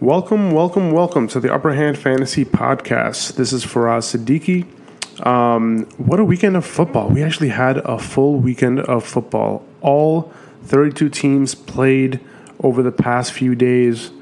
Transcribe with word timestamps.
Welcome, 0.00 0.52
welcome, 0.52 0.92
welcome 0.92 1.26
to 1.26 1.40
the 1.40 1.52
Upper 1.52 1.74
Hand 1.74 1.98
Fantasy 1.98 2.44
Podcast. 2.44 3.34
This 3.34 3.52
is 3.52 3.64
Faraz 3.64 4.16
Siddiqui. 4.16 4.64
Um, 5.26 5.86
what 5.96 6.20
a 6.20 6.24
weekend 6.24 6.56
of 6.56 6.64
football. 6.64 7.08
We 7.08 7.20
actually 7.20 7.48
had 7.48 7.78
a 7.78 7.98
full 7.98 8.36
weekend 8.36 8.78
of 8.78 9.04
football. 9.04 9.64
All 9.80 10.32
32 10.62 11.08
teams 11.08 11.56
played 11.56 12.20
over 12.60 12.80
the 12.80 12.92
past 12.92 13.32
few 13.32 13.56
days. 13.56 14.12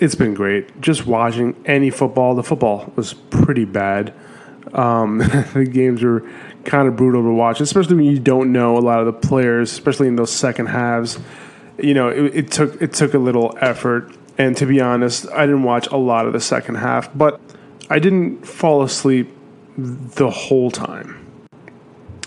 It's 0.00 0.16
been 0.16 0.34
great. 0.34 0.80
Just 0.80 1.06
watching 1.06 1.54
any 1.64 1.90
football. 1.90 2.34
The 2.34 2.42
football 2.42 2.92
was 2.96 3.14
pretty 3.14 3.66
bad. 3.66 4.12
Um, 4.72 5.18
the 5.54 5.70
games 5.72 6.02
were 6.02 6.28
kind 6.64 6.88
of 6.88 6.96
brutal 6.96 7.22
to 7.22 7.30
watch, 7.30 7.60
especially 7.60 7.94
when 7.94 8.06
you 8.06 8.18
don't 8.18 8.50
know 8.50 8.76
a 8.76 8.80
lot 8.80 8.98
of 8.98 9.06
the 9.06 9.12
players, 9.12 9.70
especially 9.70 10.08
in 10.08 10.16
those 10.16 10.32
second 10.32 10.66
halves. 10.66 11.20
You 11.78 11.94
know, 11.94 12.08
it, 12.08 12.34
it 12.34 12.50
took 12.50 12.82
it 12.82 12.92
took 12.92 13.14
a 13.14 13.18
little 13.18 13.56
effort 13.60 14.12
and 14.38 14.56
to 14.56 14.66
be 14.66 14.80
honest, 14.80 15.28
I 15.30 15.46
didn't 15.46 15.62
watch 15.62 15.86
a 15.88 15.96
lot 15.96 16.26
of 16.26 16.32
the 16.32 16.40
second 16.40 16.76
half, 16.76 17.16
but 17.16 17.40
I 17.90 17.98
didn't 17.98 18.46
fall 18.46 18.82
asleep 18.82 19.30
the 19.76 20.30
whole 20.30 20.70
time. 20.70 21.20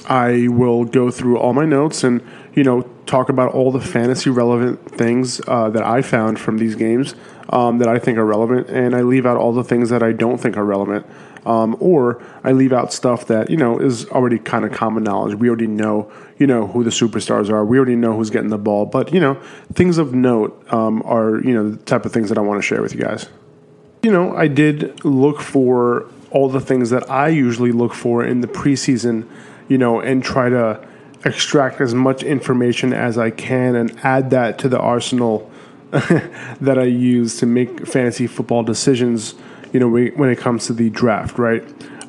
I 0.08 0.48
will 0.48 0.86
go 0.86 1.12
through 1.12 1.38
all 1.38 1.54
my 1.54 1.66
notes 1.66 2.04
and, 2.04 2.22
you 2.54 2.64
know, 2.64 2.84
talk 3.06 3.30
about 3.30 3.54
all 3.54 3.72
the 3.72 3.82
fantasy 3.82 4.30
relevant 4.30 4.90
things 4.90 5.42
uh, 5.48 5.70
that 5.70 5.84
I 5.84 6.02
found 6.02 6.40
from 6.40 6.58
these 6.58 6.76
games 6.76 7.16
um, 7.50 7.80
that 7.80 7.90
I 7.90 8.00
think 8.00 8.18
are 8.18 8.26
relevant, 8.26 8.70
and 8.70 8.96
I 8.96 9.02
leave 9.02 9.26
out 9.26 9.38
all 9.38 9.54
the 9.54 9.64
things 9.64 9.90
that 9.90 10.04
I 10.04 10.12
don't 10.12 10.38
think 10.38 10.58
are 10.58 10.66
relevant. 10.66 11.06
Um, 11.46 11.78
or 11.80 12.24
I 12.44 12.52
leave 12.52 12.74
out 12.74 12.92
stuff 12.94 13.28
that 13.28 13.50
you 13.50 13.58
know 13.58 13.80
is 13.80 14.06
already 14.10 14.40
kind 14.40 14.66
of 14.66 14.72
common 14.72 15.04
knowledge. 15.04 15.36
We 15.36 15.48
already 15.48 15.68
know 15.68 16.12
you 16.38 16.48
know 16.48 16.68
who 16.68 16.84
the 16.84 16.90
superstars 16.90 17.50
are. 17.50 17.66
We 17.66 17.78
already 17.78 17.96
know 17.96 18.16
who's 18.16 18.30
getting 18.30 18.50
the 18.50 18.58
ball. 18.58 18.86
But 18.86 19.14
you 19.14 19.20
know 19.20 19.36
things 19.74 19.98
of 19.98 20.14
note 20.14 20.62
um, 20.74 21.02
are 21.04 21.40
you 21.42 21.54
know 21.54 21.72
the 21.72 21.78
type 21.84 22.06
of 22.06 22.12
things 22.12 22.30
that 22.30 22.38
I 22.38 22.42
want 22.42 22.60
to 22.60 22.62
share 22.62 22.82
with 22.82 22.94
you 22.94 23.02
guys. 23.02 23.28
You 24.04 24.12
know 24.12 24.36
I 24.36 24.48
did 24.48 25.04
look 25.06 25.42
for 25.42 26.10
all 26.32 26.50
the 26.50 26.62
things 26.62 26.90
that 26.90 27.10
I 27.10 27.30
usually 27.30 27.72
look 27.72 27.94
for 27.94 28.24
in 28.24 28.42
the 28.42 28.48
preseason. 28.48 29.28
You 29.68 29.78
know 29.78 30.00
and 30.00 30.24
try 30.24 30.50
to 30.50 30.86
extract 31.26 31.82
as 31.82 31.94
much 31.94 32.24
information 32.24 32.94
as 32.94 33.18
I 33.18 33.32
can 33.32 33.76
and 33.76 33.98
add 34.04 34.30
that 34.30 34.60
to 34.60 34.70
the 34.70 34.80
arsenal 34.80 35.52
that 35.92 36.78
I 36.78 36.84
use 36.84 37.38
to 37.40 37.46
make 37.46 37.88
fantasy 37.88 38.28
football 38.28 38.64
decisions 38.64 39.36
you 39.74 39.80
know, 39.80 39.90
when 39.90 40.30
it 40.30 40.38
comes 40.38 40.68
to 40.68 40.74
the 40.74 40.90
draft, 40.90 41.38
right? 41.38 41.64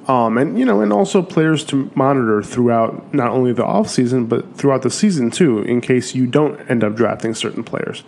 Um, 0.08 0.38
and 0.38 0.58
you 0.58 0.64
know, 0.64 0.80
and 0.80 0.90
also 0.90 1.20
players 1.20 1.64
to 1.66 1.90
monitor 1.94 2.42
throughout 2.42 3.12
not 3.12 3.28
only 3.28 3.52
the 3.52 3.64
off 3.64 3.90
season 3.90 4.24
but 4.24 4.56
throughout 4.56 4.80
the 4.80 4.90
season 4.90 5.30
too, 5.30 5.60
in 5.60 5.82
case 5.82 6.14
you 6.14 6.26
don't 6.26 6.58
end 6.70 6.82
up 6.82 6.94
drafting 6.94 7.34
certain 7.34 7.62
players. 7.62 8.02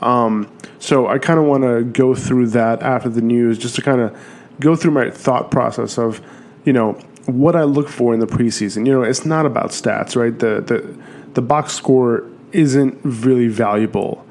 Um, 0.00 0.52
so 0.78 1.06
I 1.06 1.18
kind 1.18 1.38
of 1.38 1.46
want 1.46 1.62
to 1.62 1.82
go 1.82 2.14
through 2.14 2.48
that 2.48 2.82
after 2.82 3.08
the 3.08 3.22
news, 3.22 3.56
just 3.56 3.74
to 3.76 3.82
kind 3.82 4.02
of 4.02 4.16
go 4.60 4.76
through 4.76 4.90
my 4.90 5.10
thought 5.10 5.50
process 5.50 5.98
of, 5.98 6.20
you 6.66 6.74
know, 6.74 6.92
what 7.24 7.56
I 7.56 7.62
look 7.64 7.88
for 7.88 8.12
in 8.12 8.20
the 8.20 8.26
preseason. 8.26 8.86
You 8.86 8.92
know, 8.92 9.02
it's 9.02 9.24
not 9.24 9.46
about 9.46 9.70
stats, 9.70 10.14
right? 10.14 10.38
The 10.38 10.60
the 10.60 10.96
the 11.32 11.42
box 11.42 11.72
score 11.72 12.24
isn't 12.52 12.98
really 13.02 13.48
valuable 13.48 14.26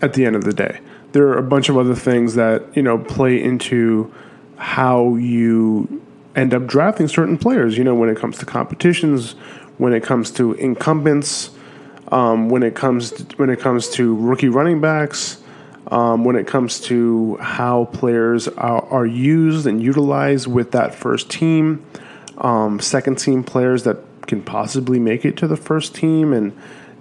at 0.00 0.14
the 0.14 0.24
end 0.24 0.34
of 0.34 0.44
the 0.44 0.52
day 0.54 0.80
there 1.14 1.28
are 1.28 1.38
a 1.38 1.42
bunch 1.42 1.68
of 1.68 1.78
other 1.78 1.94
things 1.94 2.34
that 2.34 2.76
you 2.76 2.82
know 2.82 2.98
play 2.98 3.40
into 3.40 4.12
how 4.56 5.14
you 5.14 6.02
end 6.34 6.52
up 6.52 6.66
drafting 6.66 7.06
certain 7.06 7.38
players. 7.38 7.78
You 7.78 7.84
know, 7.84 7.94
when 7.94 8.08
it 8.08 8.18
comes 8.18 8.36
to 8.38 8.44
competitions, 8.44 9.32
when 9.78 9.94
it 9.94 10.02
comes 10.02 10.32
to 10.32 10.54
incumbents, 10.54 11.50
um, 12.08 12.48
when 12.48 12.64
it 12.64 12.74
comes 12.74 13.12
to, 13.12 13.36
when 13.36 13.48
it 13.48 13.60
comes 13.60 13.88
to 13.90 14.16
rookie 14.16 14.48
running 14.48 14.80
backs, 14.80 15.40
um, 15.86 16.24
when 16.24 16.34
it 16.34 16.48
comes 16.48 16.80
to 16.80 17.36
how 17.36 17.84
players 17.86 18.48
are, 18.48 18.84
are, 18.86 19.06
used 19.06 19.68
and 19.68 19.80
utilized 19.80 20.48
with 20.48 20.72
that 20.72 20.96
first 20.96 21.30
team, 21.30 21.84
um, 22.38 22.80
second 22.80 23.18
team 23.18 23.44
players 23.44 23.84
that 23.84 23.98
can 24.26 24.42
possibly 24.42 24.98
make 24.98 25.24
it 25.24 25.36
to 25.36 25.46
the 25.46 25.56
first 25.56 25.94
team 25.94 26.32
and 26.32 26.56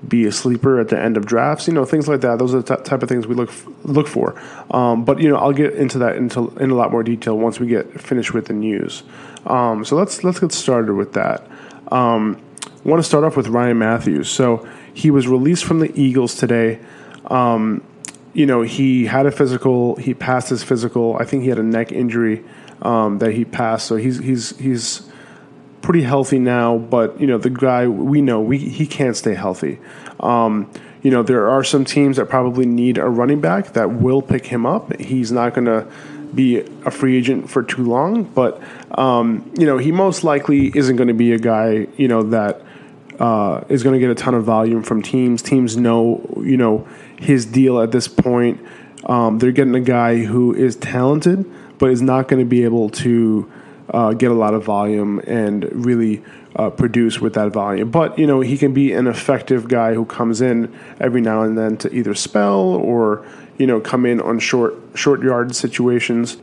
be 0.08 0.26
a 0.26 0.32
sleeper 0.32 0.80
at 0.80 0.90
the 0.90 1.00
end 1.00 1.18
of 1.18 1.26
drafts, 1.26 1.68
you 1.68 1.74
know, 1.74 1.86
things 1.86 2.08
like 2.08 2.22
that. 2.22 2.40
Those 2.40 2.54
are 2.54 2.62
the 2.62 2.78
t- 2.78 2.84
type 2.84 3.04
of 3.04 3.10
things 3.10 3.28
we 3.28 3.36
look 3.36 3.50
f- 3.50 3.68
look 3.84 4.08
for. 4.08 4.40
Um, 4.72 5.06
but 5.06 5.20
you 5.20 5.30
know, 5.30 5.38
I'll 5.38 5.54
get 5.54 5.74
into 5.74 5.98
that 6.00 6.18
into 6.18 6.50
in 6.60 6.72
a 6.72 6.76
lot 6.76 6.92
more 6.92 7.04
detail 7.04 7.38
once 7.38 7.60
we 7.60 7.68
get 7.68 8.02
finished 8.02 8.34
with 8.34 8.48
the 8.48 8.54
news. 8.54 9.04
Um, 9.46 9.86
so 9.86 9.96
let's 9.96 10.24
let's 10.24 10.40
get 10.40 10.52
started 10.52 10.94
with 10.94 11.14
that. 11.14 11.48
Um, 11.92 12.42
want 12.84 13.00
to 13.00 13.08
start 13.08 13.24
off 13.24 13.38
with 13.38 13.48
Ryan 13.48 13.78
Mathews. 13.78 14.30
So 14.30 14.68
he 14.94 15.12
was 15.12 15.28
released 15.28 15.66
from 15.66 15.80
the 15.80 15.92
Eagles 16.00 16.36
today. 16.36 16.80
Um, 17.28 17.84
you 18.34 18.46
know, 18.46 18.62
he 18.62 19.06
had 19.06 19.26
a 19.26 19.32
physical. 19.32 19.96
He 19.96 20.14
passed 20.14 20.50
his 20.50 20.64
physical. 20.64 21.18
I 21.20 21.26
think 21.26 21.44
he 21.44 21.50
had 21.50 21.60
a 21.60 21.64
neck 21.64 21.92
injury 21.92 22.44
um, 22.82 23.20
that 23.20 23.32
he 23.34 23.46
passed. 23.46 23.88
So 23.88 23.96
he's 23.96 24.20
he's 24.20 24.58
he's 24.58 25.10
pretty 25.84 26.02
healthy 26.02 26.40
now, 26.40 26.78
but 26.78 27.20
you 27.22 27.28
know 27.28 27.38
the 27.38 27.52
guy 27.52 27.88
we 27.88 28.22
know 28.22 28.42
we 28.42 28.58
he 28.58 28.88
can't 28.88 29.16
stay 29.16 29.36
healthy. 29.36 29.78
Um, 30.20 30.72
you 31.04 31.12
know 31.12 31.22
there 31.22 31.48
are 31.48 31.64
some 31.64 31.86
teams 31.86 32.18
that 32.18 32.28
probably 32.30 32.66
need 32.66 32.98
a 32.98 33.08
running 33.08 33.42
back 33.42 33.74
that 33.74 33.92
will 33.92 34.24
pick 34.24 34.48
him 34.48 34.66
up. 34.66 35.00
He's 35.00 35.32
not 35.32 35.54
going 35.54 35.66
to 35.66 35.86
be 36.34 36.62
a 36.86 36.90
free 36.90 37.18
agent 37.18 37.50
for 37.50 37.62
too 37.62 37.84
long, 37.84 38.24
but 38.24 38.60
um, 38.98 39.52
you 39.60 39.68
know 39.68 39.78
he 39.78 39.92
most 39.92 40.24
likely 40.24 40.72
isn't 40.76 40.96
going 40.96 41.10
to 41.10 41.14
be 41.14 41.34
a 41.34 41.38
guy 41.38 41.86
you 41.98 42.08
know 42.08 42.24
that 42.24 42.62
uh, 43.20 43.64
is 43.70 43.84
going 43.84 43.94
to 43.94 44.00
get 44.00 44.10
a 44.10 44.16
ton 44.16 44.34
of 44.34 44.46
volume 44.46 44.82
from 44.82 45.02
teams. 45.04 45.44
Teams 45.44 45.78
know 45.78 46.42
you 46.44 46.58
know 46.58 46.88
his 47.20 47.46
deal 47.46 47.80
at 47.82 47.92
this 47.92 48.08
point. 48.08 48.60
Um, 49.06 49.38
they're 49.38 49.52
getting 49.52 49.76
a 49.76 49.82
guy 49.82 50.24
who 50.24 50.56
is 50.56 50.78
talented, 50.78 51.46
but 51.78 51.90
is 51.90 52.02
not 52.02 52.30
going 52.30 52.40
to 52.40 52.50
be 52.50 52.64
able 52.64 52.90
to 52.90 53.52
uh, 53.90 54.14
get 54.14 54.32
a 54.32 54.34
lot 54.34 54.54
of 54.54 54.64
volume 54.64 55.20
and 55.28 55.70
really 55.86 56.24
uh, 56.56 56.70
produce 56.70 57.20
with 57.20 57.34
that 57.34 57.52
volume. 57.52 57.90
But 57.92 58.18
you 58.18 58.28
know, 58.28 58.42
he 58.42 58.58
can 58.58 58.74
be 58.74 58.94
an 58.94 59.08
effective 59.08 59.68
guy 59.68 59.94
who 59.94 60.06
comes 60.06 60.42
in 60.42 60.74
every 61.00 61.22
now 61.22 61.42
and 61.42 61.58
then 61.58 61.78
to 61.78 61.94
either 61.94 62.14
spell 62.16 62.60
or 62.60 63.26
you 63.58 63.68
know 63.68 63.80
come 63.80 64.06
in 64.06 64.22
on 64.22 64.40
short 64.40 64.76
short 64.96 65.22
yard 65.22 65.56
situations. 65.56 66.38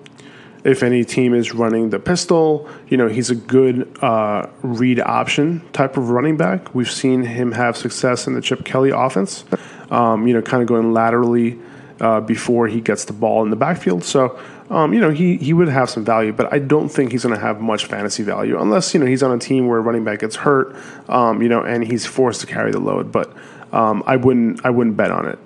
If 0.62 0.82
any 0.82 1.04
team 1.04 1.32
is 1.32 1.54
running 1.54 1.88
the 1.88 1.98
pistol, 1.98 2.68
you 2.88 2.96
know 2.96 3.08
he's 3.08 3.30
a 3.30 3.34
good 3.34 3.90
uh, 4.02 4.46
read 4.62 5.00
option 5.00 5.62
type 5.72 5.96
of 5.96 6.10
running 6.10 6.36
back. 6.36 6.74
We've 6.74 6.90
seen 6.90 7.22
him 7.22 7.52
have 7.52 7.76
success 7.76 8.26
in 8.26 8.34
the 8.34 8.42
Chip 8.42 8.64
Kelly 8.64 8.90
offense. 8.90 9.44
Um, 9.90 10.28
you 10.28 10.34
know, 10.34 10.42
kind 10.42 10.62
of 10.62 10.68
going 10.68 10.92
laterally 10.92 11.58
uh, 12.00 12.20
before 12.20 12.68
he 12.68 12.80
gets 12.80 13.04
the 13.04 13.12
ball 13.12 13.42
in 13.42 13.50
the 13.50 13.56
backfield. 13.56 14.04
So 14.04 14.38
um, 14.70 14.94
you 14.94 15.00
know, 15.00 15.10
he, 15.10 15.36
he 15.36 15.52
would 15.52 15.68
have 15.68 15.90
some 15.90 16.04
value, 16.04 16.32
but 16.32 16.52
I 16.52 16.60
don't 16.60 16.88
think 16.88 17.10
he's 17.10 17.24
going 17.24 17.34
to 17.34 17.40
have 17.40 17.60
much 17.60 17.86
fantasy 17.86 18.22
value 18.22 18.60
unless, 18.60 18.94
you 18.94 19.00
know, 19.00 19.06
he's 19.06 19.22
on 19.22 19.32
a 19.32 19.38
team 19.38 19.66
where 19.66 19.80
running 19.80 20.04
back 20.04 20.20
gets 20.20 20.36
hurt, 20.36 20.76
um, 21.08 21.42
you 21.42 21.48
know, 21.48 21.62
and 21.62 21.84
he's 21.84 22.06
forced 22.06 22.40
to 22.42 22.46
carry 22.46 22.70
the 22.70 22.78
load. 22.78 23.10
But 23.10 23.34
um, 23.72 24.04
I 24.06 24.16
wouldn't 24.16 24.64
I 24.64 24.70
wouldn't 24.70 24.96
bet 24.96 25.10
on 25.10 25.26
it. 25.26 25.38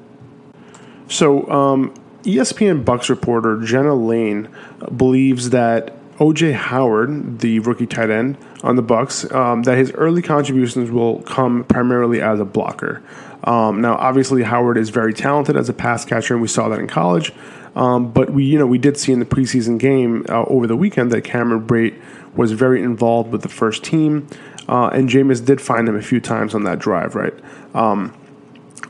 So 1.09 1.51
um, 1.51 1.95
ESPN 2.23 2.85
Bucs 2.85 3.09
reporter 3.09 3.61
Jenna 3.63 3.95
Laine 3.95 4.49
believes 4.95 5.51
that 5.51 5.95
OJ 6.19 6.53
Howard, 6.53 7.41
the 7.41 7.59
rookie 7.61 7.87
tight 7.87 8.11
end 8.11 8.37
on 8.63 8.77
the 8.77 8.83
Bucs, 8.83 9.33
um, 9.35 9.63
that 9.65 9.77
his 9.77 9.91
early 9.93 10.23
contributions 10.23 10.91
will 10.91 11.23
come 11.23 11.65
primarily 11.65 12.21
as 12.21 12.41
a 12.41 12.45
blocker. 12.45 13.03
Um, 13.43 13.81
now, 13.81 13.97
obviously, 13.97 14.43
Howard 14.43 14.79
is 14.79 14.91
very 14.91 15.13
talented 15.13 15.57
as 15.57 15.69
a 15.69 15.75
pass 15.75 16.05
catcher, 16.05 16.35
and 16.35 16.41
we 16.41 16.49
saw 16.49 16.69
that 16.69 16.79
in 16.79 16.87
college. 16.87 17.33
Um, 17.75 18.13
but 18.13 18.31
we, 18.31 18.45
you 18.45 18.59
know, 18.59 18.67
we 18.67 18.79
did 18.79 18.97
see 18.97 19.13
in 19.13 19.19
the 19.19 19.27
preseason 19.27 19.79
game 19.79 20.25
uh, 20.29 20.45
over 20.45 20.67
the 20.67 20.77
weekend 20.77 21.11
that 21.13 21.23
Cameron 21.23 21.67
Brate 21.67 22.01
was 22.37 22.53
very 22.53 22.83
involved 22.83 23.33
with 23.33 23.43
the 23.43 23.49
first 23.49 23.85
team, 23.85 24.29
uh, 24.69 24.89
and 24.89 25.09
Jameis 25.09 25.45
did 25.45 25.61
find 25.61 25.89
him 25.89 25.97
a 25.97 26.03
few 26.03 26.21
times 26.21 26.55
on 26.55 26.65
that 26.65 26.79
drive, 26.79 27.15
right? 27.15 27.35
Um, 27.75 28.17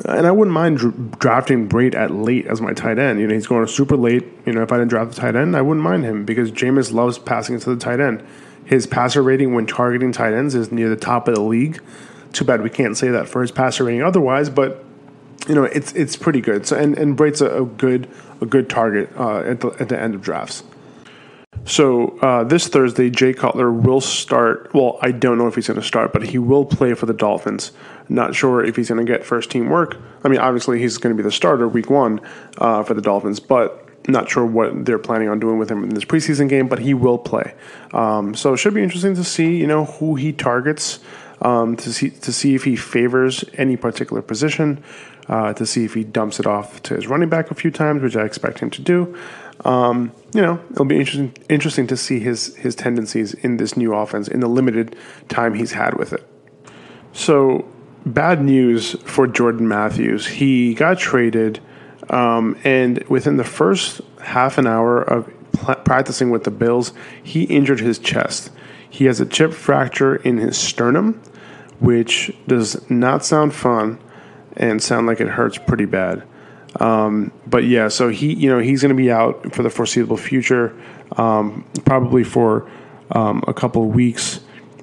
and 0.07 0.27
I 0.27 0.31
wouldn't 0.31 0.53
mind 0.53 0.79
dr- 0.79 1.19
drafting 1.19 1.69
Brate 1.69 1.95
at 1.95 2.11
late 2.11 2.47
as 2.47 2.61
my 2.61 2.73
tight 2.73 2.99
end. 2.99 3.21
You 3.21 3.27
know, 3.27 3.35
he's 3.35 3.47
going 3.47 3.67
super 3.67 3.97
late. 3.97 4.25
You 4.45 4.53
know, 4.53 4.63
if 4.63 4.73
I 4.73 4.77
didn't 4.77 4.91
draft 4.91 5.15
the 5.15 5.21
tight 5.21 5.37
end, 5.37 5.57
I 5.57 5.63
wouldn't 5.63 5.85
mind 5.85 6.05
him 6.05 6.25
because 6.25 6.51
Jameis 6.51 6.93
loves 6.93 7.19
passing 7.19 7.59
to 7.61 7.75
the 7.75 7.81
tight 7.81 8.01
end. 8.01 8.25
His 8.65 8.87
passer 8.87 9.23
rating 9.23 9.55
when 9.55 9.67
targeting 9.67 10.13
tight 10.13 10.33
ends 10.33 10.55
is 10.55 10.73
near 10.73 10.89
the 10.89 10.97
top 10.97 11.29
of 11.29 11.35
the 11.35 11.43
league. 11.43 11.81
Too 12.33 12.45
bad 12.45 12.63
we 12.63 12.71
can't 12.71 12.97
say 12.97 13.09
that 13.09 13.29
for 13.29 13.43
his 13.43 13.53
passer 13.53 13.85
rating 13.85 14.03
otherwise, 14.03 14.51
but 14.51 14.84
you 15.49 15.55
know, 15.55 15.65
it's 15.65 15.93
it's 15.93 16.17
pretty 16.17 16.41
good. 16.41 16.67
So 16.67 16.77
and 16.77 16.97
and 16.99 17.17
Brate's 17.17 17.41
a, 17.41 17.63
a 17.63 17.67
good 17.67 18.09
a 18.41 18.47
good 18.47 18.69
target 18.69 19.11
uh, 19.17 19.41
at 19.41 19.61
the 19.61 19.69
at 19.81 19.89
the 19.89 20.01
end 20.01 20.15
of 20.15 20.23
drafts. 20.23 20.63
So 21.67 22.19
uh, 22.19 22.45
this 22.45 22.69
Thursday, 22.69 23.11
Jay 23.11 23.33
Cutler 23.33 23.73
will 23.73 24.01
start. 24.01 24.73
Well, 24.75 24.99
I 25.01 25.13
don't 25.13 25.39
know 25.39 25.47
if 25.47 25.55
he's 25.55 25.67
going 25.67 25.81
to 25.81 25.87
start, 25.87 26.13
but 26.13 26.23
he 26.23 26.39
will 26.39 26.65
play 26.65 26.93
for 26.95 27.07
the 27.07 27.15
Dolphins. 27.15 27.73
Not 28.09 28.35
sure 28.35 28.63
if 28.63 28.77
he's 28.77 28.89
going 28.89 29.05
to 29.05 29.11
get 29.11 29.25
first 29.25 29.51
team 29.51 29.71
work. 29.71 29.97
I 30.25 30.29
mean, 30.29 30.41
obviously 30.41 30.79
he's 30.79 30.99
going 30.99 31.17
to 31.17 31.23
be 31.23 31.27
the 31.27 31.33
starter 31.33 31.67
week 31.67 31.89
one 31.89 32.21
uh, 32.59 32.83
for 32.83 32.93
the 32.93 33.01
Dolphins, 33.01 33.41
but 33.41 33.81
not 34.09 34.29
sure 34.29 34.45
what 34.45 34.85
they're 34.85 34.99
planning 34.99 35.29
on 35.29 35.41
doing 35.41 35.59
with 35.59 35.71
him 35.71 35.83
in 35.85 35.91
this 35.91 36.05
preseason 36.05 36.51
game. 36.51 36.69
But 36.69 36.81
he 36.81 36.93
will 36.93 37.19
play. 37.19 37.55
Um, 37.93 38.35
so 38.35 38.53
it 38.53 38.57
should 38.59 38.75
be 38.75 38.83
interesting 38.83 39.15
to 39.15 39.25
see, 39.25 39.57
you 39.57 39.67
know, 39.67 39.87
who 39.87 40.17
he 40.17 40.33
targets 40.33 40.99
um, 41.41 41.77
to 41.77 41.93
see 41.93 42.11
to 42.11 42.33
see 42.33 42.55
if 42.55 42.65
he 42.65 42.77
favors 42.77 43.45
any 43.55 43.77
particular 43.77 44.23
position. 44.23 44.83
Uh, 45.29 45.53
to 45.55 45.67
see 45.67 45.85
if 45.85 45.95
he 45.95 46.05
dumps 46.05 46.39
it 46.39 46.47
off 46.47 46.83
to 46.83 46.95
his 46.95 47.07
running 47.07 47.29
back 47.29 47.51
a 47.51 47.55
few 47.55 47.71
times, 47.71 48.03
which 48.03 48.17
I 48.17 48.25
expect 48.25 48.59
him 48.59 48.71
to 48.71 48.83
do. 48.83 49.17
Um, 49.65 50.13
you 50.35 50.43
know, 50.43 50.61
it'll 50.73 50.85
be 50.85 50.99
interesting 50.99 51.35
interesting 51.49 51.87
to 51.87 51.97
see 51.97 52.21
his 52.21 52.57
his 52.57 52.75
tendencies 52.75 53.35
in 53.35 53.57
this 53.57 53.77
new 53.77 53.95
offense 53.95 54.29
in 54.29 54.41
the 54.41 54.49
limited 54.49 54.97
time 55.29 55.55
he's 55.55 55.73
had 55.73 55.95
with 55.95 56.13
it. 56.13 56.27
So, 57.13 57.67
bad 58.05 58.43
news 58.43 58.93
for 59.03 59.27
Jordan 59.27 59.69
Matthews. 59.69 60.27
He 60.27 60.75
got 60.75 60.99
traded, 60.99 61.61
um, 62.11 62.59
and 62.65 63.03
within 63.05 63.37
the 63.37 63.45
first 63.45 64.01
half 64.21 64.59
an 64.59 64.67
hour 64.67 65.01
of 65.01 65.33
pl- 65.53 65.77
practicing 65.77 66.31
with 66.31 66.45
the 66.45 66.51
Bills, 66.51 66.93
he 67.23 67.45
injured 67.45 67.81
his 67.81 67.99
chest. 67.99 68.51
He 68.91 69.07
has 69.07 69.21
a 69.21 69.27
chip 69.27 69.53
fracture 69.53 70.17
in 70.17 70.39
his 70.39 70.59
sternum, 70.59 71.23
which 71.79 72.35
does 72.47 72.89
not 72.91 73.25
sound 73.25 73.55
fun 73.55 73.99
and 74.57 74.83
sound 74.83 75.07
like 75.07 75.21
it 75.21 75.29
hurts 75.29 75.59
pretty 75.59 75.85
bad. 75.85 76.23
Um, 76.81 77.33
but 77.47 77.65
yeah, 77.65 77.89
so 77.89 78.09
he, 78.09 78.35
you 78.35 78.49
know, 78.51 78.59
he's 78.59 78.83
going 78.83 78.95
to 78.95 79.01
be 79.01 79.11
out 79.11 79.55
for 79.55 79.63
the 79.63 79.71
foreseeable 79.71 80.17
future, 80.17 80.77
um, 81.17 81.65
probably 81.85 82.25
for 82.25 82.69
um, 83.13 83.45
a 83.47 83.55
couple 83.55 83.83
of 83.85 83.95
weeks 83.95 84.41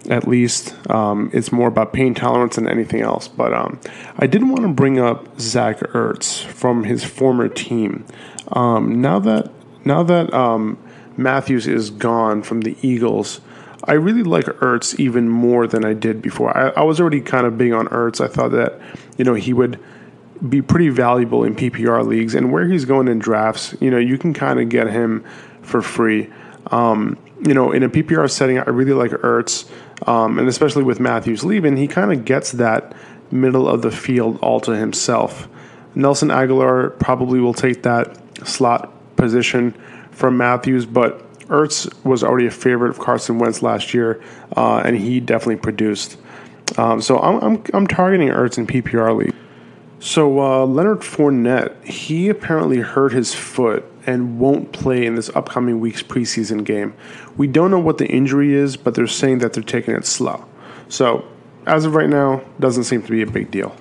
at 0.09 0.27
least. 0.27 0.75
Um, 0.89 1.29
it's 1.33 1.51
more 1.51 1.67
about 1.67 1.93
pain 1.93 2.13
tolerance 2.15 2.55
than 2.55 2.67
anything 2.67 3.01
else. 3.01 3.27
But 3.27 3.53
um, 3.53 3.79
I 4.17 4.25
didn't 4.25 4.49
want 4.49 4.63
to 4.63 4.69
bring 4.69 4.99
up 4.99 5.39
Zach 5.39 5.79
Ertz 5.79 6.43
from 6.43 6.85
his 6.85 7.03
former 7.03 7.47
team. 7.47 8.05
Um, 8.53 9.01
now 9.01 9.19
that 9.19 9.51
now 9.85 10.03
that 10.03 10.33
Matthews 11.17 11.67
is 11.67 11.89
gone 11.89 12.43
from 12.43 12.61
the 12.61 12.75
Eagles. 12.81 13.41
I 13.85 13.93
really 13.93 14.23
like 14.23 14.45
Ertz 14.45 14.99
even 14.99 15.29
more 15.29 15.67
than 15.67 15.85
I 15.85 15.93
did 15.93 16.21
before. 16.21 16.55
I, 16.55 16.69
I 16.69 16.83
was 16.83 16.99
already 16.99 17.21
kind 17.21 17.47
of 17.47 17.57
big 17.57 17.71
on 17.71 17.87
Ertz. 17.87 18.23
I 18.23 18.27
thought 18.27 18.51
that, 18.51 18.79
you 19.17 19.25
know, 19.25 19.33
he 19.33 19.53
would 19.53 19.79
be 20.47 20.61
pretty 20.61 20.89
valuable 20.89 21.43
in 21.43 21.55
PPR 21.55 22.05
leagues. 22.05 22.35
And 22.35 22.51
where 22.51 22.67
he's 22.67 22.85
going 22.85 23.07
in 23.07 23.19
drafts, 23.19 23.75
you 23.79 23.91
know, 23.91 23.97
you 23.97 24.17
can 24.17 24.33
kind 24.33 24.59
of 24.59 24.69
get 24.69 24.87
him 24.87 25.23
for 25.61 25.81
free. 25.81 26.29
Um, 26.67 27.17
you 27.45 27.53
know, 27.53 27.71
in 27.71 27.83
a 27.83 27.89
PPR 27.89 28.29
setting, 28.29 28.59
I 28.59 28.69
really 28.69 28.93
like 28.93 29.11
Ertz, 29.11 29.69
um, 30.07 30.37
and 30.37 30.47
especially 30.47 30.83
with 30.83 30.99
Matthews 30.99 31.43
leaving, 31.43 31.75
he 31.75 31.87
kind 31.87 32.11
of 32.11 32.23
gets 32.23 32.51
that 32.53 32.93
middle 33.31 33.67
of 33.67 33.81
the 33.81 33.91
field 33.91 34.37
all 34.41 34.59
to 34.61 34.71
himself. 34.71 35.47
Nelson 35.95 36.29
Agholor 36.29 36.97
probably 36.99 37.39
will 37.39 37.53
take 37.53 37.83
that 37.83 38.17
slot 38.47 38.91
position 39.15 39.71
from 40.11 40.37
Matthews, 40.37 40.85
but 40.85 41.25
Ertz 41.51 41.93
was 42.05 42.23
already 42.23 42.47
a 42.47 42.51
favorite 42.51 42.89
of 42.89 42.99
Carson 42.99 43.37
Wentz 43.37 43.61
last 43.61 43.93
year, 43.93 44.23
uh, 44.55 44.81
and 44.85 44.95
he 44.95 45.19
definitely 45.19 45.57
produced. 45.57 46.17
Um, 46.77 47.01
so 47.01 47.19
I'm, 47.19 47.43
I'm, 47.43 47.63
I'm 47.73 47.87
targeting 47.87 48.29
Ertz 48.29 48.57
in 48.57 48.65
PPR 48.65 49.15
league. 49.15 49.35
So 49.99 50.39
uh, 50.39 50.65
Leonard 50.65 51.01
Fournette, 51.01 51.83
he 51.83 52.29
apparently 52.29 52.77
hurt 52.77 53.11
his 53.11 53.35
foot 53.35 53.85
and 54.07 54.39
won't 54.39 54.71
play 54.71 55.05
in 55.05 55.15
this 55.15 55.29
upcoming 55.35 55.79
week's 55.79 56.01
preseason 56.01 56.63
game. 56.63 56.95
We 57.37 57.47
don't 57.47 57.69
know 57.69 57.79
what 57.79 57.97
the 57.97 58.07
injury 58.07 58.55
is, 58.55 58.77
but 58.77 58.95
they're 58.95 59.05
saying 59.05 59.39
that 59.39 59.53
they're 59.53 59.61
taking 59.61 59.93
it 59.93 60.05
slow. 60.05 60.45
So 60.89 61.27
as 61.67 61.85
of 61.85 61.93
right 61.93 62.09
now, 62.09 62.41
doesn't 62.59 62.85
seem 62.85 63.03
to 63.03 63.11
be 63.11 63.21
a 63.21 63.27
big 63.27 63.51
deal. 63.51 63.75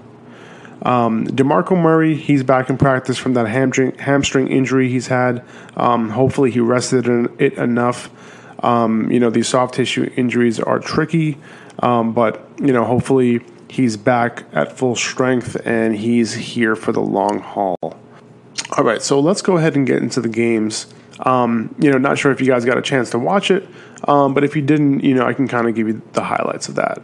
Um, 0.83 1.27
DeMarco 1.27 1.81
Murray, 1.81 2.15
he's 2.15 2.43
back 2.43 2.71
in 2.71 2.79
practice 2.79 3.19
from 3.19 3.35
that 3.35 3.47
hamstring, 3.47 3.97
hamstring 3.99 4.49
injury 4.49 4.89
he's 4.89 5.09
had. 5.09 5.45
Um, 5.77 6.11
hopefully, 6.11 6.51
he 6.51 6.61
rested 6.61 7.07
it 7.39 7.55
enough. 7.55 8.11
Um, 8.65 9.11
you 9.11 9.21
know, 9.21 9.31
these 9.31 9.49
soft 9.49 9.75
tissue 9.75 10.11
injuries 10.17 10.61
are 10.61 10.79
tricky, 10.79 11.39
um, 11.79 12.13
but, 12.13 12.47
you 12.59 12.73
know, 12.73 12.85
hopefully 12.85 13.41
He's 13.71 13.97
back 13.97 14.43
at 14.53 14.77
full 14.77 14.97
strength 14.97 15.57
and 15.65 15.95
he's 15.95 16.35
here 16.35 16.75
for 16.75 16.91
the 16.91 17.01
long 17.01 17.39
haul. 17.39 17.79
All 17.83 18.83
right, 18.83 19.01
so 19.01 19.21
let's 19.21 19.43
go 19.43 19.59
ahead 19.59 19.77
and 19.77 19.87
get 19.87 20.03
into 20.03 20.21
the 20.21 20.29
games. 20.29 20.93
Um, 21.21 21.73
you 21.79 21.89
know, 21.89 21.97
not 21.97 22.19
sure 22.19 22.33
if 22.33 22.41
you 22.41 22.49
guys 22.49 22.65
got 22.65 22.79
a 22.79 22.83
chance 22.83 23.11
to 23.11 23.19
watch 23.19 23.53
it, 23.53 23.69
um, 24.09 24.35
but 24.35 24.43
if 24.43 24.57
you 24.57 24.63
didn't, 24.63 25.05
you 25.05 25.15
know, 25.15 25.25
I 25.25 25.35
can 25.35 25.47
kind 25.47 25.69
of 25.69 25.77
give 25.77 25.87
you 25.87 26.03
the 26.15 26.23
highlights 26.23 26.69
of 26.69 26.75
that. 26.77 27.01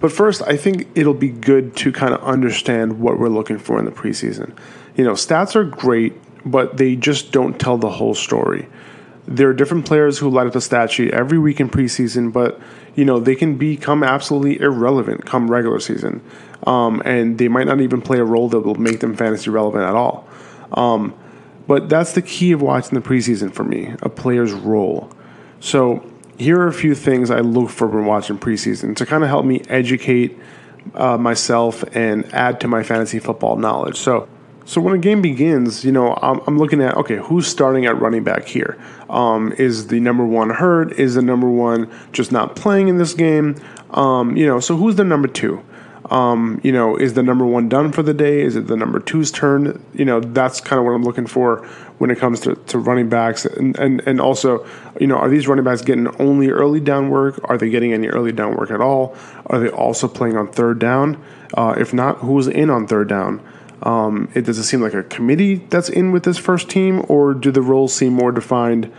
But 0.00 0.10
first, 0.10 0.42
I 0.42 0.56
think 0.56 0.88
it'll 0.94 1.14
be 1.14 1.28
good 1.28 1.76
to 1.76 1.92
kind 1.92 2.14
of 2.14 2.22
understand 2.22 3.00
what 3.00 3.18
we're 3.18 3.28
looking 3.28 3.58
for 3.58 3.78
in 3.78 3.84
the 3.84 3.90
preseason. 3.90 4.56
You 4.96 5.04
know, 5.04 5.12
stats 5.12 5.54
are 5.54 5.64
great, 5.64 6.14
but 6.44 6.78
they 6.78 6.96
just 6.96 7.32
don't 7.32 7.60
tell 7.60 7.76
the 7.76 7.90
whole 7.90 8.14
story. 8.14 8.66
There 9.26 9.48
are 9.48 9.54
different 9.54 9.86
players 9.86 10.18
who 10.18 10.30
light 10.30 10.46
up 10.46 10.54
the 10.54 10.60
stat 10.60 10.90
sheet 10.90 11.12
every 11.12 11.38
week 11.38 11.60
in 11.60 11.68
preseason, 11.68 12.32
but 12.32 12.58
you 12.96 13.04
know 13.04 13.20
they 13.20 13.36
can 13.36 13.56
become 13.58 14.02
absolutely 14.02 14.60
irrelevant 14.60 15.26
come 15.26 15.50
regular 15.50 15.78
season, 15.78 16.22
um, 16.66 17.00
and 17.04 17.38
they 17.38 17.46
might 17.46 17.66
not 17.66 17.80
even 17.80 18.00
play 18.00 18.18
a 18.18 18.24
role 18.24 18.48
that 18.48 18.60
will 18.60 18.74
make 18.74 19.00
them 19.00 19.14
fantasy 19.14 19.50
relevant 19.50 19.84
at 19.84 19.94
all. 19.94 20.26
Um, 20.72 21.14
but 21.68 21.88
that's 21.88 22.14
the 22.14 22.22
key 22.22 22.52
of 22.52 22.62
watching 22.62 22.98
the 22.98 23.06
preseason 23.06 23.52
for 23.52 23.62
me, 23.62 23.94
a 24.02 24.08
player's 24.08 24.52
role. 24.52 25.12
So 25.60 26.09
here 26.40 26.58
are 26.58 26.68
a 26.68 26.72
few 26.72 26.94
things 26.94 27.30
I 27.30 27.40
look 27.40 27.68
for 27.68 27.86
when 27.86 28.06
watching 28.06 28.38
preseason 28.38 28.96
to 28.96 29.04
kind 29.04 29.22
of 29.22 29.28
help 29.28 29.44
me 29.44 29.60
educate 29.68 30.38
uh, 30.94 31.18
myself 31.18 31.84
and 31.94 32.24
add 32.32 32.60
to 32.60 32.68
my 32.68 32.82
fantasy 32.82 33.18
football 33.18 33.56
knowledge. 33.56 33.98
So 33.98 34.26
so 34.64 34.80
when 34.80 34.94
a 34.94 34.98
game 34.98 35.20
begins, 35.20 35.84
you 35.84 35.92
know, 35.92 36.16
I'm, 36.22 36.40
I'm, 36.46 36.56
looking 36.56 36.80
at 36.80 36.96
okay, 36.96 37.16
who's 37.16 37.46
starting 37.46 37.84
at 37.86 38.00
running 38.00 38.24
back 38.24 38.46
here? 38.46 38.78
Um, 39.10 39.52
is 39.58 39.88
the 39.88 40.00
number 40.00 40.24
one 40.24 40.50
hurt? 40.50 40.92
Is 40.92 41.16
the 41.16 41.22
number 41.22 41.50
one 41.50 41.90
just 42.12 42.32
not 42.32 42.56
playing 42.56 42.88
in 42.88 42.96
this 42.96 43.12
game? 43.12 43.56
Um, 43.90 44.36
you 44.36 44.46
know, 44.46 44.60
so 44.60 44.76
who's 44.76 44.96
the 44.96 45.04
number 45.04 45.28
two? 45.28 45.62
Um, 46.10 46.60
you 46.62 46.72
know, 46.72 46.96
is 46.96 47.14
the 47.14 47.22
number 47.22 47.44
one 47.44 47.68
done 47.68 47.92
for 47.92 48.02
the 48.02 48.14
day? 48.14 48.40
Is 48.40 48.56
it 48.56 48.66
the 48.66 48.76
number 48.76 48.98
two's 48.98 49.30
turn? 49.30 49.84
You 49.92 50.04
know, 50.04 50.20
that's 50.20 50.60
kind 50.60 50.78
of 50.78 50.86
what 50.86 50.92
I'm 50.92 51.04
looking 51.04 51.26
for 51.26 51.68
when 52.00 52.10
it 52.10 52.18
comes 52.18 52.40
to, 52.40 52.54
to 52.54 52.78
running 52.78 53.10
backs. 53.10 53.44
And, 53.44 53.78
and, 53.78 54.00
and 54.06 54.22
also, 54.22 54.66
you 54.98 55.06
know, 55.06 55.16
are 55.16 55.28
these 55.28 55.46
running 55.46 55.66
backs 55.66 55.82
getting 55.82 56.08
only 56.18 56.48
early 56.48 56.80
down 56.80 57.10
work? 57.10 57.38
Are 57.44 57.58
they 57.58 57.68
getting 57.68 57.92
any 57.92 58.08
early 58.08 58.32
down 58.32 58.56
work 58.56 58.70
at 58.70 58.80
all? 58.80 59.14
Are 59.46 59.58
they 59.58 59.68
also 59.68 60.08
playing 60.08 60.34
on 60.34 60.50
third 60.50 60.78
down? 60.78 61.22
Uh, 61.52 61.74
if 61.76 61.92
not, 61.92 62.16
who's 62.20 62.46
in 62.46 62.70
on 62.70 62.86
third 62.86 63.06
down? 63.08 63.46
Um, 63.82 64.30
it 64.34 64.46
does 64.46 64.56
it 64.56 64.64
seem 64.64 64.80
like 64.80 64.94
a 64.94 65.02
committee 65.02 65.56
that's 65.56 65.90
in 65.90 66.10
with 66.10 66.22
this 66.22 66.38
first 66.38 66.70
team, 66.70 67.04
or 67.06 67.34
do 67.34 67.50
the 67.50 67.60
roles 67.60 67.92
seem 67.92 68.14
more 68.14 68.32
defined? 68.32 68.90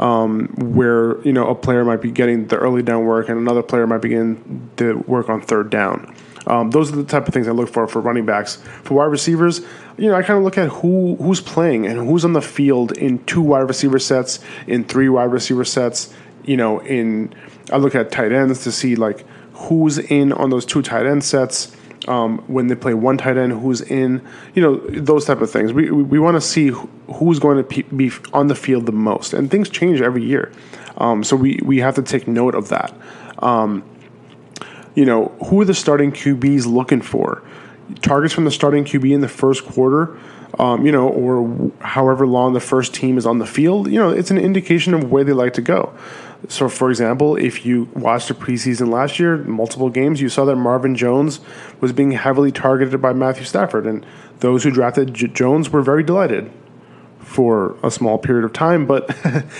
Um, 0.00 0.48
where 0.56 1.20
you 1.22 1.32
know 1.32 1.46
a 1.48 1.54
player 1.54 1.84
might 1.84 2.02
be 2.02 2.10
getting 2.10 2.48
the 2.48 2.56
early 2.56 2.82
down 2.82 3.04
work 3.04 3.28
and 3.28 3.38
another 3.38 3.62
player 3.62 3.86
might 3.86 4.02
be 4.02 4.10
getting 4.10 4.70
the 4.76 4.96
work 5.06 5.28
on 5.28 5.40
third 5.42 5.70
down. 5.70 6.14
Um, 6.46 6.70
those 6.70 6.92
are 6.92 6.96
the 6.96 7.04
type 7.04 7.26
of 7.28 7.34
things 7.34 7.48
I 7.48 7.52
look 7.52 7.68
for 7.68 7.86
for 7.86 8.00
running 8.00 8.24
backs. 8.24 8.56
For 8.84 8.94
wide 8.94 9.06
receivers, 9.06 9.60
you 9.96 10.08
know, 10.08 10.14
I 10.14 10.22
kind 10.22 10.38
of 10.38 10.44
look 10.44 10.58
at 10.58 10.68
who 10.68 11.16
who's 11.16 11.40
playing 11.40 11.86
and 11.86 11.98
who's 12.08 12.24
on 12.24 12.32
the 12.32 12.42
field 12.42 12.92
in 12.92 13.24
two 13.24 13.42
wide 13.42 13.68
receiver 13.68 13.98
sets, 13.98 14.40
in 14.66 14.84
three 14.84 15.08
wide 15.08 15.32
receiver 15.32 15.64
sets. 15.64 16.12
You 16.44 16.56
know, 16.56 16.80
in 16.80 17.34
I 17.70 17.76
look 17.76 17.94
at 17.94 18.10
tight 18.10 18.32
ends 18.32 18.64
to 18.64 18.72
see 18.72 18.96
like 18.96 19.24
who's 19.52 19.98
in 19.98 20.32
on 20.32 20.50
those 20.50 20.64
two 20.64 20.82
tight 20.82 21.06
end 21.06 21.24
sets 21.24 21.76
um, 22.06 22.38
when 22.46 22.68
they 22.68 22.74
play 22.74 22.94
one 22.94 23.18
tight 23.18 23.36
end 23.36 23.52
who's 23.52 23.80
in, 23.82 24.26
you 24.54 24.62
know, 24.62 24.76
those 24.88 25.24
type 25.24 25.40
of 25.40 25.50
things. 25.50 25.72
We, 25.72 25.90
we, 25.90 26.02
we 26.02 26.18
want 26.18 26.36
to 26.36 26.40
see 26.40 26.68
who's 27.14 27.38
going 27.38 27.62
to 27.62 27.82
be 27.84 28.10
on 28.32 28.48
the 28.48 28.54
field 28.54 28.86
the 28.86 28.92
most, 28.92 29.34
and 29.34 29.50
things 29.50 29.68
change 29.68 30.00
every 30.00 30.24
year. 30.24 30.52
Um, 30.96 31.22
so 31.22 31.36
we, 31.36 31.60
we 31.62 31.78
have 31.78 31.94
to 31.96 32.02
take 32.02 32.26
note 32.26 32.54
of 32.54 32.68
that. 32.70 32.94
Um, 33.40 33.84
you 34.98 35.04
know, 35.04 35.26
who 35.46 35.60
are 35.60 35.64
the 35.64 35.74
starting 35.74 36.10
QBs 36.10 36.66
looking 36.66 37.00
for? 37.00 37.40
Targets 38.02 38.34
from 38.34 38.44
the 38.44 38.50
starting 38.50 38.82
QB 38.82 39.14
in 39.14 39.20
the 39.20 39.28
first 39.28 39.64
quarter, 39.64 40.18
um, 40.58 40.84
you 40.84 40.90
know, 40.90 41.08
or 41.08 41.70
however 41.78 42.26
long 42.26 42.52
the 42.52 42.58
first 42.58 42.94
team 42.94 43.16
is 43.16 43.24
on 43.24 43.38
the 43.38 43.46
field, 43.46 43.88
you 43.92 43.98
know, 44.00 44.10
it's 44.10 44.32
an 44.32 44.38
indication 44.38 44.94
of 44.94 45.08
where 45.08 45.22
they 45.22 45.32
like 45.32 45.52
to 45.52 45.62
go. 45.62 45.94
So, 46.48 46.68
for 46.68 46.90
example, 46.90 47.36
if 47.36 47.64
you 47.64 47.88
watched 47.94 48.26
the 48.26 48.34
preseason 48.34 48.90
last 48.90 49.20
year, 49.20 49.36
multiple 49.36 49.88
games, 49.88 50.20
you 50.20 50.28
saw 50.28 50.44
that 50.46 50.56
Marvin 50.56 50.96
Jones 50.96 51.38
was 51.80 51.92
being 51.92 52.10
heavily 52.10 52.50
targeted 52.50 53.00
by 53.00 53.12
Matthew 53.12 53.44
Stafford, 53.44 53.86
and 53.86 54.04
those 54.40 54.64
who 54.64 54.72
drafted 54.72 55.14
J- 55.14 55.28
Jones 55.28 55.70
were 55.70 55.82
very 55.82 56.02
delighted 56.02 56.50
for 57.20 57.76
a 57.84 57.90
small 57.90 58.18
period 58.18 58.44
of 58.44 58.52
time. 58.52 58.84
But 58.84 59.16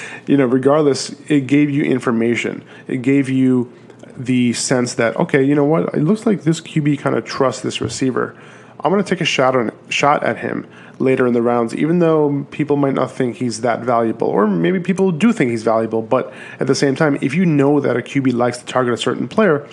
you 0.26 0.36
know, 0.36 0.46
regardless, 0.46 1.10
it 1.30 1.46
gave 1.46 1.70
you 1.70 1.84
information. 1.84 2.64
It 2.88 3.02
gave 3.02 3.28
you 3.28 3.72
the 4.18 4.52
sense 4.52 4.94
that 4.94 5.16
okay, 5.16 5.42
you 5.42 5.54
know 5.54 5.64
what? 5.64 5.94
It 5.94 6.02
looks 6.02 6.26
like 6.26 6.42
this 6.42 6.60
QB 6.60 6.98
kind 6.98 7.16
of 7.16 7.24
trusts 7.24 7.62
this 7.62 7.80
receiver. 7.80 8.36
I'm 8.80 8.92
going 8.92 9.02
to 9.02 9.08
take 9.08 9.20
a 9.20 9.24
shot 9.24 9.56
on 9.56 9.72
shot 9.88 10.22
at 10.22 10.38
him 10.38 10.66
later 10.98 11.26
in 11.26 11.32
the 11.32 11.42
rounds, 11.42 11.74
even 11.74 12.00
though 12.00 12.46
people 12.50 12.76
might 12.76 12.94
not 12.94 13.10
think 13.10 13.36
he's 13.36 13.60
that 13.62 13.80
valuable, 13.80 14.28
or 14.28 14.46
maybe 14.46 14.80
people 14.80 15.12
do 15.12 15.32
think 15.32 15.50
he's 15.50 15.62
valuable. 15.62 16.02
But 16.02 16.32
at 16.60 16.66
the 16.66 16.74
same 16.74 16.96
time, 16.96 17.18
if 17.20 17.34
you 17.34 17.46
know 17.46 17.80
that 17.80 17.96
a 17.96 18.00
QB 18.00 18.34
likes 18.34 18.58
to 18.58 18.66
target 18.66 18.94
a 18.94 18.96
certain 18.96 19.28
player, 19.28 19.68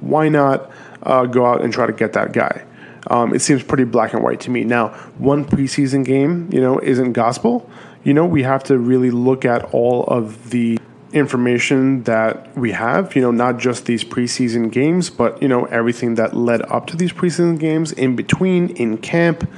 why 0.00 0.28
not 0.28 0.70
uh, 1.02 1.26
go 1.26 1.46
out 1.46 1.62
and 1.62 1.72
try 1.72 1.86
to 1.86 1.92
get 1.92 2.14
that 2.14 2.32
guy? 2.32 2.64
Um, 3.08 3.34
it 3.34 3.40
seems 3.40 3.62
pretty 3.62 3.84
black 3.84 4.12
and 4.14 4.22
white 4.22 4.40
to 4.40 4.50
me. 4.50 4.64
Now, 4.64 4.88
one 5.18 5.44
preseason 5.44 6.04
game, 6.04 6.48
you 6.52 6.60
know, 6.60 6.78
isn't 6.78 7.12
gospel. 7.12 7.68
You 8.04 8.14
know, 8.14 8.24
we 8.24 8.42
have 8.42 8.64
to 8.64 8.78
really 8.78 9.10
look 9.10 9.44
at 9.44 9.64
all 9.72 10.04
of 10.04 10.50
the 10.50 10.78
information 11.12 12.02
that 12.04 12.56
we 12.56 12.72
have, 12.72 13.14
you 13.14 13.22
know, 13.22 13.30
not 13.30 13.58
just 13.58 13.86
these 13.86 14.04
preseason 14.04 14.70
games, 14.70 15.10
but, 15.10 15.40
you 15.42 15.48
know, 15.48 15.64
everything 15.66 16.14
that 16.16 16.34
led 16.34 16.62
up 16.62 16.86
to 16.88 16.96
these 16.96 17.12
preseason 17.12 17.58
games, 17.58 17.92
in 17.92 18.16
between, 18.16 18.70
in 18.76 18.98
camp, 18.98 19.48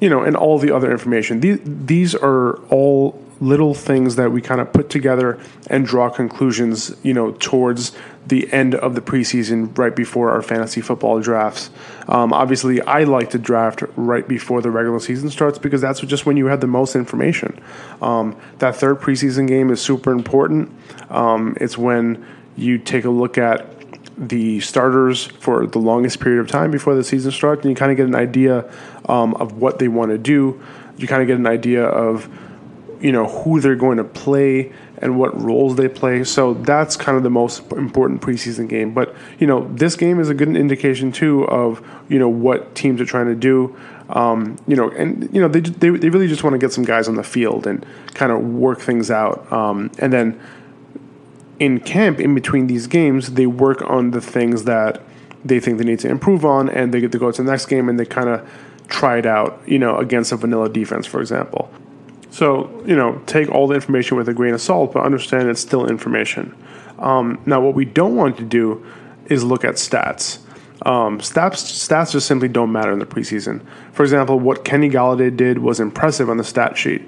you 0.00 0.10
know, 0.10 0.22
and 0.22 0.36
all 0.36 0.58
the 0.58 0.74
other 0.74 0.90
information. 0.90 1.40
These, 1.40 1.60
these 1.64 2.14
are 2.14 2.56
all 2.68 3.21
little 3.42 3.74
things 3.74 4.14
that 4.14 4.30
we 4.30 4.40
kind 4.40 4.60
of 4.60 4.72
put 4.72 4.88
together 4.88 5.36
and 5.66 5.84
draw 5.84 6.08
conclusions, 6.08 6.94
you 7.02 7.12
know, 7.12 7.32
towards 7.40 7.90
the 8.24 8.50
end 8.52 8.72
of 8.76 8.94
the 8.94 9.00
preseason, 9.00 9.76
right 9.76 9.96
before 9.96 10.30
our 10.30 10.40
fantasy 10.40 10.80
football 10.80 11.20
drafts. 11.20 11.68
Um, 12.06 12.32
obviously, 12.32 12.80
I 12.82 13.02
like 13.02 13.30
to 13.30 13.38
draft 13.38 13.82
right 13.96 14.26
before 14.26 14.62
the 14.62 14.70
regular 14.70 15.00
season 15.00 15.28
starts 15.28 15.58
because 15.58 15.80
that's 15.80 16.00
just 16.02 16.24
when 16.24 16.36
you 16.36 16.46
have 16.46 16.60
the 16.60 16.68
most 16.68 16.94
information. 16.94 17.60
Um, 18.00 18.36
that 18.58 18.76
third 18.76 19.00
preseason 19.00 19.48
game 19.48 19.70
is 19.70 19.80
super 19.80 20.12
important. 20.12 20.70
Um, 21.10 21.56
it's 21.60 21.76
when 21.76 22.24
you 22.56 22.78
take 22.78 23.04
a 23.04 23.10
look 23.10 23.38
at 23.38 23.66
the 24.16 24.60
starters 24.60 25.24
for 25.24 25.66
the 25.66 25.80
longest 25.80 26.20
period 26.20 26.38
of 26.38 26.46
time 26.46 26.70
before 26.70 26.94
the 26.94 27.02
season 27.02 27.32
starts, 27.32 27.62
and 27.62 27.70
you 27.70 27.76
kind 27.76 27.90
of 27.90 27.96
get 27.96 28.06
an 28.06 28.14
idea 28.14 28.70
um, 29.08 29.34
of 29.34 29.54
what 29.54 29.80
they 29.80 29.88
want 29.88 30.12
to 30.12 30.18
do. 30.18 30.62
You 30.96 31.08
kind 31.08 31.22
of 31.22 31.26
get 31.26 31.38
an 31.38 31.46
idea 31.48 31.84
of 31.84 32.28
you 33.02 33.12
know 33.12 33.26
who 33.26 33.60
they're 33.60 33.76
going 33.76 33.98
to 33.98 34.04
play 34.04 34.72
and 34.98 35.18
what 35.18 35.38
roles 35.40 35.76
they 35.76 35.88
play. 35.88 36.22
So 36.22 36.54
that's 36.54 36.96
kind 36.96 37.16
of 37.16 37.24
the 37.24 37.30
most 37.30 37.70
important 37.72 38.22
preseason 38.22 38.68
game. 38.68 38.94
But 38.94 39.14
you 39.38 39.46
know 39.46 39.68
this 39.74 39.96
game 39.96 40.20
is 40.20 40.30
a 40.30 40.34
good 40.34 40.56
indication 40.56 41.12
too 41.12 41.46
of 41.48 41.84
you 42.08 42.18
know 42.18 42.28
what 42.28 42.74
teams 42.74 43.00
are 43.00 43.06
trying 43.06 43.26
to 43.26 43.34
do. 43.34 43.76
Um, 44.08 44.56
you 44.66 44.76
know, 44.76 44.90
and 44.90 45.28
you 45.34 45.40
know 45.40 45.48
they, 45.48 45.60
they 45.60 45.90
they 45.90 46.08
really 46.08 46.28
just 46.28 46.44
want 46.44 46.54
to 46.54 46.58
get 46.58 46.72
some 46.72 46.84
guys 46.84 47.08
on 47.08 47.16
the 47.16 47.24
field 47.24 47.66
and 47.66 47.84
kind 48.14 48.30
of 48.30 48.40
work 48.42 48.80
things 48.80 49.10
out, 49.10 49.50
um, 49.52 49.90
and 49.98 50.12
then 50.12 50.40
in 51.58 51.80
camp 51.80 52.20
in 52.20 52.34
between 52.34 52.66
these 52.66 52.86
games 52.86 53.32
they 53.34 53.46
work 53.46 53.82
on 53.82 54.10
the 54.10 54.20
things 54.20 54.64
that 54.64 55.00
they 55.44 55.60
think 55.60 55.78
they 55.78 55.84
need 55.84 55.98
to 56.00 56.08
improve 56.08 56.44
on, 56.44 56.68
and 56.68 56.94
they 56.94 57.00
get 57.00 57.12
to 57.12 57.18
go 57.18 57.32
to 57.32 57.42
the 57.42 57.50
next 57.50 57.66
game 57.66 57.88
and 57.88 57.98
they 57.98 58.06
kind 58.06 58.28
of 58.28 58.48
try 58.88 59.18
it 59.18 59.26
out, 59.26 59.60
you 59.66 59.78
know, 59.78 59.96
against 59.96 60.32
a 60.32 60.36
vanilla 60.36 60.68
defense, 60.68 61.06
for 61.06 61.20
example. 61.20 61.70
So, 62.32 62.82
you 62.86 62.96
know, 62.96 63.20
take 63.26 63.50
all 63.50 63.66
the 63.66 63.74
information 63.74 64.16
with 64.16 64.26
a 64.26 64.32
grain 64.32 64.54
of 64.54 64.62
salt, 64.62 64.94
but 64.94 65.04
understand 65.04 65.50
it's 65.50 65.60
still 65.60 65.86
information. 65.86 66.56
Um, 66.98 67.38
now, 67.44 67.60
what 67.60 67.74
we 67.74 67.84
don't 67.84 68.16
want 68.16 68.38
to 68.38 68.42
do 68.42 68.84
is 69.26 69.44
look 69.44 69.66
at 69.66 69.74
stats. 69.74 70.38
Um, 70.86 71.18
stats. 71.18 71.60
Stats 71.86 72.12
just 72.12 72.26
simply 72.26 72.48
don't 72.48 72.72
matter 72.72 72.90
in 72.90 73.00
the 73.00 73.06
preseason. 73.06 73.60
For 73.92 74.02
example, 74.02 74.40
what 74.40 74.64
Kenny 74.64 74.88
Golladay 74.88 75.36
did 75.36 75.58
was 75.58 75.78
impressive 75.78 76.30
on 76.30 76.38
the 76.38 76.44
stat 76.44 76.78
sheet, 76.78 77.02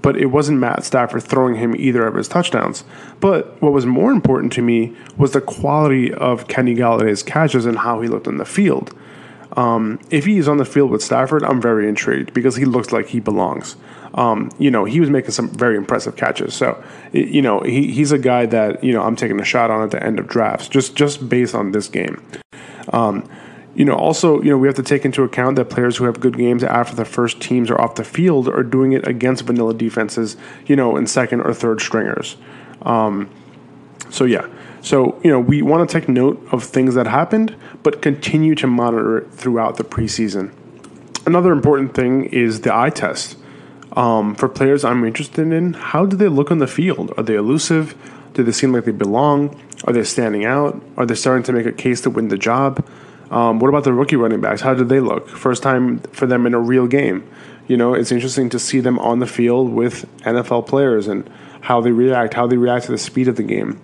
but 0.00 0.16
it 0.16 0.26
wasn't 0.26 0.58
Matt 0.58 0.82
Stafford 0.84 1.24
throwing 1.24 1.56
him 1.56 1.76
either 1.76 2.06
of 2.06 2.14
his 2.14 2.26
touchdowns. 2.26 2.82
But 3.20 3.60
what 3.60 3.72
was 3.72 3.84
more 3.84 4.10
important 4.10 4.50
to 4.54 4.62
me 4.62 4.96
was 5.18 5.32
the 5.32 5.42
quality 5.42 6.12
of 6.14 6.48
Kenny 6.48 6.74
Golladay's 6.74 7.22
catches 7.22 7.66
and 7.66 7.76
how 7.76 8.00
he 8.00 8.08
looked 8.08 8.26
on 8.26 8.38
the 8.38 8.46
field. 8.46 8.96
Um, 9.56 9.98
if 10.10 10.26
he 10.26 10.38
is 10.38 10.48
on 10.48 10.58
the 10.58 10.64
field 10.64 10.90
with 10.90 11.02
Stafford, 11.02 11.42
I'm 11.42 11.60
very 11.60 11.88
intrigued 11.88 12.32
because 12.32 12.56
he 12.56 12.64
looks 12.64 12.92
like 12.92 13.08
he 13.08 13.20
belongs. 13.20 13.76
Um, 14.14 14.50
you 14.58 14.70
know, 14.70 14.84
he 14.84 15.00
was 15.00 15.10
making 15.10 15.30
some 15.32 15.48
very 15.48 15.76
impressive 15.76 16.16
catches. 16.16 16.54
So, 16.54 16.82
you 17.12 17.42
know, 17.42 17.60
he, 17.60 17.92
he's 17.92 18.12
a 18.12 18.18
guy 18.18 18.46
that 18.46 18.82
you 18.82 18.92
know 18.92 19.02
I'm 19.02 19.16
taking 19.16 19.40
a 19.40 19.44
shot 19.44 19.70
on 19.70 19.82
at 19.82 19.90
the 19.90 20.02
end 20.02 20.18
of 20.18 20.26
drafts 20.26 20.68
just 20.68 20.96
just 20.96 21.28
based 21.28 21.54
on 21.54 21.72
this 21.72 21.88
game. 21.88 22.22
Um, 22.92 23.28
you 23.74 23.84
know, 23.84 23.94
also, 23.94 24.42
you 24.42 24.50
know, 24.50 24.58
we 24.58 24.66
have 24.66 24.76
to 24.76 24.82
take 24.82 25.04
into 25.04 25.22
account 25.22 25.56
that 25.56 25.66
players 25.66 25.96
who 25.96 26.04
have 26.04 26.18
good 26.18 26.36
games 26.36 26.64
after 26.64 26.96
the 26.96 27.04
first 27.04 27.40
teams 27.40 27.70
are 27.70 27.80
off 27.80 27.94
the 27.94 28.04
field 28.04 28.48
are 28.48 28.64
doing 28.64 28.92
it 28.92 29.06
against 29.06 29.44
vanilla 29.44 29.74
defenses, 29.74 30.36
you 30.66 30.74
know, 30.74 30.96
in 30.96 31.06
second 31.06 31.42
or 31.42 31.54
third 31.54 31.80
stringers. 31.80 32.36
Um, 32.82 33.30
so 34.10 34.24
yeah, 34.24 34.46
so 34.82 35.20
you 35.22 35.30
know, 35.30 35.40
we 35.40 35.62
want 35.62 35.88
to 35.88 36.00
take 36.00 36.08
note 36.08 36.46
of 36.52 36.64
things 36.64 36.94
that 36.94 37.06
happened, 37.06 37.56
but 37.82 38.02
continue 38.02 38.54
to 38.56 38.66
monitor 38.66 39.18
it 39.18 39.32
throughout 39.32 39.76
the 39.76 39.84
preseason. 39.84 40.52
Another 41.26 41.52
important 41.52 41.94
thing 41.94 42.24
is 42.26 42.62
the 42.62 42.74
eye 42.74 42.90
test. 42.90 43.36
Um, 43.92 44.36
for 44.36 44.48
players 44.48 44.84
I'm 44.84 45.04
interested 45.04 45.52
in, 45.52 45.72
how 45.74 46.06
do 46.06 46.16
they 46.16 46.28
look 46.28 46.50
on 46.50 46.58
the 46.58 46.66
field? 46.66 47.12
Are 47.16 47.22
they 47.22 47.34
elusive? 47.34 47.94
Do 48.34 48.44
they 48.44 48.52
seem 48.52 48.72
like 48.72 48.84
they 48.84 48.92
belong? 48.92 49.60
Are 49.84 49.92
they 49.92 50.04
standing 50.04 50.44
out? 50.44 50.80
Are 50.96 51.04
they 51.04 51.14
starting 51.14 51.42
to 51.44 51.52
make 51.52 51.66
a 51.66 51.72
case 51.72 52.00
to 52.02 52.10
win 52.10 52.28
the 52.28 52.38
job? 52.38 52.86
Um, 53.30 53.58
what 53.60 53.68
about 53.68 53.84
the 53.84 53.92
rookie 53.92 54.16
running 54.16 54.40
backs? 54.40 54.60
How 54.60 54.74
did 54.74 54.88
they 54.88 55.00
look? 55.00 55.28
First 55.28 55.62
time 55.62 55.98
for 56.12 56.26
them 56.26 56.46
in 56.46 56.54
a 56.54 56.58
real 56.58 56.86
game. 56.86 57.28
You 57.68 57.76
know, 57.76 57.94
it's 57.94 58.10
interesting 58.10 58.48
to 58.50 58.58
see 58.58 58.80
them 58.80 58.98
on 58.98 59.20
the 59.20 59.26
field 59.26 59.70
with 59.72 60.04
NFL 60.22 60.66
players 60.66 61.06
and 61.06 61.28
how 61.60 61.80
they 61.80 61.92
react, 61.92 62.34
how 62.34 62.46
they 62.46 62.56
react 62.56 62.86
to 62.86 62.92
the 62.92 62.98
speed 62.98 63.28
of 63.28 63.36
the 63.36 63.42
game. 63.42 63.80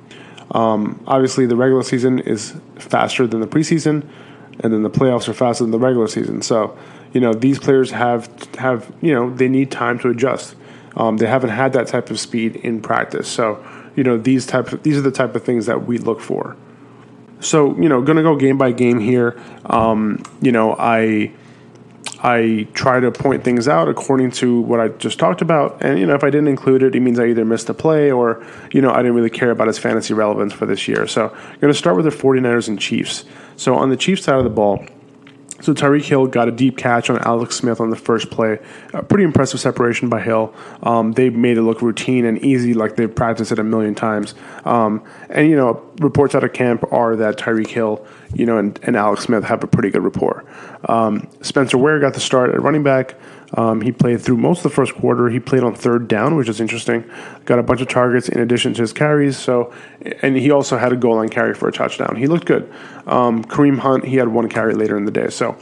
Um, 0.50 1.03
obviously, 1.07 1.47
the 1.47 1.57
regular 1.57 1.83
season 1.83 2.21
is 2.21 2.55
faster 2.76 3.26
than 3.26 3.41
the 3.41 3.47
preseason, 3.47 4.09
and 4.61 4.73
then 4.73 4.83
the 4.83 4.91
playoffs 4.91 5.29
are 5.29 5.35
faster 5.35 5.65
than 5.65 5.71
the 5.71 5.79
regular 5.79 6.07
season. 6.07 6.43
So 6.43 6.76
you 7.12 7.21
know 7.21 7.33
these 7.33 7.59
players 7.59 7.91
have 7.91 8.29
have 8.57 8.93
you 9.00 9.12
know 9.12 9.35
they 9.35 9.49
need 9.49 9.71
time 9.71 9.99
to 10.00 10.11
adjust. 10.11 10.55
Um, 10.97 11.19
they 11.19 11.26
haven't 11.26 11.50
had 11.50 11.73
that 11.75 11.88
type 11.88 12.11
of 12.11 12.19
speed 12.19 12.57
in 12.57 12.81
practice, 12.81 13.29
so 13.29 13.65
you 13.97 14.05
know 14.05 14.17
these 14.19 14.47
type 14.47 14.73
of, 14.73 14.83
these 14.83 14.97
are 14.97 15.03
the 15.03 15.11
type 15.11 15.35
of 15.35 15.45
things 15.45 15.67
that 15.67 15.87
we 15.87 15.99
look 15.99 16.21
for. 16.21 16.57
So 17.41 17.75
you 17.76 17.88
know, 17.88 18.03
going 18.03 18.17
to 18.17 18.23
go 18.23 18.37
game 18.37 18.59
by 18.59 18.73
game 18.73 19.00
here. 19.00 19.41
Um, 19.67 20.23
you 20.41 20.53
know, 20.53 20.75
I 20.79 21.33
I 22.26 22.66
try 22.75 22.99
to 22.99 23.12
point 23.12 23.45
things 23.45 23.68
out 23.68 23.88
according 23.88 24.33
to 24.33 24.61
what 24.62 24.80
I 24.80 24.88
just 24.88 25.16
talked 25.16 25.42
about. 25.42 25.80
And, 25.80 25.97
you 25.97 26.06
know, 26.06 26.14
if 26.16 26.25
I 26.25 26.30
didn't 26.30 26.49
include 26.49 26.83
it, 26.83 26.97
it 26.97 27.00
means 27.00 27.21
I 27.21 27.26
either 27.26 27.45
missed 27.45 27.68
a 27.68 27.75
play 27.75 28.11
or, 28.11 28.45
you 28.73 28.83
know, 28.83 28.90
I 28.90 28.97
didn't 28.97 29.14
really 29.14 29.30
care 29.30 29.52
about 29.52 29.68
its 29.68 29.78
fantasy 29.78 30.12
relevance 30.12 30.52
for 30.52 30.66
this 30.66 30.88
year. 30.88 31.06
So 31.06 31.28
I'm 31.28 31.61
going 31.61 31.73
to 31.73 31.78
start 31.78 31.95
with 31.95 32.04
the 32.04 32.11
49ers 32.11 32.66
and 32.66 32.80
Chiefs. 32.80 33.25
So 33.54 33.76
on 33.76 33.90
the 33.90 33.97
Chiefs 33.97 34.25
side 34.25 34.38
of 34.38 34.42
the 34.42 34.50
ball, 34.50 34.85
so 35.60 35.72
Tyreek 35.72 36.04
Hill 36.04 36.26
got 36.26 36.48
a 36.48 36.52
deep 36.52 36.76
catch 36.76 37.08
on 37.08 37.18
Alex 37.18 37.56
Smith 37.56 37.80
on 37.80 37.90
the 37.90 37.96
first 37.96 38.30
play. 38.30 38.58
A 38.92 39.02
pretty 39.02 39.25
impressive 39.25 39.58
separation 39.58 40.08
by 40.08 40.20
Hill. 40.20 40.54
Um, 40.82 41.12
they 41.12 41.30
made 41.30 41.56
it 41.56 41.62
look 41.62 41.82
routine 41.82 42.25
and 42.25 42.38
easy, 42.44 42.75
like 42.75 42.96
they've 42.96 43.12
practiced 43.12 43.52
it 43.52 43.58
a 43.58 43.64
million 43.64 43.94
times. 43.94 44.34
Um, 44.64 45.02
and 45.30 45.48
you 45.48 45.56
know, 45.56 45.82
reports 46.00 46.34
out 46.34 46.44
of 46.44 46.52
camp 46.52 46.84
are 46.92 47.16
that 47.16 47.38
Tyreek 47.38 47.68
Hill, 47.68 48.06
you 48.34 48.44
know, 48.44 48.58
and, 48.58 48.78
and 48.82 48.96
Alex 48.96 49.22
Smith 49.25 49.44
have 49.44 49.64
a 49.64 49.66
pretty 49.66 49.90
good 49.90 50.02
rapport. 50.02 50.44
Um, 50.88 51.28
Spencer 51.40 51.78
Ware 51.78 52.00
got 52.00 52.14
the 52.14 52.20
start 52.20 52.50
at 52.50 52.60
running 52.60 52.82
back. 52.82 53.14
Um, 53.55 53.81
he 53.81 53.93
played 53.93 54.21
through 54.21 54.38
most 54.38 54.59
of 54.59 54.62
the 54.65 54.71
first 54.71 54.95
quarter. 54.95 55.29
He 55.29 55.38
played 55.38 55.62
on 55.62 55.75
third 55.75 56.09
down, 56.09 56.35
which 56.35 56.49
is 56.49 56.61
interesting. 56.61 57.09
Got 57.45 57.59
a 57.59 57.62
bunch 57.62 57.81
of 57.81 57.88
targets 57.88 58.29
in 58.29 58.41
addition 58.41 58.75
to 58.75 58.83
his 58.83 58.93
carries. 58.93 59.37
So, 59.37 59.73
and 60.23 60.37
he 60.37 60.50
also 60.50 60.79
had 60.79 60.93
a 60.93 60.97
goal 60.97 61.17
line 61.17 61.29
carry 61.29 61.55
for 61.55 61.69
a 61.69 61.73
touchdown. 61.73 62.17
He 62.17 62.26
looked 62.26 62.47
good. 62.47 62.73
Um, 63.07 63.45
Kareem 63.45 63.79
Hunt, 63.79 64.05
he 64.05 64.17
had 64.17 64.29
one 64.29 64.49
carry 64.49 64.75
later 64.75 64.97
in 64.97 65.05
the 65.05 65.12
day. 65.12 65.29
So, 65.31 65.57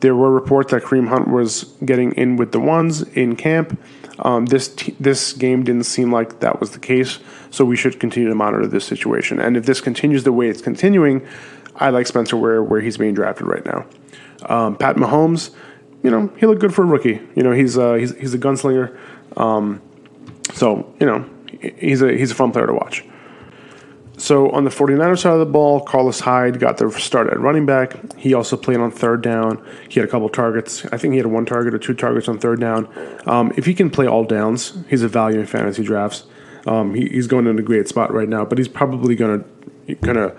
there 0.00 0.14
were 0.14 0.30
reports 0.30 0.70
that 0.72 0.82
Kareem 0.82 1.08
Hunt 1.08 1.28
was 1.28 1.64
getting 1.84 2.12
in 2.12 2.36
with 2.36 2.52
the 2.52 2.60
ones 2.60 3.02
in 3.14 3.36
camp. 3.36 3.80
Um, 4.18 4.46
this 4.46 4.68
t- 4.68 4.94
this 5.00 5.32
game 5.32 5.64
didn't 5.64 5.84
seem 5.84 6.12
like 6.12 6.40
that 6.40 6.60
was 6.60 6.72
the 6.72 6.78
case, 6.78 7.18
so 7.50 7.64
we 7.64 7.74
should 7.74 7.98
continue 7.98 8.28
to 8.28 8.34
monitor 8.34 8.66
this 8.66 8.84
situation. 8.84 9.40
And 9.40 9.56
if 9.56 9.66
this 9.66 9.80
continues 9.80 10.24
the 10.24 10.32
way 10.32 10.48
it's 10.48 10.60
continuing, 10.60 11.26
I 11.76 11.90
like 11.90 12.06
Spencer 12.06 12.36
Ware 12.36 12.62
where 12.62 12.80
he's 12.80 12.96
being 12.96 13.14
drafted 13.14 13.46
right 13.46 13.64
now. 13.64 13.86
Um, 14.46 14.76
Pat 14.76 14.96
Mahomes, 14.96 15.50
you 16.04 16.10
know, 16.10 16.30
he 16.36 16.46
looked 16.46 16.60
good 16.60 16.74
for 16.74 16.82
a 16.82 16.86
rookie. 16.86 17.18
You 17.34 17.42
know, 17.42 17.50
he's 17.50 17.76
uh, 17.76 17.94
he's 17.94 18.14
he's 18.16 18.34
a 18.34 18.38
gunslinger. 18.38 18.96
Um, 19.36 19.80
so 20.52 20.94
you 21.00 21.06
know, 21.06 21.28
he's 21.78 22.02
a 22.02 22.12
he's 22.12 22.30
a 22.30 22.34
fun 22.34 22.52
player 22.52 22.66
to 22.66 22.74
watch. 22.74 23.04
So 24.16 24.50
on 24.50 24.62
the 24.62 24.70
49ers 24.70 25.22
side 25.22 25.32
of 25.32 25.40
the 25.40 25.46
ball, 25.46 25.80
Carlos 25.80 26.20
Hyde 26.20 26.60
got 26.60 26.76
the 26.76 26.88
start 26.92 27.28
at 27.30 27.40
running 27.40 27.66
back. 27.66 28.14
He 28.16 28.32
also 28.32 28.56
played 28.56 28.78
on 28.78 28.92
third 28.92 29.22
down. 29.22 29.66
He 29.88 29.98
had 29.98 30.08
a 30.08 30.10
couple 30.12 30.28
targets. 30.28 30.86
I 30.92 30.98
think 30.98 31.12
he 31.12 31.18
had 31.18 31.26
one 31.26 31.46
target 31.46 31.74
or 31.74 31.78
two 31.78 31.94
targets 31.94 32.28
on 32.28 32.38
third 32.38 32.60
down. 32.60 32.88
Um, 33.26 33.52
if 33.56 33.66
he 33.66 33.74
can 33.74 33.90
play 33.90 34.06
all 34.06 34.22
downs, 34.22 34.78
he's 34.88 35.02
a 35.02 35.08
value 35.08 35.40
in 35.40 35.46
fantasy 35.46 35.82
drafts. 35.82 36.24
Um, 36.66 36.94
he, 36.94 37.08
he's 37.08 37.26
going 37.26 37.48
in 37.48 37.58
a 37.58 37.62
great 37.62 37.88
spot 37.88 38.14
right 38.14 38.28
now, 38.28 38.44
but 38.44 38.58
he's 38.58 38.68
probably 38.68 39.16
going 39.16 39.42
to 39.88 39.94
kind 39.96 40.18
of 40.18 40.38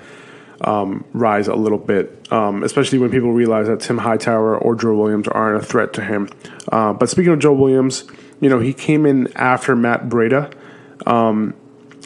um, 0.62 1.04
rise 1.14 1.48
a 1.48 1.56
little 1.56 1.78
bit, 1.78 2.32
um, 2.32 2.64
especially 2.64 2.98
when 2.98 3.12
people 3.12 3.32
realize 3.34 3.68
that 3.68 3.80
Tim 3.82 3.98
Hightower 3.98 4.58
or 4.58 4.76
Joe 4.76 4.96
Williams 4.96 5.28
aren't 5.28 5.62
a 5.62 5.66
threat 5.66 5.94
to 5.94 6.04
him. 6.04 6.30
Uh, 6.72 6.94
but 6.94 7.10
speaking 7.10 7.34
of 7.34 7.40
Joe 7.40 7.54
Williams, 7.54 8.06
you 8.42 8.50
know, 8.50 8.60
he 8.60 8.74
came 8.74 9.06
in 9.06 9.32
after 9.36 9.76
Matt 9.76 10.08
Breida. 10.08 10.54
Um, 11.06 11.54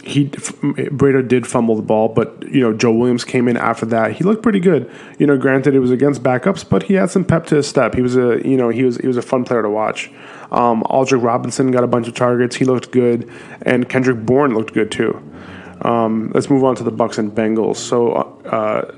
he 0.03 0.25
Breida 0.27 1.27
did 1.27 1.45
fumble 1.45 1.75
the 1.75 1.81
ball, 1.81 2.09
but 2.09 2.43
you 2.43 2.61
know 2.61 2.73
Joe 2.73 2.91
Williams 2.91 3.23
came 3.23 3.47
in 3.47 3.57
after 3.57 3.85
that. 3.87 4.13
He 4.13 4.23
looked 4.23 4.41
pretty 4.41 4.59
good. 4.59 4.89
You 5.17 5.27
know, 5.27 5.37
granted 5.37 5.75
it 5.75 5.79
was 5.79 5.91
against 5.91 6.23
backups, 6.23 6.67
but 6.67 6.83
he 6.83 6.93
had 6.93 7.09
some 7.09 7.25
pep 7.25 7.45
to 7.47 7.55
his 7.55 7.67
step. 7.67 7.93
He 7.93 8.01
was 8.01 8.15
a 8.15 8.41
you 8.47 8.57
know 8.57 8.69
he 8.69 8.83
was 8.83 8.97
he 8.97 9.07
was 9.07 9.17
a 9.17 9.21
fun 9.21 9.43
player 9.43 9.61
to 9.61 9.69
watch. 9.69 10.09
Um, 10.51 10.83
Aldrick 10.83 11.21
Robinson 11.21 11.71
got 11.71 11.83
a 11.83 11.87
bunch 11.87 12.07
of 12.07 12.15
targets. 12.15 12.55
He 12.55 12.65
looked 12.65 12.91
good, 12.91 13.29
and 13.61 13.87
Kendrick 13.89 14.25
Bourne 14.25 14.53
looked 14.53 14.73
good 14.73 14.91
too. 14.91 15.21
Um, 15.81 16.31
let's 16.33 16.49
move 16.49 16.63
on 16.63 16.75
to 16.77 16.83
the 16.83 16.91
Bucs 16.91 17.17
and 17.17 17.31
Bengals. 17.31 17.77
So, 17.77 18.11
uh, 18.11 18.95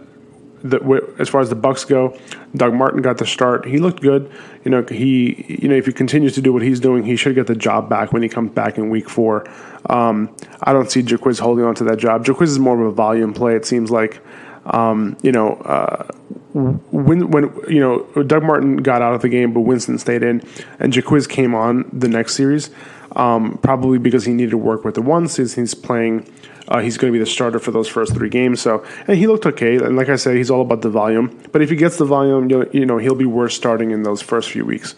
the, 0.64 1.16
as 1.20 1.30
far 1.30 1.42
as 1.42 1.50
the 1.50 1.56
Bucs 1.56 1.88
go, 1.88 2.18
Doug 2.56 2.74
Martin 2.74 3.02
got 3.02 3.18
the 3.18 3.26
start. 3.26 3.66
He 3.66 3.80
looked 3.80 4.02
good. 4.02 4.32
You 4.64 4.72
know, 4.72 4.84
he 4.84 5.58
you 5.62 5.68
know 5.68 5.76
if 5.76 5.86
he 5.86 5.94
continues 5.94 6.34
to 6.36 6.42
do 6.42 6.54
what 6.54 6.62
he's 6.62 6.80
doing, 6.80 7.04
he 7.04 7.16
should 7.16 7.36
get 7.36 7.48
the 7.48 7.56
job 7.56 7.90
back 7.90 8.14
when 8.14 8.22
he 8.22 8.30
comes 8.30 8.52
back 8.52 8.78
in 8.78 8.90
Week 8.90 9.10
Four. 9.10 9.50
Um, 9.88 10.36
I 10.62 10.74
don't 10.74 10.92
see 10.92 11.02
Jacquizz 11.02 11.40
holding 11.40 11.66
on 11.66 11.76
to 11.76 11.84
that 11.86 11.98
job. 11.98 12.26
Jacquizz 12.26 12.44
is 12.44 12.60
more 12.60 12.80
of 12.80 12.86
a 12.86 12.92
volume 12.92 13.34
play. 13.34 13.56
It 13.56 13.66
seems 13.66 13.92
like. 13.92 14.22
Um, 14.64 15.18
you 15.24 15.32
know, 15.32 15.54
uh, 15.56 16.06
when 16.54 17.32
when 17.32 17.52
you 17.68 17.80
know 17.80 18.24
Doug 18.24 18.44
Martin 18.44 18.78
got 18.78 19.02
out 19.02 19.16
of 19.16 19.24
the 19.24 19.30
game, 19.30 19.54
but 19.54 19.62
Winston 19.62 19.98
stayed 19.98 20.22
in, 20.22 20.44
and 20.80 20.94
Jacquizz 20.94 21.28
came 21.28 21.56
on 21.56 21.90
the 21.92 22.08
next 22.08 22.36
series, 22.36 22.70
um, 23.16 23.58
probably 23.64 23.98
because 23.98 24.26
he 24.26 24.34
needed 24.34 24.52
to 24.52 24.60
work 24.60 24.84
with 24.84 24.94
the 24.94 25.02
one 25.02 25.28
since 25.28 25.56
he's 25.56 25.74
playing 25.74 26.32
uh, 26.72 26.80
he's 26.80 26.98
going 26.98 27.12
to 27.12 27.14
be 27.14 27.20
the 27.20 27.30
starter 27.30 27.60
for 27.60 27.72
those 27.72 27.90
first 27.90 28.14
three 28.14 28.30
games. 28.30 28.62
So, 28.62 28.86
and 29.06 29.18
he 29.18 29.28
looked 29.28 29.46
okay. 29.46 29.76
And 29.76 29.98
like 29.98 30.08
I 30.08 30.16
said, 30.16 30.38
he's 30.38 30.50
all 30.50 30.62
about 30.62 30.82
the 30.82 30.90
volume. 30.90 31.38
But 31.52 31.62
if 31.62 31.70
he 31.70 31.76
gets 31.76 31.98
the 31.98 32.06
volume, 32.06 32.50
you 32.72 32.86
know, 32.86 32.98
he'll 32.98 33.14
be 33.14 33.26
worth 33.26 33.52
starting 33.52 33.92
in 33.92 34.04
those 34.04 34.22
first 34.22 34.50
few 34.50 34.64
weeks. 34.64 34.96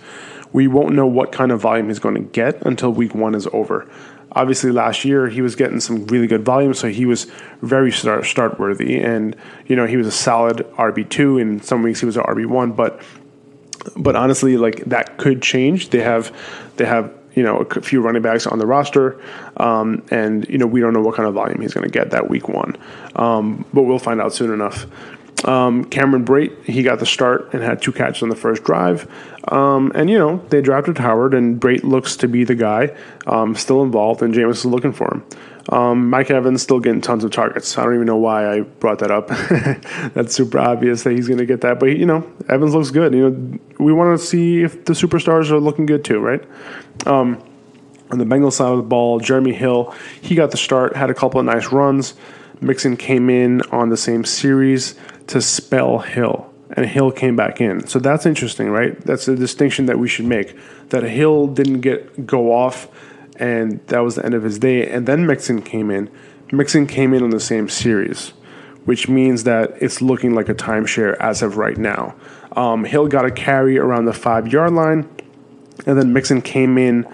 We 0.52 0.68
won't 0.68 0.94
know 0.94 1.08
what 1.08 1.32
kind 1.32 1.52
of 1.52 1.62
volume 1.62 1.88
he's 1.88 1.98
going 1.98 2.14
to 2.14 2.22
get 2.22 2.64
until 2.64 2.92
week 2.94 3.16
one 3.16 3.34
is 3.34 3.48
over. 3.54 3.90
Obviously, 4.34 4.72
last 4.72 5.04
year 5.04 5.28
he 5.30 5.42
was 5.42 5.56
getting 5.56 5.80
some 5.80 6.06
really 6.08 6.28
good 6.28 6.46
volume, 6.46 6.76
so 6.76 6.90
he 6.90 7.06
was 7.06 7.26
very 7.64 7.92
start, 7.92 8.26
start 8.26 8.60
worthy. 8.60 9.00
And 9.00 9.36
you 9.66 9.76
know, 9.76 9.88
he 9.88 9.98
was 9.98 10.06
a 10.06 10.12
solid 10.12 10.58
RB 10.78 11.10
two. 11.10 11.40
In 11.40 11.60
some 11.60 11.82
weeks, 11.82 12.00
he 12.00 12.06
was 12.06 12.18
an 12.18 12.24
RB 12.24 12.46
one. 12.46 12.72
But 12.72 13.02
but 13.98 14.16
honestly, 14.16 14.58
like 14.58 14.84
that 14.86 15.18
could 15.18 15.42
change. 15.42 15.90
They 15.90 16.02
have 16.02 16.32
they 16.78 16.86
have 16.86 17.12
you 17.36 17.44
know 17.44 17.58
a 17.58 17.82
few 17.82 18.02
running 18.02 18.22
backs 18.22 18.48
on 18.48 18.60
the 18.60 18.66
roster, 18.66 19.22
um, 19.58 20.04
and 20.12 20.48
you 20.50 20.58
know 20.58 20.68
we 20.68 20.80
don't 20.80 20.94
know 20.94 21.02
what 21.02 21.16
kind 21.16 21.28
of 21.28 21.34
volume 21.34 21.62
he's 21.62 21.74
going 21.74 21.86
to 21.86 21.92
get 21.92 22.12
that 22.12 22.30
week 22.30 22.50
one, 22.50 22.78
um, 23.16 23.66
but 23.74 23.84
we'll 23.84 24.00
find 24.00 24.22
out 24.22 24.34
soon 24.34 24.52
enough. 24.52 24.86
Um, 25.46 25.86
Cameron 25.86 26.24
Brate, 26.24 26.64
he 26.64 26.84
got 26.84 27.00
the 27.00 27.06
start 27.06 27.54
and 27.54 27.62
had 27.62 27.82
two 27.82 27.92
catches 27.92 28.24
on 28.24 28.30
the 28.30 28.36
first 28.36 28.64
drive. 28.64 29.12
Um, 29.50 29.92
and, 29.94 30.10
you 30.10 30.18
know, 30.18 30.38
they 30.50 30.62
drafted 30.62 30.98
Howard, 30.98 31.34
and 31.34 31.60
Brate 31.60 31.84
looks 31.84 32.16
to 32.18 32.28
be 32.28 32.44
the 32.44 32.56
guy 32.56 32.96
um, 33.28 33.56
still 33.56 33.84
involved, 33.84 34.22
and 34.22 34.34
Jameis 34.34 34.52
is 34.52 34.66
looking 34.66 34.94
for 34.94 35.14
him. 35.14 35.26
Um, 35.70 36.10
Mike 36.10 36.30
Evans 36.30 36.62
still 36.62 36.80
getting 36.80 37.02
tons 37.02 37.24
of 37.24 37.32
targets. 37.32 37.78
I 37.78 37.84
don't 37.84 37.96
even 37.96 38.06
know 38.06 38.18
why 38.18 38.52
I 38.52 38.62
brought 38.62 39.00
that 39.00 39.12
up. 39.12 39.28
That's 40.14 40.36
super 40.36 40.60
obvious 40.60 41.04
that 41.04 41.12
he's 41.12 41.28
going 41.28 41.40
to 41.40 41.46
get 41.46 41.62
that. 41.62 41.80
But, 41.80 41.98
you 41.98 42.06
know, 42.06 42.30
Evans 42.50 42.76
looks 42.76 42.92
good. 42.92 43.14
You 43.14 43.30
know, 43.30 43.60
we 43.80 43.94
want 43.94 44.20
to 44.20 44.26
see 44.26 44.62
if 44.62 44.86
the 44.86 44.94
superstars 44.94 45.52
are 45.52 45.60
looking 45.60 45.86
good 45.86 46.04
too, 46.04 46.20
right? 46.20 46.44
Um, 47.06 47.44
on 48.12 48.20
the 48.20 48.26
Bengals 48.26 48.54
side 48.54 48.72
of 48.72 48.78
the 48.78 48.84
ball, 48.84 49.20
Jeremy 49.20 49.54
Hill, 49.54 49.94
he 50.22 50.36
got 50.36 50.52
the 50.52 50.58
start, 50.58 50.96
had 50.96 51.10
a 51.10 51.14
couple 51.14 51.40
of 51.40 51.46
nice 51.46 51.72
runs. 51.72 52.14
Mixon 52.62 52.96
came 52.96 53.30
in 53.30 53.62
on 53.72 53.90
the 53.90 53.98
same 53.98 54.24
series 54.24 54.96
to 55.28 55.42
spell 55.42 56.00
Hill, 56.00 56.52
and 56.72 56.86
Hill 56.86 57.12
came 57.12 57.36
back 57.36 57.60
in. 57.60 57.88
So 57.88 58.00
that's 58.00 58.26
interesting, 58.26 58.70
right? 58.70 59.00
That's 59.02 59.28
a 59.28 59.36
distinction 59.36 59.88
that 59.88 60.00
we 60.00 60.08
should 60.08 60.26
make. 60.26 60.56
That 60.90 61.04
Hill 61.04 61.48
didn't 61.48 61.82
get 61.82 62.26
go 62.26 62.54
off, 62.54 62.88
and 63.38 63.86
that 63.88 64.00
was 64.00 64.16
the 64.16 64.26
end 64.26 64.36
of 64.36 64.44
his 64.44 64.60
day. 64.60 64.90
And 64.90 65.08
then 65.08 65.26
Mixon 65.26 65.62
came 65.62 65.90
in. 65.90 66.10
Mixon 66.52 66.86
came 66.86 67.14
in 67.14 67.24
on 67.24 67.32
the 67.32 67.40
same 67.40 67.68
series, 67.68 68.30
which 68.86 69.10
means 69.10 69.44
that 69.44 69.74
it's 69.82 70.02
looking 70.02 70.36
like 70.36 70.50
a 70.50 70.56
timeshare 70.56 71.18
as 71.20 71.42
of 71.42 71.58
right 71.58 71.78
now. 71.78 72.16
Um, 72.56 72.84
Hill 72.86 73.08
got 73.08 73.26
a 73.26 73.32
carry 73.32 73.80
around 73.80 74.06
the 74.06 74.14
five 74.14 74.48
yard 74.48 74.74
line, 74.74 75.10
and 75.86 75.98
then 75.98 76.14
Mixon 76.14 76.42
came 76.42 76.78
in 76.78 77.06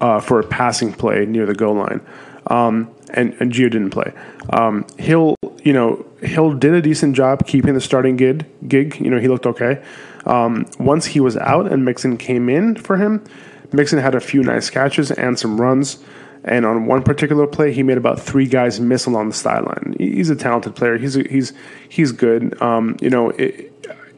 uh, 0.00 0.20
for 0.20 0.40
a 0.40 0.44
passing 0.44 0.92
play 0.92 1.24
near 1.26 1.46
the 1.46 1.54
goal 1.54 1.74
line. 1.74 2.00
Um, 2.48 2.92
and, 3.14 3.34
and 3.40 3.52
Gio 3.52 3.70
didn't 3.70 3.90
play. 3.90 4.12
Um, 4.50 4.86
Hill, 4.98 5.36
you 5.62 5.72
know, 5.72 6.04
Hill 6.22 6.54
did 6.54 6.74
a 6.74 6.82
decent 6.82 7.14
job 7.14 7.46
keeping 7.46 7.74
the 7.74 7.80
starting 7.80 8.16
gig. 8.16 8.46
Gig, 8.66 8.98
you 9.00 9.10
know, 9.10 9.18
he 9.18 9.28
looked 9.28 9.46
okay. 9.46 9.82
Um, 10.26 10.66
once 10.78 11.06
he 11.06 11.20
was 11.20 11.36
out 11.36 11.70
and 11.70 11.84
Mixon 11.84 12.16
came 12.16 12.48
in 12.48 12.76
for 12.76 12.96
him, 12.96 13.24
Mixon 13.72 13.98
had 13.98 14.14
a 14.14 14.20
few 14.20 14.42
nice 14.42 14.70
catches 14.70 15.10
and 15.10 15.38
some 15.38 15.60
runs. 15.60 16.02
And 16.44 16.66
on 16.66 16.86
one 16.86 17.02
particular 17.02 17.46
play, 17.46 17.72
he 17.72 17.82
made 17.82 17.98
about 17.98 18.20
three 18.20 18.46
guys 18.46 18.80
miss 18.80 19.06
along 19.06 19.28
the 19.28 19.34
sideline. 19.34 19.94
He's 19.98 20.28
a 20.28 20.36
talented 20.36 20.74
player. 20.74 20.98
He's 20.98 21.16
a, 21.16 21.22
he's 21.22 21.52
he's 21.88 22.10
good. 22.10 22.60
Um, 22.60 22.96
you 23.00 23.10
know, 23.10 23.30
it, 23.30 23.72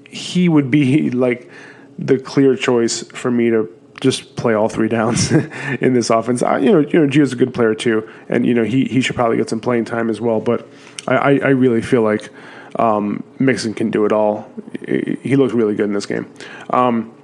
he 0.09 0.49
would 0.49 0.71
be 0.71 1.11
like 1.11 1.51
the 1.99 2.19
clear 2.19 2.57
choice 2.57 3.03
for 3.03 3.31
me 3.31 3.51
to 3.51 3.69
just 4.01 4.37
play 4.37 4.55
all 4.55 4.69
three 4.69 4.89
downs 4.89 5.33
in 5.81 5.95
this 5.95 6.11
offense. 6.11 6.43
I, 6.43 6.59
you 6.59 6.73
know, 6.73 6.81
you 6.81 7.01
know, 7.01 7.07
Gio's 7.07 7.33
a 7.33 7.37
good 7.37 7.55
player 7.55 7.75
too, 7.75 8.09
and 8.29 8.47
you 8.47 8.55
know 8.55 8.65
he 8.65 8.85
he 8.85 9.01
should 9.01 9.17
probably 9.17 9.37
get 9.37 9.49
some 9.49 9.61
playing 9.61 9.85
time 9.85 10.11
as 10.11 10.21
well. 10.21 10.41
But 10.41 10.69
I, 11.07 11.15
I, 11.15 11.31
I 11.31 11.49
really 11.51 11.83
feel 11.83 12.03
like 12.03 12.31
um, 12.79 13.23
Mixon 13.39 13.75
can 13.75 13.91
do 13.91 14.05
it 14.05 14.13
all. 14.13 14.51
He 14.87 15.37
looked 15.37 15.55
really 15.55 15.75
good 15.75 15.87
in 15.87 15.93
this 15.93 16.07
game. 16.07 16.31
Um, 16.71 17.15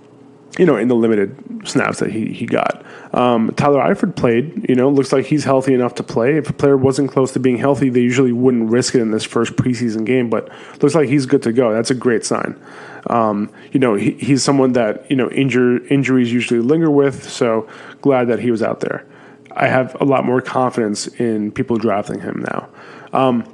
you 0.59 0.67
know, 0.67 0.77
in 0.77 0.89
the 0.89 0.95
limited 0.95 1.37
snaps 1.65 2.01
that 2.01 2.11
he, 2.11 2.33
he 2.33 2.47
got. 2.47 2.85
Um, 3.13 3.53
Tyler 3.57 3.81
Eifert 3.81 4.17
played, 4.17 4.69
you 4.69 4.75
know, 4.75 4.89
looks 4.89 5.13
like 5.13 5.27
he's 5.27 5.45
healthy 5.45 5.75
enough 5.75 5.95
to 5.97 6.03
play. 6.03 6.37
If 6.37 6.51
a 6.51 6.53
player 6.53 6.77
wasn't 6.77 7.11
close 7.11 7.33
to 7.33 7.41
being 7.41 7.59
healthy, 7.59 7.89
they 7.89 8.01
usually 8.01 8.33
wouldn't 8.33 8.71
risk 8.71 8.95
it 8.95 9.01
in 9.01 9.11
this 9.11 9.25
first 9.25 9.57
preseason 9.57 10.05
game, 10.05 10.31
but 10.31 10.49
looks 10.83 10.95
like 10.95 11.09
he's 11.09 11.27
good 11.27 11.43
to 11.45 11.53
go. 11.53 11.73
That's 11.73 11.91
a 11.91 11.95
great 11.95 12.25
sign. 12.25 12.61
Um, 13.07 13.51
you 13.73 13.81
know, 13.81 13.95
he, 13.95 14.13
he's 14.13 14.43
someone 14.43 14.73
that, 14.73 15.11
you 15.11 15.17
know, 15.17 15.31
injure, 15.31 15.85
injuries 15.87 16.33
usually 16.33 16.61
linger 16.61 16.91
with, 16.91 17.29
so 17.29 17.69
glad 18.01 18.29
that 18.29 18.41
he 18.41 18.51
was 18.51 18.63
out 18.63 18.81
there. 18.81 19.07
I 19.53 19.67
have 19.67 19.97
a 20.01 20.05
lot 20.05 20.25
more 20.25 20.41
confidence 20.41 21.07
in 21.07 21.53
people 21.53 21.77
drafting 21.77 22.21
him 22.21 22.45
now. 22.49 22.69
Um, 23.13 23.45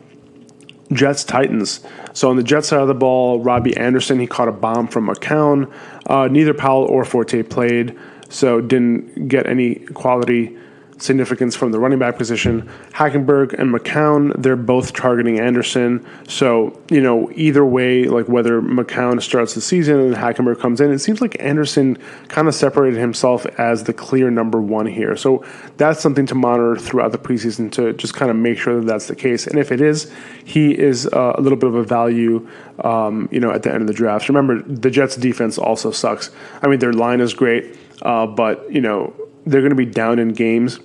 Jets 0.93 1.25
Titans. 1.25 1.81
So 2.13 2.31
on 2.31 2.37
the 2.37 2.43
Jets 2.43 2.69
side 2.69 2.81
of 2.81 2.89
the 2.89 2.95
ball, 2.95 3.41
Robbie 3.41 3.77
Anderson 3.77 4.19
he 4.21 4.27
caught 4.27 4.49
a 4.49 4.53
bomb 4.53 4.89
from 4.89 5.09
McCown. 5.09 5.73
Uh, 6.07 6.29
neither 6.29 6.55
Powell 6.55 6.85
or 6.85 7.05
Forte 7.05 7.43
played, 7.43 7.99
so 8.29 8.61
didn't 8.61 9.29
get 9.29 9.47
any 9.47 9.77
quality 9.77 10.57
significance 10.99 11.55
from 11.55 11.73
the 11.73 11.79
running 11.79 11.99
back 11.99 12.17
position. 12.17 12.69
Hackenberg 12.93 13.53
and 13.59 13.75
McCown, 13.75 14.33
they're 14.41 14.57
both 14.57 14.93
targeting 14.93 15.39
Anderson. 15.39 16.07
So, 16.29 16.81
you 16.91 17.01
know, 17.01 17.31
either 17.35 17.65
way, 17.65 18.05
like 18.05 18.29
whether 18.29 18.63
McCown 18.63 19.21
starts 19.21 19.55
the 19.55 19.61
season 19.61 20.01
and 20.01 20.15
Hackenberg 20.15 20.59
comes 20.59 20.81
in, 20.81 20.91
it 20.91 20.99
seems 21.01 21.21
like 21.21 21.37
Anderson 21.41 21.99
kind 22.29 22.49
of 22.49 22.55
separated 22.55 22.99
himself 22.99 23.47
as 23.59 23.85
the 23.85 23.93
clear 23.93 24.31
number 24.31 24.61
one 24.61 24.87
here. 24.87 25.17
So 25.17 25.45
that's 25.77 26.01
something 26.01 26.27
to 26.27 26.35
monitor 26.35 26.77
throughout 26.77 27.13
the 27.13 27.19
preseason 27.19 27.71
to 27.73 27.93
just 27.93 28.15
kind 28.15 28.31
of 28.31 28.37
make 28.37 28.59
sure 28.59 28.77
that 28.81 28.87
that's 28.87 29.07
the 29.07 29.17
case. 29.17 29.47
And 29.47 29.59
if 29.59 29.71
it 29.71 29.81
is, 29.81 30.13
he 30.45 30.77
is 30.77 31.07
uh, 31.07 31.35
a 31.37 31.41
little 31.41 31.59
bit 31.59 31.69
of 31.69 31.75
a 31.75 31.85
value, 31.85 32.49
um, 32.83 33.29
you 33.31 33.41
know, 33.41 33.51
at 33.51 33.63
the 33.63 33.73
end 33.73 33.83
of 33.83 33.87
the 33.87 33.95
draft. 33.95 34.29
Remember, 34.29 34.63
the 34.63 34.91
Jets 34.91 35.17
defense 35.17 35.59
also 35.59 35.91
sucks. 35.91 36.31
I 36.63 36.69
mean, 36.69 36.79
their 36.79 36.93
line 36.93 37.21
is 37.21 37.35
great, 37.35 37.77
uh, 38.03 38.27
but, 38.27 38.73
you 38.73 38.81
know, 38.81 39.13
they're 39.47 39.61
going 39.61 39.71
to 39.71 39.77
be 39.77 39.87
down 39.87 40.19
in 40.19 40.31
games, 40.31 40.81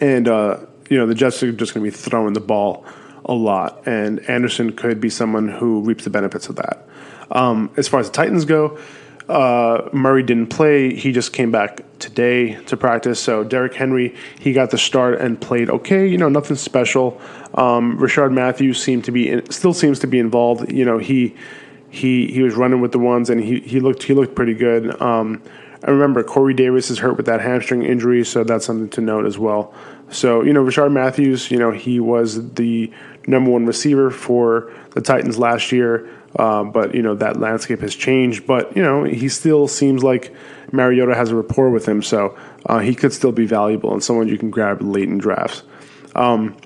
and 0.00 0.28
uh, 0.28 0.60
you 0.88 0.96
know 0.96 1.06
the 1.06 1.14
Jets 1.14 1.42
are 1.42 1.52
just 1.52 1.74
going 1.74 1.84
to 1.84 1.90
be 1.90 1.96
throwing 1.96 2.32
the 2.32 2.40
ball 2.40 2.86
a 3.24 3.34
lot, 3.34 3.86
and 3.86 4.20
Anderson 4.30 4.72
could 4.72 5.00
be 5.00 5.10
someone 5.10 5.48
who 5.48 5.82
reaps 5.82 6.04
the 6.04 6.10
benefits 6.10 6.48
of 6.48 6.56
that. 6.56 6.86
Um, 7.30 7.70
as 7.76 7.88
far 7.88 8.00
as 8.00 8.06
the 8.06 8.12
Titans 8.12 8.44
go, 8.44 8.78
uh, 9.28 9.88
Murray 9.92 10.22
didn't 10.22 10.48
play. 10.48 10.94
He 10.94 11.12
just 11.12 11.32
came 11.32 11.52
back 11.52 11.84
today 12.00 12.54
to 12.64 12.76
practice. 12.76 13.20
So 13.20 13.44
Derrick 13.44 13.74
Henry, 13.74 14.16
he 14.40 14.52
got 14.52 14.70
the 14.70 14.78
start 14.78 15.20
and 15.20 15.40
played 15.40 15.70
okay. 15.70 16.06
You 16.06 16.18
know, 16.18 16.28
nothing 16.28 16.56
special. 16.56 17.20
Um, 17.54 17.98
Rishard 17.98 18.32
Matthews 18.32 18.82
seemed 18.82 19.04
to 19.04 19.12
be 19.12 19.28
in, 19.28 19.48
still 19.50 19.74
seems 19.74 20.00
to 20.00 20.08
be 20.08 20.18
involved. 20.18 20.72
You 20.72 20.84
know, 20.84 20.98
he 20.98 21.36
he 21.90 22.26
he 22.32 22.42
was 22.42 22.54
running 22.54 22.80
with 22.80 22.90
the 22.90 22.98
ones 22.98 23.30
and 23.30 23.40
he 23.40 23.60
he 23.60 23.78
looked 23.78 24.02
he 24.02 24.14
looked 24.14 24.34
pretty 24.34 24.54
good. 24.54 25.00
Um, 25.00 25.42
I 25.82 25.90
remember 25.90 26.22
Corey 26.22 26.54
Davis 26.54 26.90
is 26.90 26.98
hurt 26.98 27.16
with 27.16 27.26
that 27.26 27.40
hamstring 27.40 27.82
injury, 27.82 28.24
so 28.24 28.44
that's 28.44 28.66
something 28.66 28.90
to 28.90 29.00
note 29.00 29.24
as 29.24 29.38
well. 29.38 29.72
So, 30.10 30.42
you 30.42 30.52
know, 30.52 30.62
Rishard 30.62 30.92
Matthews, 30.92 31.50
you 31.50 31.58
know, 31.58 31.70
he 31.70 32.00
was 32.00 32.52
the 32.54 32.92
number 33.26 33.50
one 33.50 33.64
receiver 33.64 34.10
for 34.10 34.72
the 34.90 35.00
Titans 35.00 35.38
last 35.38 35.72
year, 35.72 36.08
uh, 36.36 36.64
but, 36.64 36.94
you 36.94 37.02
know, 37.02 37.14
that 37.14 37.38
landscape 37.38 37.80
has 37.80 37.94
changed. 37.94 38.46
But, 38.46 38.76
you 38.76 38.82
know, 38.82 39.04
he 39.04 39.28
still 39.28 39.68
seems 39.68 40.02
like 40.02 40.34
Mariota 40.72 41.14
has 41.14 41.30
a 41.30 41.36
rapport 41.36 41.70
with 41.70 41.86
him, 41.86 42.02
so 42.02 42.36
uh, 42.66 42.80
he 42.80 42.94
could 42.94 43.12
still 43.12 43.32
be 43.32 43.46
valuable 43.46 43.92
and 43.92 44.02
someone 44.02 44.28
you 44.28 44.38
can 44.38 44.50
grab 44.50 44.82
late 44.82 45.08
in 45.08 45.18
drafts. 45.18 45.62
Um, 46.14 46.56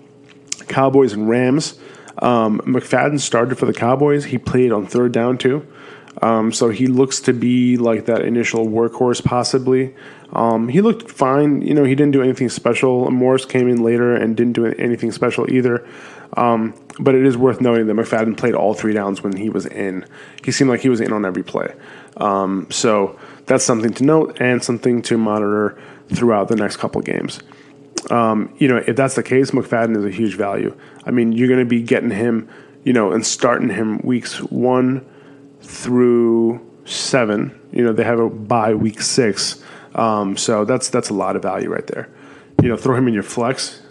Cowboys 0.67 1.13
and 1.13 1.29
Rams. 1.29 1.79
Um, 2.19 2.61
McFadden 2.61 3.21
started 3.21 3.59
for 3.59 3.67
the 3.67 3.75
Cowboys. 3.75 4.25
He 4.25 4.39
played 4.39 4.73
on 4.73 4.87
third 4.87 5.13
down, 5.13 5.39
too. 5.39 5.67
Um, 6.23 6.53
so 6.53 6.71
he 6.71 6.87
looks 6.87 7.21
to 7.21 7.33
be 7.33 7.77
like 7.77 8.07
that 8.07 8.23
initial 8.23 8.67
workhorse, 8.67 9.23
possibly. 9.23 9.95
Um, 10.33 10.69
he 10.69 10.81
looked 10.81 11.11
fine. 11.11 11.63
You 11.63 11.75
know, 11.75 11.85
he 11.85 11.95
didn't 11.95 12.13
do 12.13 12.23
anything 12.23 12.49
special. 12.49 13.11
Morris 13.11 13.45
came 13.45 13.69
in 13.69 13.83
later 13.83 14.15
and 14.15 14.37
didn't 14.37 14.53
do 14.53 14.67
anything 14.67 15.13
special 15.13 15.51
either. 15.53 15.87
Um, 16.37 16.75
but 16.99 17.15
it 17.15 17.27
is 17.27 17.37
worth 17.37 17.61
noting 17.61 17.87
that 17.87 17.95
McFadden 17.95 18.37
played 18.37 18.55
all 18.55 18.75
three 18.75 18.93
downs 18.93 19.23
when 19.23 19.37
he 19.37 19.51
was 19.51 19.67
in. 19.67 20.05
He 20.45 20.53
seemed 20.53 20.71
like 20.71 20.81
he 20.81 20.89
was 20.89 21.01
in 21.01 21.13
on 21.13 21.25
every 21.25 21.43
play. 21.43 21.75
Um, 22.17 22.69
so 22.71 23.19
that's 23.47 23.65
something 23.65 23.93
to 23.95 24.05
note 24.05 24.41
and 24.41 24.63
something 24.63 25.03
to 25.03 25.19
monitor 25.19 25.79
throughout 26.13 26.49
the 26.49 26.57
next 26.57 26.77
couple 26.77 27.01
games. 27.03 27.41
Um, 28.11 28.55
you 28.59 28.69
know, 28.69 28.77
if 28.77 28.97
that's 28.97 29.15
the 29.15 29.23
case, 29.23 29.53
McFadden 29.53 29.97
is 29.97 30.05
a 30.05 30.11
huge 30.11 30.37
value. 30.37 30.77
I 31.05 31.11
mean, 31.11 31.33
you're 31.33 31.49
going 31.49 31.61
to 31.61 31.67
be 31.67 31.83
getting 31.83 32.11
him 32.11 32.49
you 32.85 32.93
know, 32.93 33.13
and 33.13 33.27
starting 33.27 33.71
him 33.71 33.99
weeks 34.05 34.41
one 34.43 35.05
through 35.65 36.61
seven. 36.85 37.59
You 37.73 37.85
know, 37.85 37.93
they 37.93 38.05
have 38.05 38.21
a 38.21 38.29
bye 38.29 38.75
week 38.75 39.01
six, 39.01 39.63
um, 39.95 40.37
so 40.37 40.65
that's 40.65 40.89
that's 40.91 41.09
a 41.09 41.15
lot 41.15 41.37
of 41.37 41.43
value 41.43 41.71
right 41.71 41.87
there. 41.87 42.09
You 42.63 42.69
know, 42.69 42.77
throw 42.77 42.97
him 42.97 43.09
in 43.09 43.15
your 43.15 43.23
flex. 43.23 43.83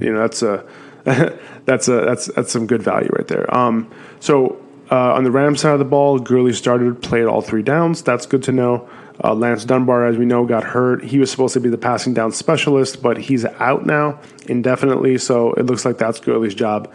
You 0.00 0.12
know, 0.12 0.20
that's 0.20 0.42
a 0.42 0.64
that's 1.64 1.88
a 1.88 2.00
that's 2.04 2.26
that's 2.26 2.52
some 2.52 2.66
good 2.66 2.82
value 2.82 3.08
right 3.12 3.28
there. 3.28 3.52
Um, 3.54 3.90
so 4.20 4.60
uh, 4.90 5.14
on 5.14 5.24
the 5.24 5.30
Rams 5.30 5.60
side 5.60 5.72
of 5.72 5.78
the 5.78 5.84
ball, 5.84 6.18
Gurley 6.18 6.52
started, 6.52 7.02
played 7.02 7.24
all 7.24 7.40
three 7.40 7.62
downs. 7.62 8.02
That's 8.02 8.26
good 8.26 8.42
to 8.44 8.52
know. 8.52 8.88
Uh, 9.22 9.34
Lance 9.34 9.64
Dunbar, 9.64 10.06
as 10.06 10.18
we 10.18 10.26
know, 10.26 10.44
got 10.44 10.62
hurt. 10.62 11.02
He 11.02 11.18
was 11.18 11.30
supposed 11.30 11.54
to 11.54 11.60
be 11.60 11.70
the 11.70 11.78
passing 11.78 12.12
down 12.12 12.32
specialist, 12.32 13.00
but 13.02 13.16
he's 13.16 13.44
out 13.44 13.86
now 13.86 14.20
indefinitely. 14.46 15.18
So 15.18 15.52
it 15.54 15.64
looks 15.66 15.84
like 15.84 15.96
that's 15.96 16.20
Gurley's 16.20 16.54
job. 16.54 16.92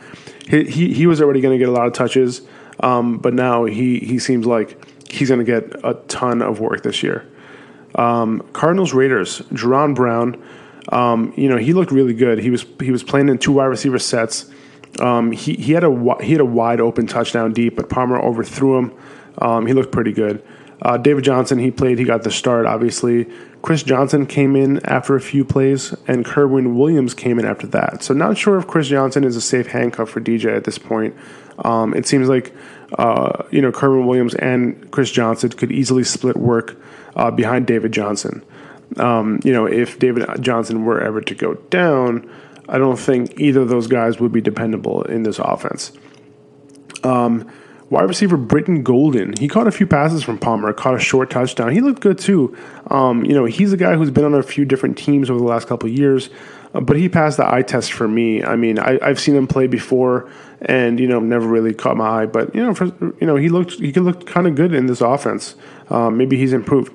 He 0.47 0.65
he, 0.65 0.93
he 0.93 1.07
was 1.07 1.21
already 1.21 1.41
going 1.41 1.57
to 1.57 1.57
get 1.57 1.69
a 1.69 1.71
lot 1.71 1.87
of 1.87 1.93
touches, 1.93 2.41
um, 2.81 3.17
but 3.17 3.33
now 3.33 3.65
he 3.65 3.99
he 3.99 4.19
seems 4.19 4.45
like 4.45 4.77
he's 5.09 5.29
going 5.29 5.39
to 5.39 5.45
get 5.45 5.83
a 5.83 5.95
ton 6.07 6.41
of 6.41 6.59
work 6.59 6.83
this 6.83 7.03
year. 7.03 7.27
Um, 7.95 8.47
Cardinals 8.53 8.93
Raiders, 8.93 9.39
Jaron 9.49 9.95
Brown. 9.95 10.41
Um, 10.89 11.33
you 11.37 11.47
know 11.47 11.57
he 11.57 11.73
looked 11.73 11.91
really 11.91 12.13
good. 12.13 12.39
He 12.39 12.49
was 12.49 12.65
he 12.79 12.91
was 12.91 13.03
playing 13.03 13.29
in 13.29 13.37
two 13.37 13.53
wide 13.53 13.65
receiver 13.65 13.99
sets. 13.99 14.49
Um, 14.99 15.31
he 15.31 15.53
he 15.53 15.73
had 15.73 15.83
a 15.83 16.15
he 16.21 16.31
had 16.31 16.41
a 16.41 16.45
wide 16.45 16.81
open 16.81 17.07
touchdown 17.07 17.53
deep, 17.53 17.75
but 17.75 17.89
Palmer 17.89 18.17
overthrew 18.17 18.77
him. 18.77 18.93
Um, 19.37 19.65
he 19.65 19.73
looked 19.73 19.91
pretty 19.91 20.11
good. 20.11 20.43
Uh, 20.81 20.97
David 20.97 21.23
Johnson, 21.23 21.59
he 21.59 21.69
played, 21.69 21.99
he 21.99 22.05
got 22.05 22.23
the 22.23 22.31
start, 22.31 22.65
obviously. 22.65 23.27
Chris 23.61 23.83
Johnson 23.83 24.25
came 24.25 24.55
in 24.55 24.83
after 24.83 25.15
a 25.15 25.21
few 25.21 25.45
plays, 25.45 25.93
and 26.07 26.25
Kerwynn 26.25 26.75
Williams 26.75 27.13
came 27.13 27.37
in 27.37 27.45
after 27.45 27.67
that. 27.67 28.01
So, 28.01 28.15
not 28.15 28.37
sure 28.37 28.57
if 28.57 28.65
Chris 28.65 28.87
Johnson 28.87 29.23
is 29.23 29.35
a 29.35 29.41
safe 29.41 29.67
handcuff 29.67 30.09
for 30.09 30.19
DJ 30.19 30.55
at 30.55 30.63
this 30.63 30.79
point. 30.79 31.15
Um, 31.61 31.93
it 31.93 32.07
seems 32.07 32.27
like, 32.27 32.53
uh, 32.97 33.43
you 33.51 33.61
know, 33.61 33.71
Kerwynn 33.71 34.07
Williams 34.07 34.35
and 34.35 34.89
Chris 34.91 35.11
Johnson 35.11 35.49
could 35.49 35.71
easily 35.71 36.03
split 36.03 36.37
work 36.37 36.81
uh, 37.15 37.31
behind 37.31 37.67
David 37.67 37.91
Johnson. 37.91 38.43
Um, 38.97 39.39
you 39.43 39.53
know, 39.53 39.65
if 39.65 39.99
David 39.99 40.27
Johnson 40.41 40.83
were 40.85 41.01
ever 41.01 41.21
to 41.21 41.35
go 41.35 41.53
down, 41.69 42.29
I 42.67 42.77
don't 42.77 42.99
think 42.99 43.39
either 43.39 43.61
of 43.61 43.69
those 43.69 43.87
guys 43.87 44.19
would 44.19 44.31
be 44.31 44.41
dependable 44.41 45.03
in 45.03 45.23
this 45.23 45.39
offense. 45.39 45.91
Um, 47.03 47.49
Wide 47.91 48.07
receiver 48.07 48.37
Brittan 48.37 48.83
Golden, 48.83 49.33
he 49.37 49.49
caught 49.49 49.67
a 49.67 49.71
few 49.71 49.85
passes 49.85 50.23
from 50.23 50.37
Palmer, 50.37 50.71
caught 50.71 50.95
a 50.95 50.99
short 50.99 51.29
touchdown. 51.29 51.73
He 51.73 51.81
looked 51.81 51.99
good 51.99 52.17
too. 52.17 52.55
Um, 52.89 53.25
you 53.25 53.33
know, 53.33 53.43
he's 53.43 53.73
a 53.73 53.77
guy 53.77 53.95
who's 53.95 54.09
been 54.09 54.23
on 54.23 54.33
a 54.33 54.41
few 54.41 54.63
different 54.63 54.97
teams 54.97 55.29
over 55.29 55.37
the 55.37 55.45
last 55.45 55.67
couple 55.67 55.89
years, 55.89 56.29
but 56.73 56.97
he 56.97 57.09
passed 57.09 57.37
the 57.37 57.51
eye 57.51 57.61
test 57.61 57.93
for 57.93 58.07
me. 58.07 58.43
I 58.43 58.55
mean, 58.55 58.79
I, 58.79 59.05
have 59.05 59.19
seen 59.19 59.35
him 59.35 59.47
play 59.47 59.67
before, 59.67 60.29
and 60.61 60.99
you 60.99 61.07
know, 61.07 61.19
never 61.19 61.47
really 61.47 61.73
caught 61.73 61.97
my 61.97 62.23
eye. 62.23 62.25
But 62.25 62.55
you 62.55 62.63
know, 62.63 62.73
for, 62.73 62.85
you 62.85 63.27
know, 63.27 63.35
he 63.35 63.49
looked 63.49 63.73
he 63.73 63.91
looked 63.93 64.25
kind 64.25 64.47
of 64.47 64.55
good 64.55 64.73
in 64.73 64.85
this 64.85 65.01
offense. 65.01 65.55
Um, 65.89 66.17
maybe 66.17 66.37
he's 66.37 66.53
improved. 66.53 66.93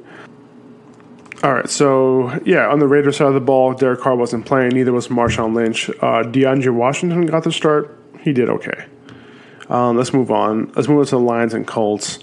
All 1.42 1.52
right, 1.52 1.68
so 1.68 2.40
yeah, 2.44 2.66
on 2.68 2.78
the 2.78 2.88
Raiders 2.88 3.18
side 3.18 3.28
of 3.28 3.34
the 3.34 3.40
ball, 3.40 3.74
Derek 3.74 4.00
Carr 4.00 4.16
wasn't 4.16 4.46
playing. 4.46 4.70
Neither 4.70 4.92
was 4.92 5.08
Marshawn 5.08 5.54
Lynch. 5.54 5.90
Uh, 5.90 6.22
DeAndre 6.22 6.72
Washington 6.72 7.26
got 7.26 7.44
the 7.44 7.52
start. 7.52 7.96
He 8.20 8.32
did 8.32 8.48
okay. 8.48 8.86
Um, 9.68 9.96
let's 9.96 10.12
move 10.12 10.30
on. 10.30 10.72
Let's 10.74 10.88
move 10.88 11.00
on 11.00 11.04
to 11.04 11.10
the 11.10 11.20
Lions 11.20 11.52
and 11.52 11.66
Colts. 11.66 12.20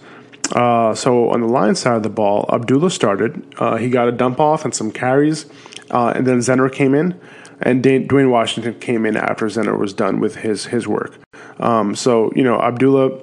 Uh, 0.51 0.93
so 0.93 1.29
on 1.29 1.41
the 1.41 1.47
Lions 1.47 1.79
side 1.79 1.95
of 1.95 2.03
the 2.03 2.09
ball, 2.09 2.49
Abdullah 2.51 2.91
started. 2.91 3.45
Uh, 3.57 3.77
he 3.77 3.89
got 3.89 4.07
a 4.07 4.11
dump 4.11 4.39
off 4.39 4.65
and 4.65 4.73
some 4.73 4.91
carries, 4.91 5.45
uh, 5.91 6.13
and 6.15 6.27
then 6.27 6.39
Zenner 6.39 6.71
came 6.71 6.93
in, 6.93 7.19
and 7.63 7.83
Dwayne 7.83 8.29
Washington 8.29 8.79
came 8.79 9.05
in 9.05 9.17
after 9.17 9.47
Zenner 9.47 9.77
was 9.77 9.93
done 9.93 10.19
with 10.19 10.35
his 10.35 10.65
his 10.65 10.87
work. 10.87 11.17
Um, 11.59 11.95
so 11.95 12.31
you 12.35 12.43
know 12.43 12.59
Abdullah 12.59 13.19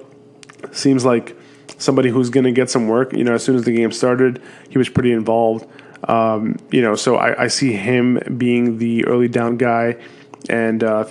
seems 0.71 1.05
like 1.05 1.37
somebody 1.77 2.09
who's 2.09 2.29
going 2.29 2.43
to 2.43 2.51
get 2.51 2.69
some 2.69 2.87
work. 2.87 3.13
You 3.13 3.23
know, 3.23 3.33
as 3.33 3.43
soon 3.43 3.55
as 3.55 3.63
the 3.63 3.75
game 3.75 3.91
started, 3.91 4.41
he 4.69 4.77
was 4.77 4.89
pretty 4.89 5.11
involved. 5.11 5.67
Um, 6.07 6.57
you 6.71 6.81
know, 6.81 6.95
so 6.95 7.15
I, 7.15 7.43
I, 7.43 7.47
see 7.47 7.73
him 7.73 8.19
being 8.35 8.79
the 8.79 9.05
early 9.05 9.27
down 9.27 9.57
guy 9.57 9.97
and 10.49 10.83
uh, 10.83 11.05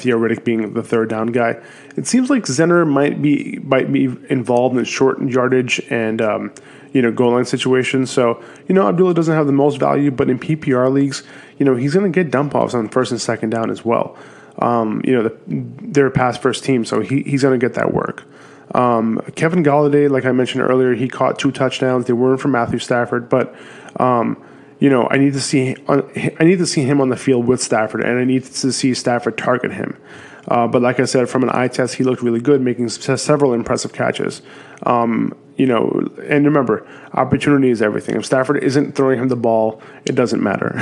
being 0.44 0.74
the 0.74 0.82
third 0.82 1.08
down 1.08 1.28
guy. 1.28 1.60
It 1.96 2.08
seems 2.08 2.28
like 2.28 2.44
Zenner 2.44 2.84
might 2.88 3.22
be 3.22 3.60
might 3.62 3.92
be 3.92 4.04
involved 4.28 4.76
in 4.76 4.84
short 4.84 5.22
yardage 5.22 5.80
and 5.90 6.20
um, 6.20 6.52
you 6.92 7.02
know 7.02 7.10
goal 7.10 7.32
line 7.32 7.44
situations. 7.44 8.10
So 8.10 8.42
you 8.68 8.74
know 8.74 8.88
Abdullah 8.88 9.14
doesn't 9.14 9.34
have 9.34 9.46
the 9.46 9.52
most 9.52 9.78
value, 9.78 10.10
but 10.10 10.30
in 10.30 10.38
PPR 10.38 10.92
leagues, 10.92 11.22
you 11.58 11.64
know 11.64 11.76
he's 11.76 11.94
going 11.94 12.10
to 12.10 12.24
get 12.24 12.30
dump 12.30 12.54
offs 12.54 12.74
on 12.74 12.88
first 12.88 13.12
and 13.12 13.20
second 13.20 13.50
down 13.50 13.70
as 13.70 13.84
well. 13.84 14.16
Um, 14.58 15.00
you 15.04 15.14
know 15.14 15.22
the, 15.22 15.36
they're 15.46 16.06
a 16.06 16.10
pass 16.10 16.36
first 16.36 16.64
team, 16.64 16.84
so 16.84 17.00
he, 17.00 17.22
he's 17.22 17.42
going 17.42 17.58
to 17.58 17.64
get 17.64 17.74
that 17.74 17.92
work. 17.94 18.24
Um, 18.74 19.20
Kevin 19.34 19.64
Golladay, 19.64 20.08
like 20.08 20.24
I 20.24 20.32
mentioned 20.32 20.62
earlier, 20.62 20.94
he 20.94 21.08
caught 21.08 21.38
two 21.38 21.50
touchdowns. 21.50 22.06
They 22.06 22.12
weren't 22.12 22.40
from 22.40 22.52
Matthew 22.52 22.78
Stafford, 22.78 23.28
but 23.28 23.54
um, 23.96 24.42
you 24.78 24.88
know, 24.88 25.08
I 25.10 25.18
need 25.18 25.34
to 25.34 25.40
see 25.40 25.76
I 25.88 26.44
need 26.44 26.58
to 26.58 26.66
see 26.66 26.82
him 26.82 27.00
on 27.00 27.10
the 27.10 27.16
field 27.16 27.46
with 27.46 27.62
Stafford, 27.62 28.02
and 28.02 28.18
I 28.18 28.24
need 28.24 28.44
to 28.44 28.72
see 28.72 28.94
Stafford 28.94 29.36
target 29.36 29.72
him. 29.72 29.96
Uh, 30.50 30.66
but 30.66 30.82
like 30.82 30.98
I 30.98 31.04
said, 31.04 31.28
from 31.28 31.44
an 31.44 31.50
eye 31.50 31.68
test, 31.68 31.94
he 31.94 32.04
looked 32.04 32.22
really 32.22 32.40
good, 32.40 32.60
making 32.60 32.88
several 32.88 33.54
impressive 33.54 33.92
catches. 33.92 34.42
Um, 34.82 35.34
you 35.56 35.66
know, 35.66 36.08
and 36.26 36.44
remember, 36.44 36.86
opportunity 37.12 37.70
is 37.70 37.80
everything. 37.80 38.16
If 38.16 38.26
Stafford 38.26 38.62
isn't 38.64 38.94
throwing 38.94 39.20
him 39.20 39.28
the 39.28 39.36
ball, 39.36 39.80
it 40.06 40.14
doesn't 40.14 40.42
matter. 40.42 40.80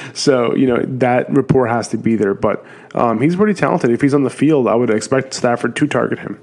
so 0.14 0.54
you 0.54 0.66
know 0.66 0.80
that 0.82 1.30
rapport 1.30 1.66
has 1.66 1.88
to 1.88 1.98
be 1.98 2.16
there. 2.16 2.32
But 2.32 2.64
um, 2.94 3.20
he's 3.20 3.36
pretty 3.36 3.54
talented. 3.54 3.90
If 3.90 4.00
he's 4.00 4.14
on 4.14 4.22
the 4.22 4.30
field, 4.30 4.66
I 4.66 4.74
would 4.76 4.90
expect 4.90 5.34
Stafford 5.34 5.76
to 5.76 5.86
target 5.86 6.20
him. 6.20 6.40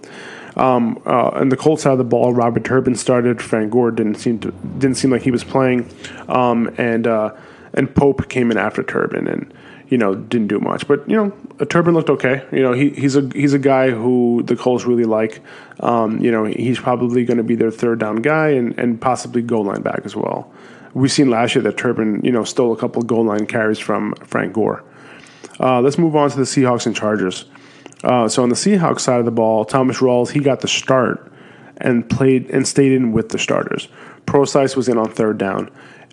Um, 0.57 1.01
uh, 1.05 1.29
and 1.35 1.51
the 1.51 1.57
Colts 1.57 1.83
side 1.83 1.93
of 1.93 1.97
the 1.97 2.03
ball, 2.03 2.33
Robert 2.33 2.65
Turbin 2.65 2.95
started. 2.95 3.41
Frank 3.41 3.71
Gore 3.71 3.91
didn't 3.91 4.15
seem 4.15 4.39
to 4.39 4.51
didn't 4.51 4.95
seem 4.95 5.09
like 5.09 5.21
he 5.21 5.31
was 5.31 5.43
playing, 5.43 5.89
um, 6.27 6.69
and 6.77 7.07
uh, 7.07 7.33
and 7.73 7.95
Pope 7.95 8.27
came 8.29 8.51
in 8.51 8.57
after 8.57 8.83
Turbin 8.83 9.27
and 9.27 9.53
you 9.89 9.97
know 9.97 10.15
didn't 10.15 10.47
do 10.47 10.59
much. 10.59 10.87
But 10.87 11.07
you 11.09 11.15
know, 11.15 11.65
Turbin 11.65 11.93
looked 11.93 12.09
okay. 12.09 12.45
You 12.51 12.61
know, 12.61 12.73
he, 12.73 12.89
he's 12.91 13.15
a 13.15 13.29
he's 13.33 13.53
a 13.53 13.59
guy 13.59 13.89
who 13.89 14.43
the 14.45 14.55
Colts 14.55 14.85
really 14.85 15.03
like. 15.03 15.41
Um, 15.81 16.19
you 16.19 16.31
know, 16.31 16.45
he's 16.45 16.79
probably 16.79 17.25
going 17.25 17.37
to 17.37 17.43
be 17.43 17.55
their 17.55 17.71
third 17.71 17.99
down 17.99 18.17
guy 18.17 18.49
and 18.49 18.77
and 18.79 19.01
possibly 19.01 19.41
goal 19.41 19.65
line 19.65 19.81
back 19.81 20.01
as 20.05 20.15
well. 20.15 20.51
We've 20.93 21.11
seen 21.11 21.29
last 21.29 21.55
year 21.55 21.63
that 21.63 21.77
Turbin 21.77 22.23
you 22.23 22.31
know 22.31 22.43
stole 22.43 22.71
a 22.71 22.77
couple 22.77 23.01
goal 23.01 23.25
line 23.25 23.45
carries 23.45 23.79
from 23.79 24.13
Frank 24.23 24.53
Gore. 24.53 24.83
Uh, 25.59 25.81
let's 25.81 25.97
move 25.97 26.15
on 26.15 26.29
to 26.29 26.37
the 26.37 26.43
Seahawks 26.43 26.85
and 26.85 26.95
Chargers. 26.95 27.45
Uh, 28.03 28.29
so 28.29 28.43
on 28.43 28.49
the 28.49 28.55
Seahawks 28.55 29.01
side 29.01 29.19
of 29.19 29.25
the 29.25 29.31
ball, 29.31 29.65
Thomas 29.65 29.97
Rawls 29.97 30.31
he 30.31 30.39
got 30.39 30.61
the 30.61 30.67
start 30.67 31.31
and 31.77 32.09
played 32.09 32.49
and 32.49 32.67
stayed 32.67 32.91
in 32.91 33.11
with 33.11 33.29
the 33.29 33.39
starters. 33.39 33.87
Prosise 34.25 34.75
was 34.75 34.87
in 34.87 34.97
on 34.97 35.09
third 35.09 35.37
down. 35.37 35.69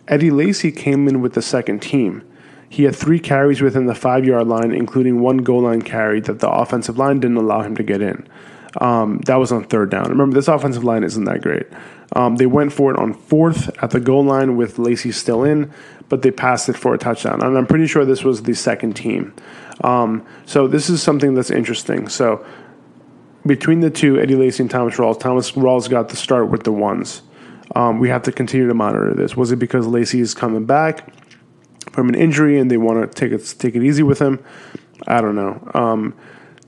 Eddie 0.09 0.31
Lacy 0.31 0.71
came 0.71 1.09
in 1.09 1.21
with 1.21 1.35
the 1.35 1.43
second 1.43 1.83
team. 1.83 2.23
He 2.68 2.85
had 2.85 2.96
three 2.96 3.20
carries 3.20 3.62
within 3.62 3.87
the 3.87 3.94
five 3.94 4.24
yard 4.24 4.48
line, 4.48 4.72
including 4.72 5.20
one 5.20 5.38
goal 5.38 5.62
line 5.62 5.83
carry 5.83 6.20
that 6.20 6.40
the 6.40 6.50
offensive 6.50 6.98
line 6.98 7.20
didn't 7.20 7.37
allow 7.37 7.62
him 7.62 7.76
to 7.76 7.83
get 7.83 8.02
in. 8.02 8.26
Um, 8.81 9.18
that 9.26 9.37
was 9.37 9.52
on 9.52 9.64
third 9.64 9.90
down. 9.90 10.09
Remember, 10.11 10.35
this 10.35 10.48
offensive 10.48 10.85
line 10.85 11.05
isn't 11.05 11.24
that 11.24 11.40
great. 11.40 11.66
Um, 12.12 12.37
they 12.37 12.46
went 12.46 12.72
for 12.72 12.92
it 12.92 12.98
on 12.98 13.14
fourth 13.14 13.70
at 13.83 13.90
the 13.90 14.00
goal 14.00 14.24
line 14.24 14.57
with 14.57 14.79
Lacy 14.79 15.12
still 15.12 15.44
in, 15.44 15.72
but 16.09 16.22
they 16.22 16.31
passed 16.31 16.68
it 16.68 16.76
for 16.76 16.94
a 16.94 16.98
touchdown. 16.98 17.42
And 17.42 17.57
I'm 17.57 17.66
pretty 17.66 17.87
sure 17.87 18.05
this 18.05 18.22
was 18.22 18.42
the 18.42 18.55
second 18.55 18.94
team. 18.94 19.35
Um, 19.83 20.24
so 20.44 20.68
this 20.68 20.88
is 20.88 21.02
something 21.02 21.35
that's 21.35 21.50
interesting. 21.50 22.09
So 22.09 22.44
between 23.44 23.81
the 23.81 23.90
two, 23.90 24.20
Eddie 24.20 24.37
Lacy 24.37 24.62
and 24.62 24.70
Thomas 24.70 24.96
Rawls, 24.96 25.18
Thomas 25.18 25.52
Rawls 25.52 25.88
got 25.88 26.11
the 26.11 26.16
start 26.16 26.48
with 26.48 26.64
the 26.64 26.72
ones. 26.72 27.22
Um, 27.74 27.98
we 27.98 28.09
have 28.09 28.22
to 28.22 28.33
continue 28.33 28.68
to 28.68 28.74
monitor 28.74 29.14
this. 29.14 29.37
Was 29.37 29.52
it 29.52 29.57
because 29.57 29.87
Lacy 29.87 30.20
is 30.20 30.35
coming 30.35 30.64
back 30.64 31.12
from 31.97 32.09
an 32.09 32.15
injury 32.15 32.59
and 32.59 32.71
they 32.71 32.77
want 32.77 33.01
to 33.01 33.13
take 33.13 33.33
it 33.33 33.55
take 33.59 33.75
it 33.75 33.83
easy 33.83 34.05
with 34.05 34.21
him? 34.21 34.45
I 35.09 35.21
don't 35.21 35.35
know. 35.35 35.71
Um, 35.75 36.15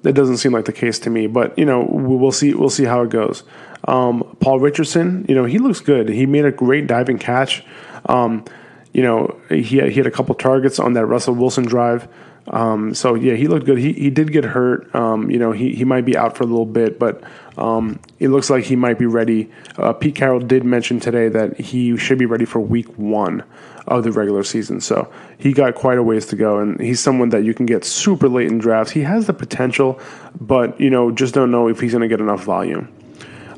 that 0.02 0.14
doesn't 0.14 0.38
seem 0.38 0.52
like 0.52 0.64
the 0.64 0.72
case 0.72 0.98
to 1.00 1.10
me, 1.10 1.26
but 1.26 1.56
you 1.58 1.64
know 1.64 1.86
we'll 1.88 2.32
see. 2.32 2.54
We'll 2.54 2.70
see 2.70 2.84
how 2.84 3.02
it 3.02 3.10
goes. 3.10 3.44
Um, 3.86 4.36
Paul 4.40 4.58
Richardson, 4.60 5.24
you 5.28 5.34
know 5.34 5.44
he 5.44 5.58
looks 5.58 5.80
good. 5.80 6.08
He 6.08 6.26
made 6.26 6.44
a 6.44 6.52
great 6.52 6.86
diving 6.86 7.18
catch. 7.18 7.64
Um, 8.06 8.44
you 8.92 9.02
know 9.02 9.38
he 9.48 9.62
he 9.62 9.76
had 9.78 10.06
a 10.06 10.10
couple 10.10 10.34
targets 10.34 10.78
on 10.78 10.94
that 10.94 11.06
Russell 11.06 11.34
Wilson 11.34 11.64
drive. 11.64 12.08
Um, 12.46 12.94
so 12.94 13.14
yeah, 13.14 13.34
he 13.34 13.46
looked 13.46 13.66
good. 13.66 13.78
He 13.78 13.92
he 13.92 14.10
did 14.10 14.32
get 14.32 14.44
hurt. 14.44 14.94
Um, 14.94 15.30
you 15.30 15.38
know, 15.38 15.52
he 15.52 15.74
he 15.74 15.84
might 15.84 16.04
be 16.04 16.16
out 16.16 16.36
for 16.36 16.44
a 16.44 16.46
little 16.46 16.66
bit, 16.66 16.98
but 16.98 17.22
um, 17.58 18.00
it 18.18 18.28
looks 18.28 18.48
like 18.48 18.64
he 18.64 18.76
might 18.76 18.98
be 18.98 19.06
ready. 19.06 19.50
Uh, 19.76 19.92
Pete 19.92 20.14
Carroll 20.14 20.40
did 20.40 20.64
mention 20.64 21.00
today 21.00 21.28
that 21.28 21.58
he 21.58 21.96
should 21.96 22.18
be 22.18 22.26
ready 22.26 22.44
for 22.44 22.60
Week 22.60 22.86
One 22.96 23.44
of 23.86 24.04
the 24.04 24.12
regular 24.12 24.44
season. 24.44 24.80
So 24.80 25.10
he 25.38 25.52
got 25.52 25.74
quite 25.74 25.98
a 25.98 26.02
ways 26.02 26.26
to 26.26 26.36
go, 26.36 26.58
and 26.58 26.80
he's 26.80 27.00
someone 27.00 27.30
that 27.30 27.44
you 27.44 27.54
can 27.54 27.66
get 27.66 27.84
super 27.84 28.28
late 28.28 28.48
in 28.48 28.58
drafts. 28.58 28.92
He 28.92 29.02
has 29.02 29.26
the 29.26 29.34
potential, 29.34 30.00
but 30.40 30.80
you 30.80 30.90
know, 30.90 31.10
just 31.10 31.34
don't 31.34 31.50
know 31.50 31.68
if 31.68 31.80
he's 31.80 31.92
going 31.92 32.02
to 32.02 32.08
get 32.08 32.20
enough 32.20 32.44
volume. 32.44 32.92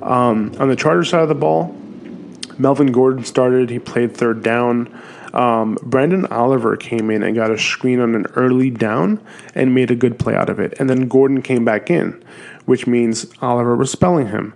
Um, 0.03 0.55
on 0.59 0.69
the 0.69 0.77
Charger 0.77 1.05
side 1.05 1.23
of 1.23 1.29
the 1.29 1.35
ball, 1.35 1.77
Melvin 2.59 2.93
Gordon 2.93 3.25
started. 3.25 3.71
He 3.71 3.79
played 3.79 4.17
third 4.17 4.43
down. 4.43 4.89
Um, 5.33 5.77
Branden 5.79 6.31
Oliver 6.31 6.77
came 6.77 7.11
in 7.11 7.23
and 7.23 7.35
got 7.35 7.51
a 7.51 7.59
screen 7.59 8.01
on 8.01 8.15
an 8.15 8.27
early 8.35 8.71
down 8.71 9.21
and 9.55 9.75
made 9.75 9.91
a 9.91 9.95
good 9.95 10.19
play 10.19 10.35
out 10.35 10.49
of 10.49 10.59
it. 10.59 10.75
And 10.79 10.91
then 10.91 11.09
Gordon 11.09 11.43
came 11.43 11.65
back 11.65 11.91
in, 11.91 12.23
which 12.67 12.87
means 12.87 13.27
Oliver 13.41 13.77
was 13.77 13.91
spelling 13.91 14.29
him. 14.29 14.55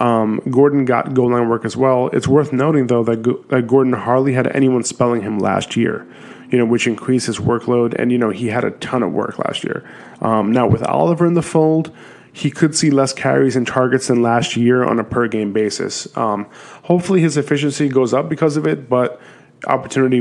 Um, 0.00 0.40
Gordon 0.50 0.84
got 0.84 1.12
goal 1.12 1.32
line 1.32 1.48
work 1.48 1.64
as 1.64 1.76
well. 1.76 2.08
It's 2.08 2.26
worth 2.26 2.52
noting, 2.52 2.86
though, 2.86 3.04
that, 3.04 3.48
that 3.48 3.66
Gordon 3.66 3.92
hardly 3.92 4.32
had 4.32 4.46
anyone 4.56 4.84
spelling 4.84 5.22
him 5.22 5.38
last 5.38 5.76
year, 5.76 6.06
you 6.50 6.58
know, 6.58 6.64
which 6.64 6.86
increased 6.86 7.26
his 7.26 7.38
workload. 7.38 7.94
And, 7.94 8.10
you 8.10 8.18
know, 8.18 8.30
he 8.30 8.48
had 8.48 8.64
a 8.64 8.70
ton 8.70 9.02
of 9.02 9.12
work 9.12 9.38
last 9.38 9.64
year. 9.64 9.84
Um, 10.22 10.50
now, 10.50 10.66
with 10.66 10.82
Oliver 10.84 11.26
in 11.26 11.34
the 11.34 11.42
fold, 11.42 11.94
he 12.32 12.50
could 12.50 12.74
see 12.74 12.90
less 12.90 13.12
carries 13.12 13.56
and 13.56 13.66
targets 13.66 14.06
than 14.08 14.22
last 14.22 14.56
year 14.56 14.82
on 14.82 14.98
a 14.98 15.04
per 15.04 15.28
game 15.28 15.52
basis. 15.52 16.08
Um, 16.16 16.46
hopefully, 16.84 17.20
his 17.20 17.36
efficiency 17.36 17.90
goes 17.90 18.14
up 18.14 18.30
because 18.30 18.56
of 18.56 18.66
it, 18.66 18.88
but 18.88 19.20
opportunity 19.66 20.20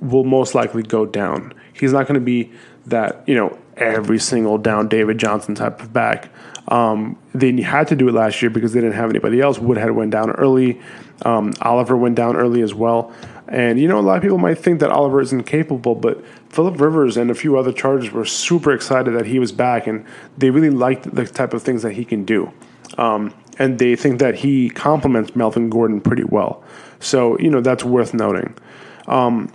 will 0.00 0.24
most 0.24 0.54
likely 0.54 0.82
go 0.82 1.06
down. 1.06 1.54
He's 1.72 1.92
not 1.92 2.06
going 2.06 2.20
to 2.20 2.24
be 2.24 2.52
that, 2.86 3.22
you 3.26 3.34
know, 3.34 3.58
every 3.76 4.18
single 4.18 4.58
down 4.58 4.88
David 4.88 5.18
Johnson 5.18 5.54
type 5.54 5.80
of 5.80 5.92
back. 5.92 6.30
Um, 6.68 7.18
they 7.34 7.60
had 7.60 7.88
to 7.88 7.96
do 7.96 8.08
it 8.08 8.12
last 8.12 8.40
year 8.40 8.50
because 8.50 8.72
they 8.72 8.80
didn't 8.80 8.94
have 8.96 9.10
anybody 9.10 9.40
else. 9.40 9.58
Woodhead 9.58 9.90
went 9.90 10.10
down 10.10 10.30
early. 10.30 10.80
Um, 11.22 11.52
Oliver 11.60 11.96
went 11.96 12.14
down 12.14 12.36
early 12.36 12.62
as 12.62 12.74
well. 12.74 13.12
And, 13.48 13.78
you 13.78 13.86
know, 13.88 13.98
a 13.98 14.00
lot 14.00 14.16
of 14.16 14.22
people 14.22 14.38
might 14.38 14.58
think 14.58 14.80
that 14.80 14.90
Oliver 14.90 15.20
isn't 15.20 15.44
capable, 15.44 15.94
but 15.94 16.24
Philip 16.48 16.80
Rivers 16.80 17.16
and 17.16 17.30
a 17.30 17.34
few 17.34 17.58
other 17.58 17.72
Chargers 17.72 18.10
were 18.10 18.24
super 18.24 18.72
excited 18.72 19.14
that 19.14 19.26
he 19.26 19.38
was 19.38 19.52
back, 19.52 19.86
and 19.86 20.06
they 20.38 20.50
really 20.50 20.70
liked 20.70 21.14
the 21.14 21.26
type 21.26 21.52
of 21.52 21.62
things 21.62 21.82
that 21.82 21.92
he 21.92 22.04
can 22.04 22.24
do. 22.24 22.50
Um, 22.96 23.34
and 23.58 23.78
they 23.78 23.96
think 23.96 24.18
that 24.20 24.36
he 24.36 24.70
complements 24.70 25.36
Melvin 25.36 25.68
Gordon 25.68 26.00
pretty 26.00 26.24
well. 26.24 26.64
So, 27.00 27.38
you 27.38 27.50
know, 27.50 27.60
that's 27.60 27.84
worth 27.84 28.14
noting. 28.14 28.56
Um, 29.06 29.52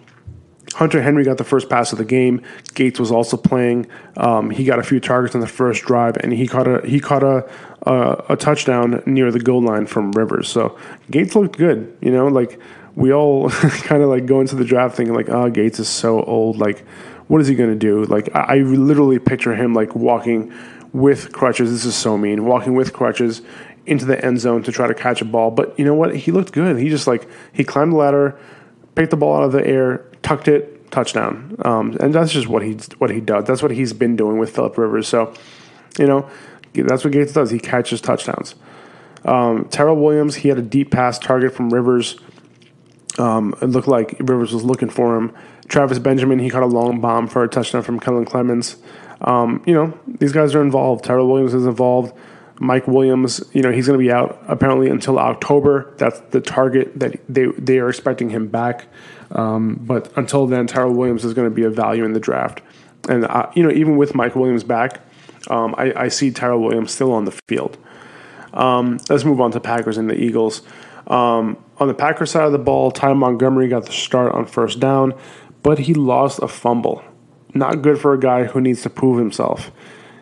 Hunter 0.76 1.02
Henry 1.02 1.24
got 1.24 1.38
the 1.38 1.44
first 1.44 1.70
pass 1.70 1.92
of 1.92 1.98
the 1.98 2.06
game. 2.06 2.42
Gates 2.76 3.00
was 3.00 3.12
also 3.12 3.38
playing. 3.38 3.88
Um, 4.18 4.50
he 4.50 4.64
got 4.64 4.80
a 4.80 4.84
few 4.84 5.00
targets 5.00 5.34
on 5.34 5.42
the 5.42 5.48
first 5.48 5.84
drive, 5.84 6.18
and 6.18 6.32
he 6.32 6.48
caught 6.48 6.68
a 6.68 6.86
he 6.88 7.00
caught 7.00 7.24
a, 7.24 7.50
a, 7.84 8.26
a 8.30 8.38
touchdown 8.38 9.02
near 9.06 9.32
the 9.32 9.40
goal 9.40 9.62
line 9.62 9.88
from 9.88 10.12
Rivers. 10.12 10.48
So 10.48 10.78
Gates 11.10 11.36
looked 11.36 11.58
good. 11.58 11.98
You 12.02 12.12
know, 12.12 12.28
like 12.28 12.60
we 12.96 13.14
all 13.14 13.50
kind 13.50 14.04
of 14.04 14.10
like 14.10 14.26
go 14.26 14.42
into 14.42 14.56
the 14.56 14.66
draft 14.66 14.96
thinking 14.96 15.16
like, 15.16 15.30
oh, 15.30 15.50
Gates 15.50 15.80
is 15.80 15.90
so 15.90 16.22
old. 16.24 16.58
Like, 16.58 16.86
what 17.28 17.42
is 17.42 17.48
he 17.48 17.56
going 17.56 17.72
to 17.72 17.76
do? 17.76 18.04
Like, 18.04 18.30
I, 18.36 18.42
I 18.42 18.56
literally 18.58 19.20
picture 19.20 19.56
him 19.56 19.74
like 19.74 19.96
walking 19.96 20.54
with 20.94 21.32
crutches. 21.32 21.72
This 21.72 21.86
is 21.86 21.96
so 21.96 22.18
mean. 22.18 22.46
Walking 22.46 22.76
with 22.76 22.94
crutches 22.94 23.42
into 23.86 24.06
the 24.06 24.24
end 24.24 24.40
zone 24.40 24.62
to 24.64 24.72
try 24.72 24.88
to 24.88 24.94
catch 24.94 25.22
a 25.22 25.26
ball. 25.26 25.50
But 25.50 25.78
you 25.80 25.86
know 25.86 25.96
what? 25.96 26.16
He 26.16 26.32
looked 26.32 26.52
good. 26.52 26.78
He 26.78 26.90
just 26.90 27.08
like 27.08 27.28
he 27.54 27.64
climbed 27.64 27.94
the 27.94 27.98
ladder, 27.98 28.38
picked 29.00 29.12
the 29.12 29.18
ball 29.18 29.38
out 29.38 29.44
of 29.44 29.54
the 29.54 29.66
air, 29.66 30.06
tucked 30.24 30.50
it, 30.50 30.92
touchdown. 30.92 31.56
Um, 31.64 31.96
and 32.02 32.14
that's 32.14 32.34
just 32.34 32.50
what 32.50 32.64
he 32.64 32.74
what 32.98 33.10
he 33.10 33.22
does. 33.22 33.46
That's 33.46 33.62
what 33.62 33.72
he's 33.72 33.94
been 33.94 34.18
doing 34.18 34.38
with 34.38 34.54
Philip 34.54 34.78
Rivers. 34.78 35.08
So, 35.08 35.34
you 35.98 36.06
know, 36.06 36.30
that's 36.74 37.06
what 37.06 37.14
Gates 37.14 37.32
does. 37.32 37.50
He 37.50 37.60
catches 37.60 38.02
touchdowns. 38.02 38.56
Um, 39.24 39.70
Tyrell 39.70 39.96
Williams, 39.96 40.36
he 40.36 40.50
had 40.50 40.58
a 40.58 40.62
deep 40.62 40.92
pass 40.92 41.18
target 41.18 41.54
from 41.54 41.70
Rivers. 41.70 42.20
Um, 43.18 43.56
it 43.62 43.68
looked 43.68 43.88
like 43.88 44.18
Rivers 44.20 44.54
was 44.54 44.66
looking 44.66 44.90
for 44.90 45.16
him. 45.16 45.34
Travis 45.70 46.00
Benjamin, 46.00 46.40
he 46.40 46.50
caught 46.50 46.64
a 46.64 46.66
long 46.66 47.00
bomb 47.00 47.28
for 47.28 47.42
a 47.44 47.48
touchdown 47.48 47.84
from 47.84 48.02
Kellen 48.02 48.26
Clemens. 48.26 48.78
Um, 49.22 49.64
you 49.66 49.74
know, 49.74 49.98
these 50.08 50.34
guys 50.34 50.54
are 50.56 50.62
involved. 50.62 51.06
Tyrell 51.06 51.28
Williams 51.28 51.54
is 51.54 51.66
involved. 51.66 52.14
Mike 52.60 52.88
Williams, 52.88 53.42
you 53.54 53.62
know, 53.62 53.72
he's 53.72 53.88
going 53.88 53.98
to 53.98 54.04
be 54.04 54.12
out 54.12 54.44
apparently 54.48 54.90
until 54.90 55.18
October. 55.18 55.94
That's 55.98 56.20
the 56.32 56.42
target 56.42 57.00
that 57.00 57.20
they 57.28 57.46
they 57.58 57.80
are 57.80 57.90
expecting 57.90 58.30
him 58.30 58.48
back. 58.48 58.86
Um, 59.32 59.80
but 59.82 60.16
until 60.18 60.46
then, 60.46 60.68
Tyrell 60.68 60.94
Williams 60.94 61.24
is 61.24 61.34
going 61.34 61.50
to 61.50 61.56
be 61.56 61.64
a 61.64 61.70
value 61.70 62.04
in 62.04 62.14
the 62.14 62.20
draft. 62.20 62.62
And 63.08 63.26
uh, 63.26 63.50
you 63.56 63.64
know, 63.64 63.72
even 63.72 63.96
with 63.96 64.14
Mike 64.14 64.36
Williams 64.36 64.64
back, 64.64 65.00
um, 65.50 65.74
I, 65.78 65.94
I, 65.96 66.08
see 66.10 66.32
Tyrell 66.32 66.60
Williams 66.60 66.92
still 66.92 67.14
on 67.14 67.26
the 67.26 67.40
field. 67.48 67.78
Um, 68.54 69.00
let's 69.10 69.24
move 69.24 69.40
on 69.40 69.52
to 69.52 69.60
Packers 69.60 69.98
and 69.98 70.10
the 70.10 70.22
Eagles. 70.22 70.62
Um, 71.08 71.58
on 71.78 71.88
the 71.88 71.94
Packers 71.94 72.32
side 72.32 72.44
of 72.44 72.52
the 72.52 72.60
ball, 72.60 72.92
Ty 72.92 73.14
Montgomery 73.14 73.70
got 73.70 73.86
the 73.86 73.92
start 73.94 74.34
on 74.34 74.46
first 74.46 74.80
down, 74.80 75.14
but 75.64 75.80
he 75.80 75.94
lost 75.94 76.40
a 76.40 76.48
fumble. 76.48 77.04
Not 77.54 77.82
good 77.82 78.00
for 78.00 78.14
a 78.14 78.20
guy 78.20 78.44
who 78.44 78.60
needs 78.60 78.82
to 78.82 78.90
prove 78.90 79.18
himself. 79.18 79.72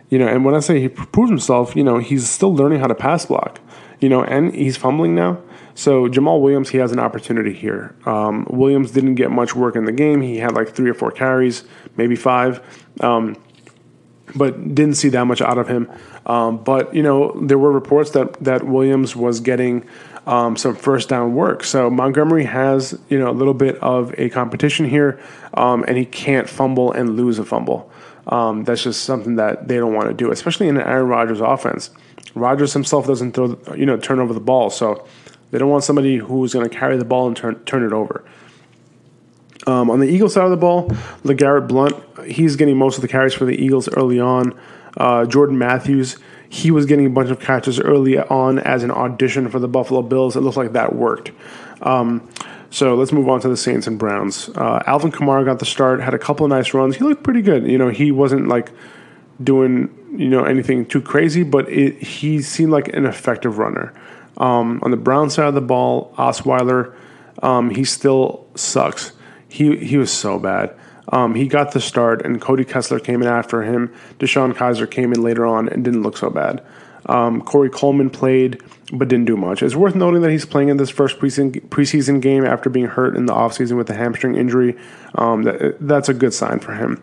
You 0.09 0.19
know, 0.19 0.27
and 0.27 0.45
when 0.45 0.55
I 0.55 0.59
say 0.59 0.79
he 0.79 0.87
proved 0.87 1.29
himself, 1.29 1.75
you 1.75 1.83
know, 1.83 1.97
he's 1.97 2.29
still 2.29 2.55
learning 2.55 2.79
how 2.79 2.87
to 2.87 2.95
pass 2.95 3.25
block. 3.25 3.59
You 3.99 4.09
know, 4.09 4.23
and 4.23 4.53
he's 4.53 4.77
fumbling 4.77 5.15
now. 5.15 5.41
So 5.73 6.07
Jamaal 6.07 6.41
Williams, 6.41 6.69
he 6.69 6.77
has 6.79 6.91
an 6.91 6.99
opportunity 6.99 7.53
here. 7.53 7.95
Um, 8.05 8.47
Williams 8.49 8.91
didn't 8.91 9.15
get 9.15 9.31
much 9.31 9.55
work 9.55 9.75
in 9.75 9.85
the 9.85 9.91
game. 9.91 10.21
He 10.21 10.37
had 10.37 10.53
like 10.53 10.69
three 10.69 10.89
or 10.89 10.93
four 10.93 11.11
carries, 11.11 11.63
maybe 11.97 12.15
five, 12.15 12.61
um, 13.01 13.35
but 14.35 14.73
didn't 14.73 14.95
see 14.95 15.09
that 15.09 15.25
much 15.25 15.41
out 15.41 15.57
of 15.57 15.67
him. 15.67 15.91
Um, 16.25 16.63
but 16.63 16.93
you 16.93 17.03
know, 17.03 17.39
there 17.41 17.57
were 17.57 17.71
reports 17.71 18.11
that 18.11 18.33
that 18.43 18.65
Williams 18.65 19.15
was 19.15 19.39
getting 19.39 19.85
um, 20.25 20.57
some 20.57 20.75
first 20.75 21.09
down 21.09 21.33
work. 21.33 21.63
So 21.63 21.89
Montgomery 21.89 22.43
has 22.45 22.99
you 23.09 23.17
know 23.17 23.29
a 23.29 23.33
little 23.33 23.53
bit 23.53 23.77
of 23.77 24.13
a 24.19 24.29
competition 24.29 24.87
here, 24.87 25.19
um, 25.53 25.85
and 25.87 25.97
he 25.97 26.05
can't 26.05 26.49
fumble 26.49 26.91
and 26.91 27.15
lose 27.15 27.39
a 27.39 27.45
fumble. 27.45 27.91
Um, 28.27 28.63
that's 28.65 28.83
just 28.83 29.03
something 29.03 29.35
that 29.37 29.67
they 29.67 29.77
don't 29.77 29.93
want 29.93 30.09
to 30.09 30.13
do, 30.13 30.31
especially 30.31 30.67
in 30.67 30.77
an 30.77 30.85
Aaron 30.85 31.07
Rodgers 31.07 31.39
offense. 31.39 31.89
Rodgers 32.35 32.73
himself 32.73 33.07
doesn't 33.07 33.31
throw, 33.33 33.57
you 33.75 33.85
know, 33.85 33.97
turn 33.97 34.19
over 34.19 34.33
the 34.33 34.39
ball, 34.39 34.69
so 34.69 35.07
they 35.51 35.57
don't 35.57 35.69
want 35.69 35.83
somebody 35.83 36.17
who's 36.17 36.53
going 36.53 36.69
to 36.69 36.75
carry 36.75 36.97
the 36.97 37.05
ball 37.05 37.27
and 37.27 37.35
turn 37.35 37.63
turn 37.65 37.83
it 37.83 37.93
over. 37.93 38.23
Um, 39.65 39.89
on 39.89 39.99
the 39.99 40.07
Eagles 40.07 40.33
side 40.33 40.45
of 40.45 40.51
the 40.51 40.57
ball, 40.57 40.89
LeGarrette 41.23 41.67
Blunt, 41.67 41.95
he's 42.25 42.55
getting 42.55 42.77
most 42.77 42.95
of 42.95 43.01
the 43.01 43.07
carries 43.07 43.33
for 43.33 43.45
the 43.45 43.55
Eagles 43.55 43.89
early 43.89 44.19
on. 44.19 44.57
Uh, 44.95 45.25
Jordan 45.25 45.57
Matthews, 45.57 46.17
he 46.49 46.71
was 46.71 46.85
getting 46.85 47.05
a 47.05 47.09
bunch 47.09 47.29
of 47.29 47.39
catches 47.39 47.79
early 47.79 48.17
on 48.17 48.59
as 48.59 48.83
an 48.83 48.91
audition 48.91 49.49
for 49.49 49.59
the 49.59 49.67
Buffalo 49.67 50.01
Bills. 50.01 50.35
It 50.35 50.41
looks 50.41 50.57
like 50.57 50.73
that 50.73 50.95
worked. 50.95 51.31
Um, 51.81 52.27
so 52.69 52.95
let's 52.95 53.11
move 53.11 53.29
on 53.29 53.39
to 53.41 53.49
the 53.49 53.57
Saints 53.57 53.87
and 53.87 53.97
Browns. 53.97 54.49
Uh, 54.49 54.83
Alvin 54.85 55.11
Kamara 55.11 55.45
got 55.45 55.59
the 55.59 55.65
start, 55.65 56.01
had 56.01 56.13
a 56.13 56.19
couple 56.19 56.45
of 56.45 56.49
nice 56.49 56.73
runs. 56.73 56.97
He 56.97 57.03
looked 57.03 57.23
pretty 57.23 57.41
good. 57.41 57.65
You 57.65 57.77
know, 57.77 57.89
he 57.89 58.11
wasn't 58.11 58.47
like 58.47 58.71
doing 59.41 59.93
you 60.15 60.29
know 60.29 60.43
anything 60.43 60.85
too 60.85 61.01
crazy, 61.01 61.43
but 61.43 61.69
it, 61.69 62.01
he 62.01 62.41
seemed 62.41 62.71
like 62.71 62.89
an 62.89 63.05
effective 63.05 63.57
runner. 63.57 63.93
Um, 64.37 64.79
on 64.83 64.91
the 64.91 64.97
Brown 64.97 65.29
side 65.29 65.47
of 65.47 65.53
the 65.53 65.61
ball, 65.61 66.13
Osweiler, 66.17 66.93
um, 67.41 67.69
he 67.69 67.83
still 67.83 68.47
sucks. 68.55 69.13
He 69.47 69.77
he 69.77 69.97
was 69.97 70.11
so 70.11 70.39
bad. 70.39 70.75
Um, 71.09 71.35
he 71.35 71.47
got 71.47 71.71
the 71.71 71.79
start, 71.79 72.25
and 72.25 72.41
Cody 72.41 72.65
Kessler 72.65 72.99
came 72.99 73.21
in 73.21 73.29
after 73.29 73.63
him. 73.63 73.93
DeShone 74.19 74.53
Kizer 74.53 74.89
came 74.89 75.13
in 75.13 75.23
later 75.23 75.45
on 75.45 75.69
and 75.69 75.83
didn't 75.83 76.03
look 76.03 76.17
so 76.17 76.29
bad. 76.29 76.61
Um, 77.07 77.41
Corey 77.41 77.69
Coleman 77.69 78.09
played, 78.09 78.61
but 78.91 79.07
didn't 79.07 79.25
do 79.25 79.37
much. 79.37 79.63
It's 79.63 79.75
worth 79.75 79.95
noting 79.95 80.21
that 80.21 80.31
he's 80.31 80.45
playing 80.45 80.69
in 80.69 80.77
this 80.77 80.89
first 80.89 81.19
preseason, 81.19 81.61
preseason 81.69 82.21
game 82.21 82.45
after 82.45 82.69
being 82.69 82.87
hurt 82.87 83.15
in 83.15 83.25
the 83.25 83.33
offseason 83.33 83.77
with 83.77 83.89
a 83.89 83.93
hamstring 83.93 84.35
injury. 84.35 84.77
Um, 85.15 85.43
that, 85.43 85.77
that's 85.79 86.09
a 86.09 86.13
good 86.13 86.33
sign 86.33 86.59
for 86.59 86.73
him. 86.73 87.01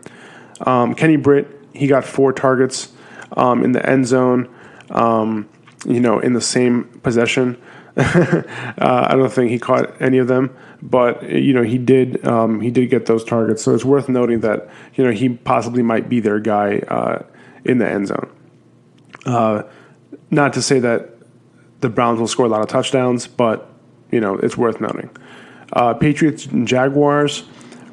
Um, 0.61 0.95
Kenny 0.95 1.17
Britt, 1.17 1.47
he 1.73 1.87
got 1.87 2.05
four 2.05 2.33
targets 2.33 2.93
um, 3.35 3.63
in 3.63 3.71
the 3.71 3.87
end 3.87 4.07
zone, 4.07 4.53
um, 4.89 5.49
you 5.85 5.99
know, 5.99 6.19
in 6.19 6.33
the 6.33 6.41
same 6.41 6.85
possession. 7.03 7.61
uh, 7.97 8.43
I 8.77 9.15
don't 9.15 9.31
think 9.31 9.51
he 9.51 9.57
caught 9.57 10.01
any 10.01 10.17
of 10.17 10.27
them, 10.27 10.53
but 10.81 11.23
you 11.29 11.53
know 11.53 11.63
he 11.63 11.77
did 11.77 12.25
um, 12.27 12.59
he 12.59 12.69
did 12.69 12.89
get 12.89 13.05
those 13.05 13.23
targets. 13.23 13.63
So 13.63 13.73
it's 13.73 13.85
worth 13.85 14.09
noting 14.09 14.41
that 14.41 14.69
you 14.95 15.05
know 15.05 15.11
he 15.11 15.29
possibly 15.29 15.81
might 15.81 16.09
be 16.09 16.19
their 16.19 16.39
guy 16.39 16.79
uh, 16.79 17.23
in 17.63 17.77
the 17.77 17.89
end 17.89 18.07
zone. 18.07 18.29
Uh, 19.25 19.63
not 20.35 20.53
to 20.53 20.61
say 20.61 20.79
that 20.79 21.09
the 21.81 21.89
Browns 21.89 22.19
will 22.19 22.27
score 22.27 22.45
a 22.45 22.49
lot 22.49 22.61
of 22.61 22.67
touchdowns, 22.67 23.27
but 23.27 23.69
you 24.11 24.19
know 24.19 24.35
it's 24.35 24.57
worth 24.57 24.79
noting. 24.79 25.09
Uh, 25.73 25.93
Patriots 25.93 26.45
and 26.45 26.67
Jaguars. 26.67 27.43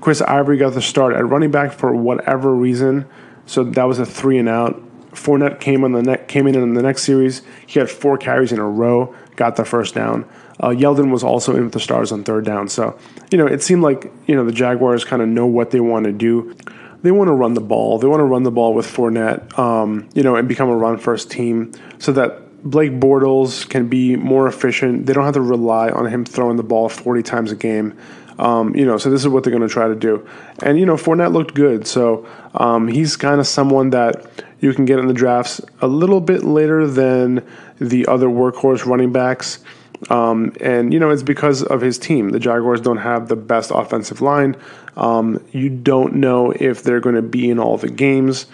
Chris 0.01 0.21
Ivory 0.21 0.57
got 0.57 0.75
the 0.75 0.83
start 0.83 1.15
at 1.15 1.25
running 1.25 1.53
back 1.53 1.73
for 1.73 1.95
whatever 1.95 2.53
reason, 2.55 3.07
so 3.47 3.63
that 3.63 3.85
was 3.85 3.99
a 4.01 4.07
three 4.07 4.37
and 4.37 4.49
out. 4.49 4.83
Fournette 5.13 5.61
came 5.61 5.85
on 5.85 5.93
the 5.93 6.03
ne- 6.03 6.25
came 6.27 6.47
in 6.47 6.55
in 6.55 6.75
the 6.75 6.83
next 6.83 7.05
series. 7.05 7.43
He 7.67 7.79
had 7.79 7.89
four 7.89 8.19
carries 8.19 8.51
in 8.51 8.59
a 8.59 8.69
row, 8.69 9.15
got 9.37 9.57
the 9.57 9.65
first 9.65 9.95
down. 9.95 10.25
Uh, 10.59 10.69
Yeldon 10.69 11.11
was 11.11 11.23
also 11.23 11.55
in 11.55 11.65
with 11.65 11.73
the 11.73 11.81
stars 11.81 12.13
on 12.13 12.25
third 12.25 12.45
down. 12.45 12.69
So, 12.69 12.99
you 13.31 13.39
know, 13.39 13.47
it 13.47 13.63
seemed 13.63 13.83
like, 13.83 14.11
you 14.27 14.35
know, 14.35 14.45
the 14.45 14.53
Jaguars 14.53 15.05
kind 15.05 15.21
of 15.21 15.29
know 15.29 15.47
what 15.47 15.71
they 15.71 15.81
want 15.81 16.05
to 16.05 16.13
do. 16.13 16.55
They 17.03 17.11
want 17.11 17.29
to 17.29 17.33
run 17.33 17.55
the 17.55 17.61
ball. 17.61 17.99
They 17.99 18.07
want 18.07 18.21
to 18.21 18.25
run 18.25 18.45
the 18.45 18.51
ball 18.51 18.75
with 18.75 18.87
Fournette, 18.87 19.59
um, 19.59 20.09
you 20.15 20.23
know, 20.23 20.37
and 20.37 20.49
become 20.49 20.69
a 20.69 20.77
run 20.77 20.99
first 20.99 21.31
team 21.31 21.73
so 21.99 22.13
that 22.13 22.63
Blake 22.63 22.93
Bortles 22.93 23.69
can 23.69 23.89
be 23.89 24.17
more 24.17 24.47
efficient. 24.47 25.07
They 25.07 25.13
don't 25.13 25.25
have 25.25 25.35
to 25.35 25.41
rely 25.41 25.91
on 25.91 26.07
him 26.07 26.25
throwing 26.25 26.57
the 26.57 26.63
ball 26.63 26.89
40 26.89 27.23
times 27.23 27.51
a 27.51 27.57
game. 27.57 27.99
Um, 28.39 28.75
you 28.75 28.87
know, 28.87 28.99
so 28.99 29.11
this 29.11 29.21
is 29.21 29.29
what 29.29 29.45
they're 29.45 29.51
going 29.51 29.67
to 29.67 29.73
try 29.73 29.89
to 29.89 29.95
do. 29.95 30.27
And, 30.63 30.79
you 30.79 30.87
know, 30.87 30.95
Fournette 30.95 31.33
looked 31.33 31.55
good. 31.55 31.87
So 31.87 32.27
um, 32.55 32.89
he's 32.89 33.17
kind 33.17 33.41
of 33.41 33.47
someone 33.47 33.91
that 33.91 34.45
you 34.61 34.73
can 34.73 34.85
get 34.85 34.99
in 34.99 35.09
the 35.09 35.15
drafts 35.15 35.61
a 35.81 35.89
little 35.89 36.21
bit 36.21 36.45
later 36.45 36.87
than 36.87 37.45
the 37.79 38.07
other 38.07 38.29
workhorse 38.29 38.87
running 38.87 39.13
backs. 39.13 39.59
Um, 40.11 40.55
and, 40.61 40.93
you 40.93 40.99
know, 40.99 41.11
it's 41.11 41.23
because 41.23 41.63
of 41.63 41.81
his 41.81 41.99
team. 41.99 42.31
The 42.31 42.41
Jaguars 42.41 42.81
don't 42.81 42.99
have 42.99 43.29
the 43.29 43.37
best 43.37 43.71
offensive 43.73 44.21
line. 44.21 44.57
Um, 44.97 45.43
you 45.53 45.69
don't 45.69 46.17
know 46.17 46.51
if 46.51 46.83
they're 46.83 47.01
going 47.01 47.15
to 47.15 47.23
be 47.23 47.51
in 47.51 47.59
all 47.59 47.79
the 47.79 47.89
games 47.89 48.47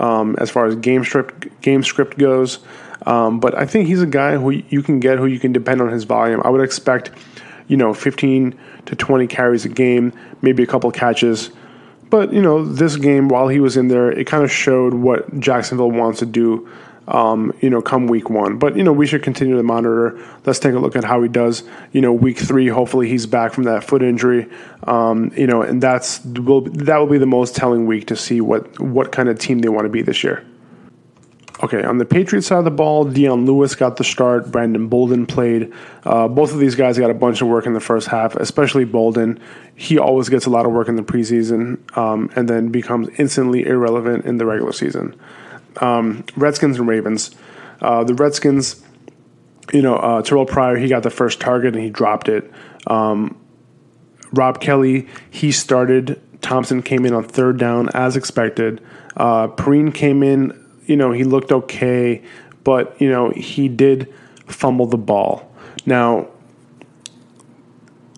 um, 0.00 0.36
as 0.38 0.50
far 0.50 0.66
as 0.66 0.76
game 0.76 1.04
script, 1.04 1.60
game 1.60 1.82
script 1.82 2.18
goes. 2.18 2.60
Um, 3.04 3.40
but 3.40 3.56
I 3.56 3.66
think 3.66 3.88
he's 3.88 4.00
a 4.00 4.06
guy 4.06 4.36
who 4.36 4.50
you 4.50 4.82
can 4.82 5.00
get, 5.00 5.18
who 5.18 5.26
you 5.26 5.40
can 5.40 5.52
depend 5.52 5.80
on 5.80 5.90
his 5.90 6.04
volume. 6.04 6.40
I 6.44 6.50
would 6.50 6.62
expect, 6.62 7.10
you 7.68 7.76
know, 7.76 7.92
15 7.92 8.58
to 8.86 8.96
20 8.96 9.26
carries 9.26 9.64
a 9.64 9.68
game, 9.68 10.12
maybe 10.40 10.62
a 10.62 10.66
couple 10.66 10.90
catches. 10.92 11.50
But, 12.10 12.32
you 12.32 12.42
know, 12.42 12.64
this 12.64 12.96
game, 12.96 13.28
while 13.28 13.48
he 13.48 13.58
was 13.58 13.76
in 13.76 13.88
there, 13.88 14.10
it 14.10 14.26
kind 14.26 14.44
of 14.44 14.52
showed 14.52 14.94
what 14.94 15.40
Jacksonville 15.40 15.90
wants 15.90 16.18
to 16.20 16.26
do 16.26 16.68
um, 17.08 17.52
you 17.60 17.70
know, 17.70 17.82
come 17.82 18.06
week 18.06 18.30
one. 18.30 18.58
But 18.58 18.76
you 18.76 18.84
know, 18.84 18.92
we 18.92 19.06
should 19.06 19.22
continue 19.22 19.56
to 19.56 19.62
monitor. 19.62 20.18
Let's 20.44 20.58
take 20.58 20.74
a 20.74 20.78
look 20.78 20.96
at 20.96 21.04
how 21.04 21.22
he 21.22 21.28
does. 21.28 21.64
You 21.92 22.00
know, 22.00 22.12
week 22.12 22.38
three. 22.38 22.68
Hopefully, 22.68 23.08
he's 23.08 23.26
back 23.26 23.52
from 23.52 23.64
that 23.64 23.84
foot 23.84 24.02
injury. 24.02 24.48
Um, 24.84 25.32
you 25.36 25.46
know, 25.46 25.62
and 25.62 25.82
that's 25.82 26.24
will 26.24 26.62
that 26.62 26.96
will 26.98 27.08
be 27.08 27.18
the 27.18 27.26
most 27.26 27.56
telling 27.56 27.86
week 27.86 28.06
to 28.08 28.16
see 28.16 28.40
what 28.40 28.78
what 28.80 29.12
kind 29.12 29.28
of 29.28 29.38
team 29.38 29.60
they 29.60 29.68
want 29.68 29.84
to 29.84 29.90
be 29.90 30.02
this 30.02 30.22
year. 30.22 30.44
Okay, 31.62 31.84
on 31.84 31.98
the 31.98 32.04
Patriots 32.04 32.48
side 32.48 32.58
of 32.58 32.64
the 32.64 32.72
ball, 32.72 33.04
Dion 33.04 33.46
Lewis 33.46 33.76
got 33.76 33.96
the 33.96 34.02
start. 34.02 34.50
Brandon 34.50 34.88
Bolden 34.88 35.26
played. 35.26 35.72
Uh, 36.02 36.26
both 36.26 36.52
of 36.52 36.58
these 36.58 36.74
guys 36.74 36.98
got 36.98 37.10
a 37.10 37.14
bunch 37.14 37.40
of 37.40 37.46
work 37.46 37.66
in 37.66 37.72
the 37.72 37.80
first 37.80 38.08
half, 38.08 38.34
especially 38.34 38.84
Bolden. 38.84 39.38
He 39.76 39.96
always 39.96 40.28
gets 40.28 40.46
a 40.46 40.50
lot 40.50 40.66
of 40.66 40.72
work 40.72 40.88
in 40.88 40.96
the 40.96 41.04
preseason 41.04 41.96
um, 41.96 42.30
and 42.34 42.48
then 42.48 42.70
becomes 42.70 43.10
instantly 43.16 43.64
irrelevant 43.64 44.24
in 44.24 44.38
the 44.38 44.46
regular 44.46 44.72
season 44.72 45.14
um, 45.80 46.24
Redskins 46.36 46.78
and 46.78 46.88
Ravens. 46.88 47.34
Uh, 47.80 48.04
the 48.04 48.14
Redskins, 48.14 48.82
you 49.72 49.82
know, 49.82 49.96
uh, 49.96 50.22
Terrelle 50.22 50.48
Pryor, 50.48 50.76
he 50.76 50.88
got 50.88 51.02
the 51.02 51.10
first 51.10 51.40
target 51.40 51.74
and 51.74 51.82
he 51.82 51.90
dropped 51.90 52.28
it. 52.28 52.50
Um, 52.86 53.38
Rob 54.32 54.60
Kelley, 54.60 55.08
he 55.30 55.52
started. 55.52 56.20
Thompson 56.40 56.82
came 56.82 57.04
in 57.04 57.12
on 57.12 57.24
third 57.24 57.58
down 57.58 57.88
as 57.94 58.16
expected. 58.16 58.82
Uh, 59.16 59.48
Perine 59.48 59.94
came 59.94 60.22
in, 60.22 60.58
you 60.86 60.96
know, 60.96 61.12
he 61.12 61.24
looked 61.24 61.52
okay, 61.52 62.22
but, 62.64 63.00
you 63.00 63.10
know, 63.10 63.30
he 63.30 63.68
did 63.68 64.12
fumble 64.46 64.86
the 64.86 64.98
ball. 64.98 65.52
Now, 65.86 66.28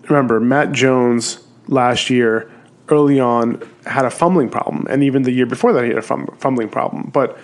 remember, 0.03 0.39
Matt 0.39 0.71
Jones 0.71 1.39
last 1.67 2.09
year, 2.09 2.51
early 2.89 3.19
on, 3.19 3.61
had 3.85 4.05
a 4.05 4.09
fumbling 4.09 4.49
problem, 4.49 4.85
and 4.89 5.03
even 5.03 5.23
the 5.23 5.31
year 5.31 5.45
before 5.45 5.73
that, 5.73 5.83
he 5.83 5.89
had 5.89 5.97
a 5.97 6.01
fumbling 6.01 6.69
problem. 6.69 7.09
But 7.13 7.37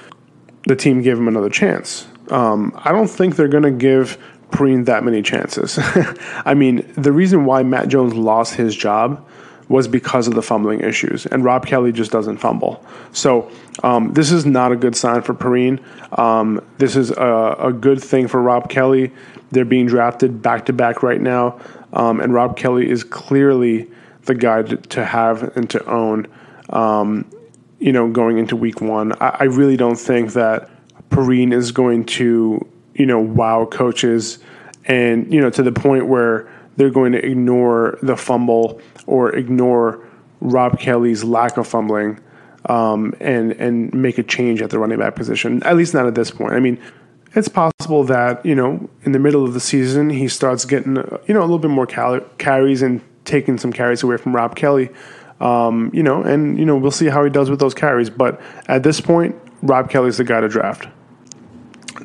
the 0.68 0.76
team 0.76 1.02
gave 1.02 1.18
him 1.18 1.28
another 1.28 1.50
chance. 1.50 2.08
Um, 2.30 2.74
I 2.78 2.92
don't 2.92 3.10
think 3.10 3.36
they're 3.36 3.48
going 3.48 3.64
to 3.64 3.72
give 3.72 4.18
Perine 4.52 4.86
that 4.86 5.04
many 5.04 5.22
chances. 5.22 5.80
I 6.46 6.54
mean, 6.54 6.92
the 6.96 7.12
reason 7.12 7.46
why 7.46 7.64
Matt 7.64 7.88
Jones 7.88 8.14
lost 8.14 8.56
his 8.56 8.76
job 8.76 9.26
was 9.70 9.88
because 9.88 10.28
of 10.28 10.36
the 10.36 10.42
fumbling 10.42 10.82
issues, 10.82 11.26
and 11.26 11.46
Rob 11.46 11.66
Kelley 11.66 11.94
just 11.94 12.12
doesn't 12.12 12.38
fumble. 12.38 12.86
So 13.14 13.50
um, 13.84 14.14
this 14.14 14.32
is 14.32 14.46
not 14.46 14.74
a 14.74 14.76
good 14.76 14.98
sign 14.98 15.22
for 15.22 15.34
Perine. 15.34 15.80
Um, 16.20 16.62
this 16.78 16.98
is 16.98 17.12
a, 17.12 17.56
a, 17.58 17.72
good 17.72 18.04
thing 18.04 18.28
for 18.28 18.42
Rob 18.42 18.70
Kelley. 18.70 19.14
They're 19.52 19.64
being 19.64 19.86
drafted 19.86 20.42
back 20.42 20.66
to 20.66 20.74
back 20.74 21.04
right 21.04 21.22
now, 21.22 21.58
um, 21.94 22.20
and 22.20 22.34
Rob 22.34 22.58
Kelley 22.58 22.90
is 22.90 23.06
clearly 23.06 23.90
the 24.26 24.36
guy 24.36 24.64
to, 24.64 24.78
to 24.78 25.06
have 25.06 25.56
and 25.56 25.70
to 25.72 25.86
own. 25.86 26.28
Um, 26.70 27.30
you 27.80 27.92
know, 27.92 28.10
going 28.10 28.38
into 28.38 28.56
week 28.56 28.80
one, 28.80 29.14
I, 29.14 29.38
I 29.40 29.44
really 29.46 29.76
don't 29.76 29.96
think 29.96 30.34
that 30.34 30.70
Perine 31.10 31.52
is 31.52 31.72
going 31.72 32.06
to, 32.06 32.66
you 32.94 33.06
know, 33.06 33.20
wow 33.20 33.66
coaches 33.66 34.40
and, 34.86 35.32
you 35.34 35.42
know, 35.42 35.50
to 35.50 35.64
the 35.64 35.72
point 35.72 36.08
where 36.08 36.52
they're 36.78 36.92
going 36.92 37.12
to 37.14 37.26
ignore 37.26 37.98
the 38.02 38.16
fumble 38.16 38.80
or 39.08 39.36
ignore 39.36 40.06
Rob 40.40 40.80
Kelley's 40.80 41.24
lack 41.24 41.58
of 41.58 41.68
fumbling 41.68 42.20
um, 42.66 43.14
and 43.20 43.54
and 43.54 43.94
make 43.94 44.18
a 44.18 44.24
change 44.24 44.62
at 44.62 44.70
the 44.70 44.80
running 44.80 45.00
back 45.00 45.16
position. 45.16 45.64
At 45.64 45.76
least 45.76 45.94
not 45.94 46.06
at 46.06 46.16
this 46.16 46.32
point. 46.32 46.54
I 46.54 46.60
mean, 46.60 46.80
it's 47.34 47.48
possible 47.48 48.04
that 48.06 48.46
you 48.46 48.56
know 48.56 48.90
in 49.04 49.12
the 49.12 49.20
middle 49.20 49.46
of 49.46 49.54
the 49.54 49.60
season 49.60 50.10
he 50.10 50.28
starts 50.28 50.66
getting 50.66 50.96
you 50.96 51.34
know 51.34 51.40
a 51.40 51.48
little 51.48 51.60
bit 51.60 51.72
more 51.72 51.88
cal- 51.88 52.22
carries 52.38 52.82
and 52.82 53.02
taking 53.26 53.58
some 53.58 53.72
carries 53.74 54.04
away 54.04 54.18
from 54.18 54.36
Rob 54.36 54.56
Kelley. 54.56 54.90
Um, 55.40 55.90
you 55.94 56.04
know, 56.04 56.22
and 56.22 56.60
you 56.60 56.66
know 56.66 56.78
we'll 56.78 56.92
see 56.92 57.08
how 57.08 57.24
he 57.24 57.30
does 57.30 57.50
with 57.50 57.60
those 57.60 57.74
carries. 57.74 58.10
But 58.10 58.40
at 58.68 58.84
this 58.84 59.02
point, 59.02 59.36
Rob 59.64 59.90
Kelley's 59.90 60.18
the 60.18 60.24
guy 60.24 60.42
to 60.42 60.48
draft. 60.48 60.88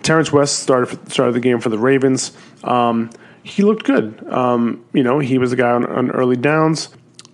Terrance 0.02 0.32
West 0.32 0.60
started 0.60 1.10
started 1.10 1.34
the 1.34 1.40
game 1.40 1.60
for 1.60 1.68
the 1.68 1.78
Ravens. 1.78 2.32
Um, 2.64 3.10
he 3.42 3.62
looked 3.62 3.84
good. 3.84 4.26
Um, 4.28 4.84
you 4.92 5.02
know, 5.02 5.18
he 5.18 5.38
was 5.38 5.50
the 5.50 5.56
guy 5.56 5.70
on, 5.70 5.84
on 5.86 6.10
early 6.10 6.36
downs. 6.36 6.88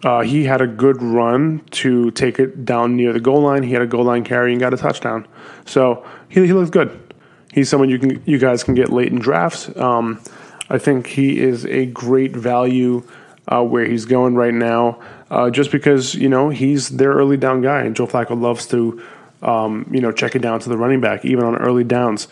Uh, 0.04 0.20
he 0.20 0.44
had 0.44 0.60
a 0.60 0.66
good 0.66 1.00
run 1.00 1.60
to 1.70 2.10
take 2.10 2.38
it 2.40 2.64
down 2.64 2.96
near 2.96 3.12
the 3.12 3.20
goal 3.20 3.40
line. 3.40 3.62
He 3.62 3.72
had 3.72 3.82
a 3.82 3.86
goal 3.86 4.04
line 4.04 4.24
carry 4.24 4.52
and 4.52 4.60
got 4.60 4.74
a 4.74 4.76
touchdown. 4.76 5.26
So 5.64 6.04
he, 6.28 6.44
he 6.44 6.52
looked 6.52 6.72
good. 6.72 7.14
He's 7.52 7.68
someone 7.68 7.88
you 7.88 7.98
can 7.98 8.22
you 8.26 8.38
guys 8.38 8.64
can 8.64 8.74
get 8.74 8.90
late 8.90 9.12
in 9.12 9.18
drafts. 9.18 9.74
Um, 9.76 10.20
I 10.68 10.78
think 10.78 11.06
he 11.06 11.38
is 11.38 11.66
a 11.66 11.86
great 11.86 12.34
value 12.34 13.06
uh, 13.48 13.62
where 13.62 13.85
he's 13.85 14.05
going 14.05 14.35
right 14.35 14.55
now, 14.55 15.00
uh, 15.31 15.50
just 15.50 15.70
because 15.70 16.14
you 16.14 16.28
know 16.28 16.48
he's 16.50 16.90
their 16.90 17.12
early 17.12 17.37
down 17.37 17.61
guy, 17.61 17.81
and 17.81 17.96
Joe 17.96 18.07
Flacco 18.07 18.40
loves 18.40 18.66
to 18.68 19.02
um, 19.42 19.88
you 19.90 20.00
know 20.00 20.12
check 20.12 20.37
it 20.37 20.40
down 20.40 20.61
to 20.61 20.68
the 20.68 20.76
running 20.76 21.00
back 21.00 21.24
even 21.24 21.44
on 21.44 21.57
early 21.57 21.85
downs. 21.85 22.28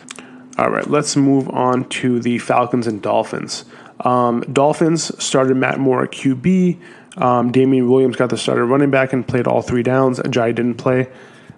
All 0.57 0.69
right, 0.69 0.87
let's 0.89 1.15
move 1.15 1.49
on 1.49 1.87
to 1.89 2.19
the 2.19 2.37
Falcons 2.37 2.87
and 2.87 3.01
Dolphins. 3.01 3.65
Um, 4.01 4.41
Dolphins 4.41 5.23
started 5.23 5.55
Matt 5.57 5.79
Moore 5.79 6.03
at 6.03 6.11
QB. 6.11 6.79
Um, 7.17 7.51
Damien 7.51 7.89
Williams 7.89 8.15
got 8.15 8.29
the 8.29 8.37
starter 8.37 8.65
running 8.65 8.89
back 8.89 9.13
and 9.13 9.27
played 9.27 9.47
all 9.47 9.61
three 9.61 9.83
downs. 9.83 10.19
Ajayi 10.19 10.55
didn't 10.55 10.75
play. 10.75 11.09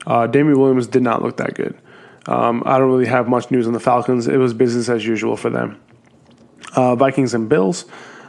Uh, 0.06 0.28
Damien 0.28 0.60
Williams 0.60 0.88
did 0.88 1.04
not 1.04 1.22
look 1.22 1.38
that 1.38 1.54
good. 1.56 1.78
Um, 2.26 2.64
I 2.66 2.78
don't 2.78 2.90
really 2.90 3.06
have 3.06 3.28
much 3.28 3.52
news 3.52 3.68
on 3.68 3.74
the 3.74 3.80
Falcons. 3.80 4.28
It 4.28 4.38
was 4.38 4.54
business 4.54 4.90
as 4.90 5.06
usual 5.06 5.38
for 5.38 5.50
them. 5.50 5.80
Uh, 6.76 6.96
Vikings 6.96 7.34
and 7.34 7.50
Bills. 7.50 7.86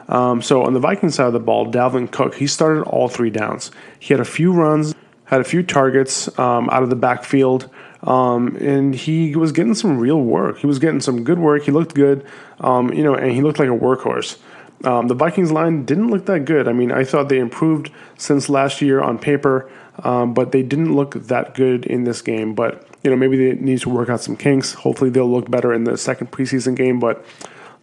Um, 0.08 0.42
so 0.42 0.64
on 0.64 0.74
the 0.74 0.80
Vikings 0.80 1.14
side 1.14 1.26
of 1.26 1.32
the 1.32 1.40
ball, 1.40 1.70
Dalvin 1.70 2.10
Cook, 2.10 2.34
he 2.34 2.46
started 2.46 2.82
all 2.82 3.08
three 3.08 3.30
downs. 3.30 3.70
He 3.98 4.12
had 4.12 4.20
a 4.20 4.24
few 4.24 4.52
runs, 4.52 4.94
had 5.24 5.40
a 5.40 5.44
few 5.44 5.62
targets 5.62 6.36
um, 6.38 6.68
out 6.70 6.82
of 6.82 6.90
the 6.90 6.96
backfield, 6.96 7.70
um, 8.02 8.56
and 8.56 8.94
he 8.94 9.34
was 9.34 9.52
getting 9.52 9.74
some 9.74 9.98
real 9.98 10.20
work. 10.20 10.58
He 10.58 10.66
was 10.66 10.78
getting 10.78 11.00
some 11.00 11.24
good 11.24 11.38
work. 11.38 11.62
He 11.62 11.70
looked 11.70 11.94
good, 11.94 12.26
um, 12.60 12.92
you 12.92 13.02
know, 13.02 13.14
and 13.14 13.32
he 13.32 13.40
looked 13.40 13.58
like 13.58 13.68
a 13.68 13.72
workhorse. 13.72 14.38
Um, 14.84 15.08
the 15.08 15.14
Vikings 15.14 15.50
line 15.50 15.86
didn't 15.86 16.10
look 16.10 16.26
that 16.26 16.44
good. 16.44 16.68
I 16.68 16.72
mean, 16.72 16.92
I 16.92 17.04
thought 17.04 17.30
they 17.30 17.38
improved 17.38 17.90
since 18.18 18.50
last 18.50 18.82
year 18.82 19.00
on 19.00 19.18
paper, 19.18 19.70
um, 20.02 20.34
but 20.34 20.52
they 20.52 20.62
didn't 20.62 20.94
look 20.94 21.14
that 21.14 21.54
good 21.54 21.86
in 21.86 22.04
this 22.04 22.20
game. 22.20 22.54
But 22.54 22.86
you 23.02 23.10
know, 23.10 23.16
maybe 23.16 23.36
they 23.36 23.60
need 23.60 23.80
to 23.80 23.88
work 23.88 24.10
out 24.10 24.20
some 24.20 24.36
kinks. 24.36 24.72
Hopefully, 24.74 25.08
they'll 25.08 25.30
look 25.30 25.50
better 25.50 25.72
in 25.72 25.84
the 25.84 25.96
second 25.96 26.30
preseason 26.30 26.76
game. 26.76 27.00
But 27.00 27.24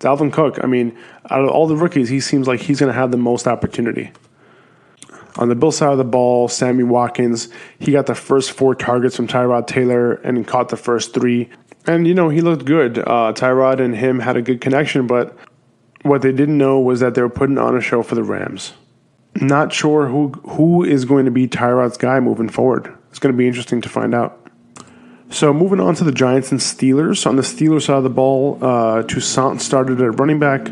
Dalvin 0.02 0.34
Cook, 0.34 0.60
I 0.64 0.68
mean, 0.68 0.98
out 1.30 1.44
of 1.44 1.50
all 1.50 1.68
the 1.68 1.76
rookies, 1.76 2.10
he 2.10 2.20
seems 2.20 2.48
like 2.48 2.60
he's 2.60 2.80
going 2.80 2.92
to 2.92 3.00
have 3.00 3.12
the 3.12 3.18
most 3.18 3.48
opportunity. 3.48 4.12
On 5.38 5.48
the 5.48 5.56
Bill 5.56 5.72
side 5.72 5.92
of 5.92 5.98
the 5.98 6.04
ball, 6.04 6.48
Sammy 6.48 6.84
Watkins, 6.84 7.48
he 7.80 7.92
got 7.92 8.08
the 8.08 8.16
first 8.16 8.52
four 8.52 8.76
targets 8.76 9.16
from 9.16 9.28
Tyrod 9.28 9.68
Taylor 9.68 10.16
and 10.16 10.46
caught 10.46 10.70
the 10.70 10.78
first 10.78 11.14
three. 11.14 11.50
And, 11.88 12.06
you 12.08 12.14
know, 12.14 12.30
he 12.30 12.42
looked 12.42 12.66
good. 12.66 12.98
Uh, 12.98 13.32
Tyrod 13.34 13.80
and 13.80 13.96
him 13.96 14.20
had 14.20 14.36
a 14.36 14.42
good 14.42 14.60
connection, 14.60 15.08
but 15.08 15.38
what 16.02 16.22
they 16.22 16.32
didn't 16.32 16.58
know 16.58 16.80
was 16.80 17.00
that 17.00 17.16
they 17.16 17.22
were 17.22 17.30
putting 17.30 17.58
on 17.58 17.78
a 17.78 17.82
show 17.82 18.04
for 18.04 18.16
the 18.16 18.24
Rams. 18.24 18.74
Not 19.36 19.72
sure 19.72 20.08
who 20.08 20.30
who 20.50 20.84
is 20.84 21.06
going 21.06 21.26
to 21.26 21.32
be 21.32 21.48
Tyrod's 21.48 21.98
guy 21.98 22.20
moving 22.20 22.50
forward. 22.50 22.94
It's 23.10 23.20
going 23.20 23.34
to 23.34 23.38
be 23.38 23.48
interesting 23.48 23.80
to 23.82 23.90
find 23.90 24.14
out. 24.14 24.41
So 25.32 25.54
moving 25.54 25.80
on 25.80 25.96
to 25.96 26.04
the 26.04 26.12
Giants 26.12 26.52
and 26.52 26.60
Steelers. 26.60 27.26
On 27.26 27.38
the 27.38 27.42
Steelers 27.42 27.84
side 27.84 27.96
of 27.96 28.04
the 28.04 28.10
ball, 28.10 28.58
uh, 28.62 29.04
Toussaint 29.04 29.62
started 29.62 30.02
at 30.02 30.20
running 30.20 30.40
back. 30.40 30.70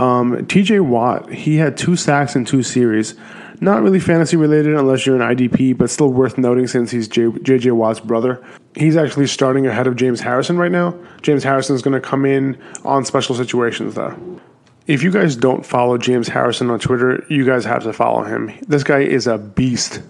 Um, 0.00 0.46
T.J. 0.46 0.80
Watt 0.80 1.30
he 1.32 1.56
had 1.56 1.76
two 1.76 1.94
sacks 1.94 2.34
in 2.34 2.44
two 2.44 2.64
series. 2.64 3.14
Not 3.60 3.82
really 3.82 4.00
fantasy 4.00 4.36
related 4.36 4.74
unless 4.74 5.06
you're 5.06 5.20
an 5.20 5.36
IDP, 5.36 5.76
but 5.78 5.90
still 5.90 6.10
worth 6.10 6.38
noting 6.38 6.66
since 6.66 6.90
he's 6.90 7.06
J.J. 7.06 7.70
Watt's 7.70 8.00
brother. 8.00 8.42
He's 8.74 8.96
actually 8.96 9.26
starting 9.28 9.66
ahead 9.66 9.86
of 9.86 9.96
James 9.96 10.20
Harrison 10.20 10.58
right 10.58 10.72
now. 10.72 10.98
James 11.22 11.44
Harrison 11.44 11.76
is 11.76 11.82
going 11.82 12.00
to 12.00 12.06
come 12.06 12.24
in 12.24 12.60
on 12.84 13.04
special 13.04 13.36
situations 13.36 13.94
though. 13.94 14.40
If 14.86 15.04
you 15.04 15.12
guys 15.12 15.36
don't 15.36 15.64
follow 15.64 15.98
James 15.98 16.26
Harrison 16.26 16.68
on 16.70 16.80
Twitter, 16.80 17.24
you 17.28 17.44
guys 17.44 17.64
have 17.64 17.84
to 17.84 17.92
follow 17.92 18.24
him. 18.24 18.52
This 18.66 18.82
guy 18.82 19.00
is 19.00 19.28
a 19.28 19.38
beast. 19.38 20.02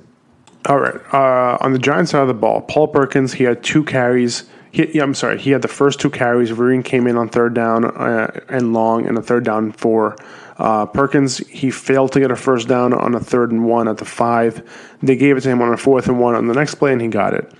All 0.66 0.78
right. 0.78 0.94
Uh, 1.12 1.56
on 1.60 1.72
the 1.72 1.78
Giants 1.78 2.10
side 2.10 2.22
of 2.22 2.28
the 2.28 2.34
ball, 2.34 2.60
Paul 2.62 2.88
Perkins, 2.88 3.32
he 3.32 3.44
had 3.44 3.62
two 3.62 3.84
carries. 3.84 4.44
He, 4.72 4.96
yeah, 4.96 5.02
I'm 5.02 5.14
sorry. 5.14 5.38
He 5.38 5.50
had 5.50 5.62
the 5.62 5.68
first 5.68 6.00
two 6.00 6.10
carries. 6.10 6.50
Vereen 6.50 6.84
came 6.84 7.06
in 7.06 7.16
on 7.16 7.28
third 7.28 7.54
down 7.54 7.84
uh, 7.84 8.40
and 8.48 8.72
long, 8.72 9.06
and 9.06 9.16
a 9.16 9.22
third 9.22 9.44
down 9.44 9.72
for 9.72 10.16
uh, 10.58 10.86
Perkins. 10.86 11.38
He 11.38 11.70
failed 11.70 12.12
to 12.12 12.20
get 12.20 12.30
a 12.30 12.36
first 12.36 12.68
down 12.68 12.92
on 12.92 13.14
a 13.14 13.20
third 13.20 13.52
and 13.52 13.64
one 13.64 13.88
at 13.88 13.96
the 13.96 14.04
five. 14.04 14.62
They 15.02 15.16
gave 15.16 15.38
it 15.38 15.40
to 15.40 15.48
him 15.48 15.62
on 15.62 15.72
a 15.72 15.78
fourth 15.78 16.08
and 16.08 16.20
one 16.20 16.34
on 16.34 16.46
the 16.46 16.54
next 16.54 16.74
play, 16.74 16.92
and 16.92 17.00
he 17.00 17.08
got 17.08 17.32
it. 17.32 17.50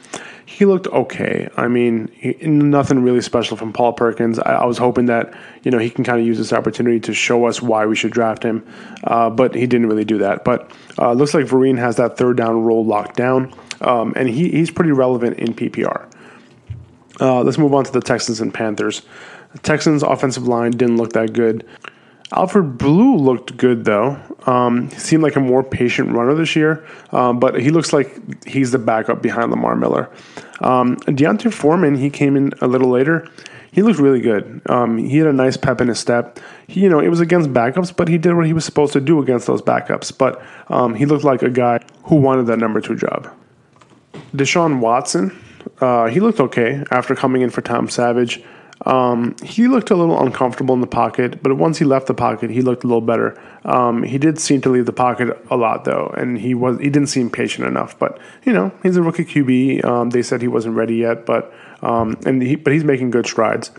He 0.60 0.66
looked 0.66 0.88
okay. 0.88 1.48
I 1.56 1.68
mean, 1.68 2.08
he, 2.12 2.34
nothing 2.46 3.02
really 3.02 3.22
special 3.22 3.56
from 3.56 3.72
Paul 3.72 3.94
Perkins. 3.94 4.38
I, 4.38 4.56
I, 4.56 4.66
was 4.66 4.76
hoping 4.76 5.06
that 5.06 5.32
you 5.62 5.70
know 5.70 5.78
he 5.78 5.88
can 5.88 6.04
kind 6.04 6.20
of 6.20 6.26
use 6.26 6.36
this 6.36 6.52
opportunity 6.52 7.00
to 7.00 7.14
show 7.14 7.46
us 7.46 7.62
why 7.62 7.86
we 7.86 7.96
should 7.96 8.12
draft 8.12 8.42
him, 8.42 8.66
uh, 9.04 9.30
but 9.30 9.54
he 9.54 9.66
didn't 9.66 9.86
really 9.86 10.04
do 10.04 10.18
that. 10.18 10.44
But 10.44 10.70
uh, 10.98 11.14
looks 11.14 11.32
like 11.32 11.46
Vereen 11.46 11.78
has 11.78 11.96
that 11.96 12.18
third 12.18 12.36
down 12.36 12.62
role 12.62 12.84
locked 12.84 13.16
down, 13.16 13.54
um, 13.80 14.12
and 14.16 14.28
he, 14.28 14.50
he's 14.50 14.70
pretty 14.70 14.92
relevant 14.92 15.38
in 15.38 15.54
PPR. 15.54 16.12
Uh, 17.18 17.42
let's 17.42 17.56
move 17.56 17.72
on 17.72 17.84
to 17.84 17.92
the 17.92 18.02
Texans 18.02 18.42
and 18.42 18.52
Panthers. 18.52 19.00
The 19.52 19.60
Texans' 19.60 20.02
offensive 20.02 20.46
line 20.46 20.72
didn't 20.72 20.98
look 20.98 21.14
that 21.14 21.32
good. 21.32 21.66
Alfred 22.32 22.78
Blue 22.78 23.16
looked 23.16 23.56
good 23.56 23.84
though. 23.84 24.20
Um, 24.46 24.90
seemed 24.90 25.22
like 25.22 25.36
a 25.36 25.40
more 25.40 25.62
patient 25.62 26.10
runner 26.10 26.34
this 26.34 26.56
year, 26.56 26.86
um, 27.12 27.40
but 27.40 27.60
he 27.60 27.70
looks 27.70 27.92
like 27.92 28.46
he's 28.46 28.70
the 28.70 28.78
backup 28.78 29.20
behind 29.20 29.50
Lamar 29.50 29.76
Miller. 29.76 30.08
Um, 30.60 30.96
D'Onta 30.96 31.52
Foreman, 31.52 31.96
he 31.96 32.08
came 32.08 32.36
in 32.36 32.52
a 32.60 32.66
little 32.66 32.88
later. 32.88 33.28
He 33.72 33.82
looked 33.82 34.00
really 34.00 34.20
good. 34.20 34.62
Um, 34.68 34.98
he 34.98 35.18
had 35.18 35.26
a 35.26 35.32
nice 35.32 35.56
pep 35.56 35.80
in 35.80 35.88
his 35.88 35.98
step. 35.98 36.40
He, 36.66 36.80
you 36.80 36.88
know, 36.88 37.00
it 37.00 37.08
was 37.08 37.20
against 37.20 37.52
backups, 37.52 37.94
but 37.94 38.08
he 38.08 38.18
did 38.18 38.34
what 38.34 38.46
he 38.46 38.52
was 38.52 38.64
supposed 38.64 38.92
to 38.94 39.00
do 39.00 39.20
against 39.20 39.46
those 39.46 39.62
backups. 39.62 40.16
But 40.16 40.42
um, 40.68 40.94
he 40.94 41.06
looked 41.06 41.24
like 41.24 41.42
a 41.42 41.50
guy 41.50 41.80
who 42.04 42.16
wanted 42.16 42.46
that 42.46 42.58
number 42.58 42.80
two 42.80 42.96
job. 42.96 43.28
Deshaun 44.34 44.80
Watson, 44.80 45.36
uh, 45.80 46.06
he 46.06 46.20
looked 46.20 46.40
okay 46.40 46.82
after 46.90 47.14
coming 47.14 47.42
in 47.42 47.50
for 47.50 47.60
Tom 47.60 47.88
Savage. 47.88 48.42
Um, 48.86 49.36
he 49.42 49.68
looked 49.68 49.90
a 49.90 49.94
little 49.94 50.20
uncomfortable 50.22 50.74
in 50.74 50.80
the 50.80 50.86
pocket, 50.86 51.42
but 51.42 51.54
once 51.56 51.78
he 51.78 51.84
left 51.84 52.06
the 52.06 52.14
pocket, 52.14 52.50
he 52.50 52.62
looked 52.62 52.82
a 52.82 52.86
little 52.86 53.02
better. 53.02 53.40
Um, 53.64 54.02
he 54.02 54.16
did 54.16 54.38
seem 54.38 54.62
to 54.62 54.70
leave 54.70 54.86
the 54.86 54.92
pocket 54.92 55.36
a 55.50 55.56
lot 55.56 55.84
though, 55.84 56.12
and 56.16 56.38
he 56.38 56.54
was 56.54 56.78
he 56.78 56.88
didn't 56.88 57.08
seem 57.08 57.28
patient 57.28 57.66
enough. 57.66 57.98
But 57.98 58.18
you 58.44 58.52
know, 58.52 58.72
he's 58.82 58.96
a 58.96 59.02
rookie 59.02 59.24
QB. 59.24 59.84
Um, 59.84 60.10
they 60.10 60.22
said 60.22 60.40
he 60.40 60.48
wasn't 60.48 60.76
ready 60.76 60.96
yet, 60.96 61.26
but 61.26 61.52
um, 61.82 62.18
and 62.24 62.42
he, 62.42 62.56
but 62.56 62.72
he's 62.72 62.84
making 62.84 63.10
good 63.10 63.26
strides. 63.26 63.70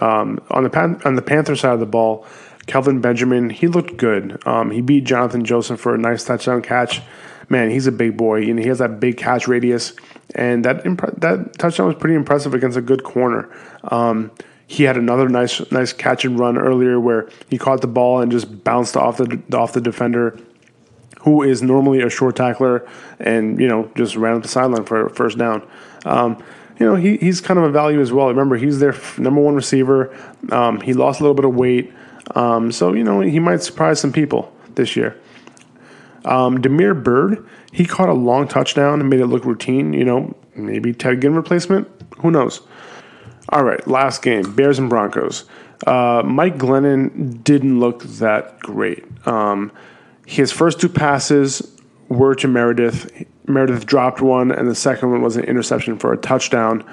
Um, 0.00 0.42
on 0.50 0.62
the 0.62 0.70
Pan- 0.70 1.00
on 1.04 1.16
the 1.16 1.22
Panther 1.22 1.56
side 1.56 1.74
of 1.74 1.80
the 1.80 1.86
ball, 1.86 2.26
Kelvin 2.66 3.00
Benjamin 3.00 3.50
he 3.50 3.66
looked 3.66 3.98
good. 3.98 4.46
Um, 4.46 4.70
he 4.70 4.80
beat 4.80 5.04
Johnathan 5.04 5.42
Joseph 5.42 5.80
for 5.80 5.94
a 5.94 5.98
nice 5.98 6.24
touchdown 6.24 6.62
catch. 6.62 7.02
Man, 7.48 7.70
he's 7.70 7.86
a 7.86 7.92
big 7.92 8.16
boy, 8.16 8.42
and 8.42 8.58
he 8.58 8.66
has 8.66 8.78
that 8.78 8.98
big 8.98 9.16
catch 9.16 9.46
radius 9.46 9.94
and 10.34 10.64
that 10.64 10.84
imp- 10.84 11.20
that 11.20 11.58
touchdown 11.58 11.86
was 11.86 11.96
pretty 11.96 12.14
impressive 12.14 12.54
against 12.54 12.76
a 12.76 12.82
good 12.82 13.04
corner. 13.04 13.48
Um, 13.84 14.30
he 14.66 14.84
had 14.84 14.96
another 14.96 15.28
nice 15.28 15.60
nice 15.70 15.92
catch 15.92 16.24
and 16.24 16.38
run 16.38 16.58
earlier 16.58 16.98
where 16.98 17.28
he 17.48 17.58
caught 17.58 17.80
the 17.80 17.86
ball 17.86 18.20
and 18.20 18.32
just 18.32 18.64
bounced 18.64 18.96
off 18.96 19.18
the 19.18 19.40
off 19.52 19.72
the 19.72 19.80
defender, 19.80 20.38
who 21.20 21.42
is 21.42 21.62
normally 21.62 22.00
a 22.02 22.10
short 22.10 22.36
tackler, 22.36 22.86
and 23.20 23.60
you 23.60 23.68
know 23.68 23.90
just 23.96 24.16
ran 24.16 24.36
up 24.36 24.42
the 24.42 24.48
sideline 24.48 24.84
for 24.84 25.08
first 25.10 25.38
down. 25.38 25.66
Um, 26.04 26.42
you 26.78 26.86
know 26.86 26.96
he, 26.96 27.16
he's 27.16 27.40
kind 27.40 27.58
of 27.58 27.64
a 27.64 27.70
value 27.70 28.00
as 28.00 28.12
well. 28.12 28.28
Remember 28.28 28.56
he's 28.56 28.80
their 28.80 28.94
number 29.18 29.40
one 29.40 29.54
receiver. 29.54 30.14
Um, 30.50 30.80
he 30.80 30.92
lost 30.92 31.20
a 31.20 31.22
little 31.22 31.34
bit 31.34 31.44
of 31.44 31.54
weight, 31.54 31.92
um, 32.34 32.72
so 32.72 32.92
you 32.92 33.04
know 33.04 33.20
he 33.20 33.38
might 33.38 33.62
surprise 33.62 34.00
some 34.00 34.12
people 34.12 34.52
this 34.74 34.96
year. 34.96 35.16
Um, 36.26 36.60
Damiere 36.60 36.94
Byrd, 36.94 37.46
he 37.72 37.84
caught 37.86 38.08
a 38.08 38.14
long 38.14 38.48
touchdown 38.48 39.00
and 39.00 39.08
made 39.08 39.20
it 39.20 39.26
look 39.26 39.44
routine. 39.44 39.92
You 39.92 40.04
know, 40.04 40.36
maybe 40.54 40.92
Ted 40.92 41.22
Ginn 41.22 41.34
replacement. 41.34 41.88
Who 42.18 42.30
knows? 42.30 42.60
All 43.50 43.64
right, 43.64 43.86
last 43.86 44.22
game 44.22 44.54
Bears 44.54 44.78
and 44.78 44.90
Broncos. 44.90 45.44
Uh, 45.86 46.22
Mike 46.24 46.56
Glennon 46.56 47.42
didn't 47.44 47.78
look 47.78 48.02
that 48.04 48.58
great. 48.60 49.04
Um, 49.26 49.70
his 50.26 50.50
first 50.50 50.80
two 50.80 50.88
passes 50.88 51.76
were 52.08 52.34
to 52.36 52.48
Meredith. 52.48 53.24
Meredith 53.46 53.86
dropped 53.86 54.20
one, 54.20 54.50
and 54.50 54.68
the 54.68 54.74
second 54.74 55.10
one 55.10 55.22
was 55.22 55.36
an 55.36 55.44
interception 55.44 55.98
for 55.98 56.12
a 56.12 56.16
touchdown 56.16 56.84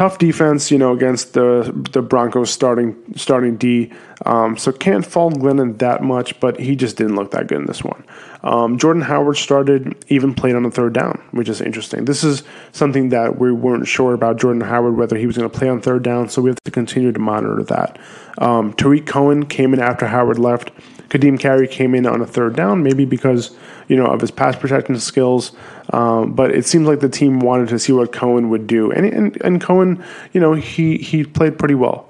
tough 0.00 0.16
defense, 0.16 0.70
you 0.70 0.78
know, 0.78 0.94
against 0.94 1.34
the 1.34 1.70
the 1.92 2.00
Broncos 2.00 2.50
starting 2.50 2.96
starting 3.16 3.58
D. 3.58 3.92
Um, 4.24 4.56
so 4.56 4.72
can't 4.72 5.04
fault 5.04 5.34
Glennon 5.34 5.78
that 5.80 6.02
much, 6.02 6.40
but 6.40 6.58
he 6.58 6.74
just 6.74 6.96
didn't 6.96 7.16
look 7.16 7.32
that 7.32 7.48
good 7.48 7.58
in 7.58 7.66
this 7.66 7.84
one. 7.84 8.02
Um, 8.42 8.78
Jordan 8.78 9.02
Howard 9.02 9.36
started, 9.36 10.02
even 10.08 10.34
played 10.34 10.56
on 10.56 10.62
the 10.62 10.70
third 10.70 10.94
down, 10.94 11.22
which 11.32 11.50
is 11.50 11.60
interesting. 11.60 12.06
This 12.06 12.24
is 12.24 12.44
something 12.72 13.10
that 13.10 13.38
we 13.38 13.52
weren't 13.52 13.86
sure 13.86 14.14
about 14.14 14.38
Jordan 14.38 14.62
Howard 14.62 14.96
whether 14.96 15.18
he 15.18 15.26
was 15.26 15.36
going 15.36 15.50
to 15.50 15.58
play 15.58 15.68
on 15.68 15.82
third 15.82 16.02
down, 16.02 16.30
so 16.30 16.40
we 16.40 16.48
have 16.48 16.60
to 16.64 16.70
continue 16.70 17.12
to 17.12 17.20
monitor 17.20 17.62
that. 17.64 17.98
Um, 18.38 18.72
Tarik 18.72 19.04
Cohen 19.04 19.44
came 19.44 19.74
in 19.74 19.80
after 19.80 20.06
Howard 20.06 20.38
left. 20.38 20.70
Ka'Deem 21.10 21.38
Carey 21.38 21.68
came 21.68 21.94
in 21.94 22.06
on 22.06 22.20
a 22.20 22.26
third 22.26 22.56
down, 22.56 22.82
maybe 22.82 23.04
because 23.04 23.54
you 23.88 23.96
know 23.96 24.06
of 24.06 24.20
his 24.20 24.30
pass 24.30 24.56
protection 24.56 24.98
skills. 24.98 25.52
Um, 25.92 26.32
but 26.32 26.52
it 26.52 26.64
seems 26.64 26.86
like 26.86 27.00
the 27.00 27.08
team 27.08 27.40
wanted 27.40 27.68
to 27.68 27.78
see 27.78 27.92
what 27.92 28.12
Cohen 28.12 28.48
would 28.48 28.66
do, 28.66 28.90
and 28.90 29.04
and, 29.06 29.42
and 29.42 29.60
Cohen, 29.60 30.02
you 30.32 30.40
know, 30.40 30.54
he 30.54 30.96
he 30.96 31.24
played 31.24 31.58
pretty 31.58 31.74
well. 31.74 32.08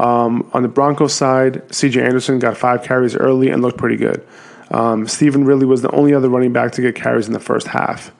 Um, 0.00 0.48
on 0.54 0.62
the 0.62 0.68
Broncos 0.68 1.12
side, 1.12 1.62
C.J. 1.74 2.02
Anderson 2.02 2.38
got 2.38 2.56
five 2.56 2.82
carries 2.82 3.14
early 3.14 3.50
and 3.50 3.60
looked 3.60 3.76
pretty 3.76 3.96
good. 3.96 4.26
Um, 4.70 5.06
Stevan 5.06 5.44
Ridley 5.44 5.66
was 5.66 5.82
the 5.82 5.90
only 5.90 6.14
other 6.14 6.30
running 6.30 6.52
back 6.52 6.72
to 6.72 6.80
get 6.82 6.94
carries 6.94 7.26
in 7.26 7.34
the 7.34 7.40
first 7.40 7.66
half. 7.66 8.10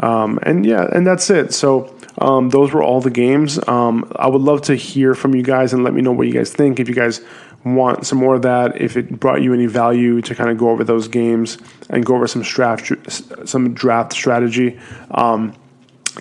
Um, 0.00 0.40
and 0.42 0.66
yeah, 0.66 0.88
and 0.92 1.06
that's 1.06 1.30
it. 1.30 1.54
So 1.54 1.94
um, 2.18 2.50
those 2.50 2.72
were 2.72 2.82
all 2.82 3.00
the 3.00 3.10
games. 3.10 3.60
Um, 3.68 4.10
I 4.16 4.26
would 4.26 4.42
love 4.42 4.62
to 4.62 4.74
hear 4.74 5.14
from 5.14 5.34
you 5.34 5.42
guys 5.42 5.72
and 5.72 5.84
let 5.84 5.94
me 5.94 6.02
know 6.02 6.12
what 6.12 6.26
you 6.26 6.32
guys 6.32 6.52
think. 6.52 6.80
If 6.80 6.88
you 6.88 6.94
guys 6.94 7.20
want 7.64 8.06
some 8.06 8.18
more 8.18 8.34
of 8.34 8.42
that, 8.42 8.80
if 8.80 8.96
it 8.96 9.20
brought 9.20 9.42
you 9.42 9.54
any 9.54 9.66
value 9.66 10.20
to 10.22 10.34
kind 10.34 10.50
of 10.50 10.58
go 10.58 10.70
over 10.70 10.84
those 10.84 11.08
games 11.08 11.58
and 11.88 12.04
go 12.04 12.16
over 12.16 12.26
some 12.26 12.42
draft 12.42 12.92
some 13.48 13.74
draft 13.74 14.12
strategy. 14.12 14.78
Um, 15.10 15.54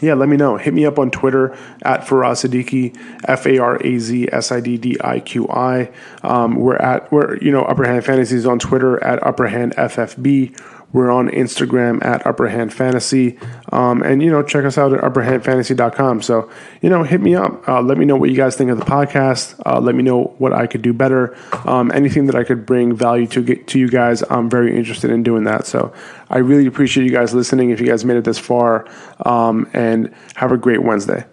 yeah, 0.01 0.13
let 0.13 0.29
me 0.29 0.37
know. 0.37 0.55
Hit 0.55 0.73
me 0.73 0.85
up 0.85 0.97
on 0.97 1.11
Twitter 1.11 1.57
at 1.81 2.01
Faraz 2.01 2.95
F 3.25 3.45
A 3.45 3.57
R 3.57 3.77
A 3.83 3.99
Z 3.99 4.29
S 4.31 4.51
I 4.51 4.61
D 4.61 4.77
D 4.77 4.97
I 5.03 5.19
Q 5.19 5.49
I. 5.49 5.91
Um, 6.23 6.55
we're 6.55 6.77
at 6.77 7.11
we're 7.11 7.37
you 7.37 7.51
know 7.51 7.63
Upper 7.63 7.83
Hand 7.83 8.05
Fantasies 8.05 8.45
on 8.45 8.57
Twitter 8.57 9.03
at 9.03 9.25
Upper 9.25 9.47
Hand 9.47 9.75
FFB 9.75 10.57
we're 10.93 11.11
on 11.11 11.29
Instagram 11.29 12.03
at 12.03 12.25
Upper 12.25 12.47
Hand 12.49 12.73
Fantasy. 12.73 13.37
Um, 13.71 14.01
and, 14.03 14.21
you 14.21 14.29
know, 14.29 14.43
check 14.43 14.65
us 14.65 14.77
out 14.77 14.93
at 14.93 15.01
upperhandfantasy.com. 15.01 16.21
So, 16.21 16.49
you 16.81 16.89
know, 16.89 17.03
hit 17.03 17.21
me 17.21 17.35
up. 17.35 17.67
Uh, 17.67 17.81
let 17.81 17.97
me 17.97 18.05
know 18.05 18.15
what 18.15 18.29
you 18.29 18.35
guys 18.35 18.55
think 18.55 18.69
of 18.71 18.79
the 18.79 18.85
podcast. 18.85 19.59
Uh, 19.65 19.79
let 19.79 19.95
me 19.95 20.03
know 20.03 20.35
what 20.37 20.53
I 20.53 20.67
could 20.67 20.81
do 20.81 20.93
better. 20.93 21.35
Um, 21.67 21.91
anything 21.93 22.25
that 22.25 22.35
I 22.35 22.43
could 22.43 22.65
bring 22.65 22.95
value 22.95 23.27
to 23.27 23.43
get 23.43 23.67
to 23.67 23.79
you 23.79 23.89
guys, 23.89 24.23
I'm 24.29 24.49
very 24.49 24.75
interested 24.75 25.11
in 25.11 25.23
doing 25.23 25.45
that. 25.45 25.65
So 25.65 25.93
I 26.29 26.39
really 26.39 26.65
appreciate 26.65 27.05
you 27.05 27.11
guys 27.11 27.33
listening 27.33 27.69
if 27.69 27.79
you 27.79 27.87
guys 27.87 28.03
made 28.05 28.17
it 28.17 28.25
this 28.25 28.39
far. 28.39 28.87
Um, 29.25 29.69
and 29.73 30.13
have 30.35 30.51
a 30.51 30.57
great 30.57 30.83
Wednesday. 30.83 31.25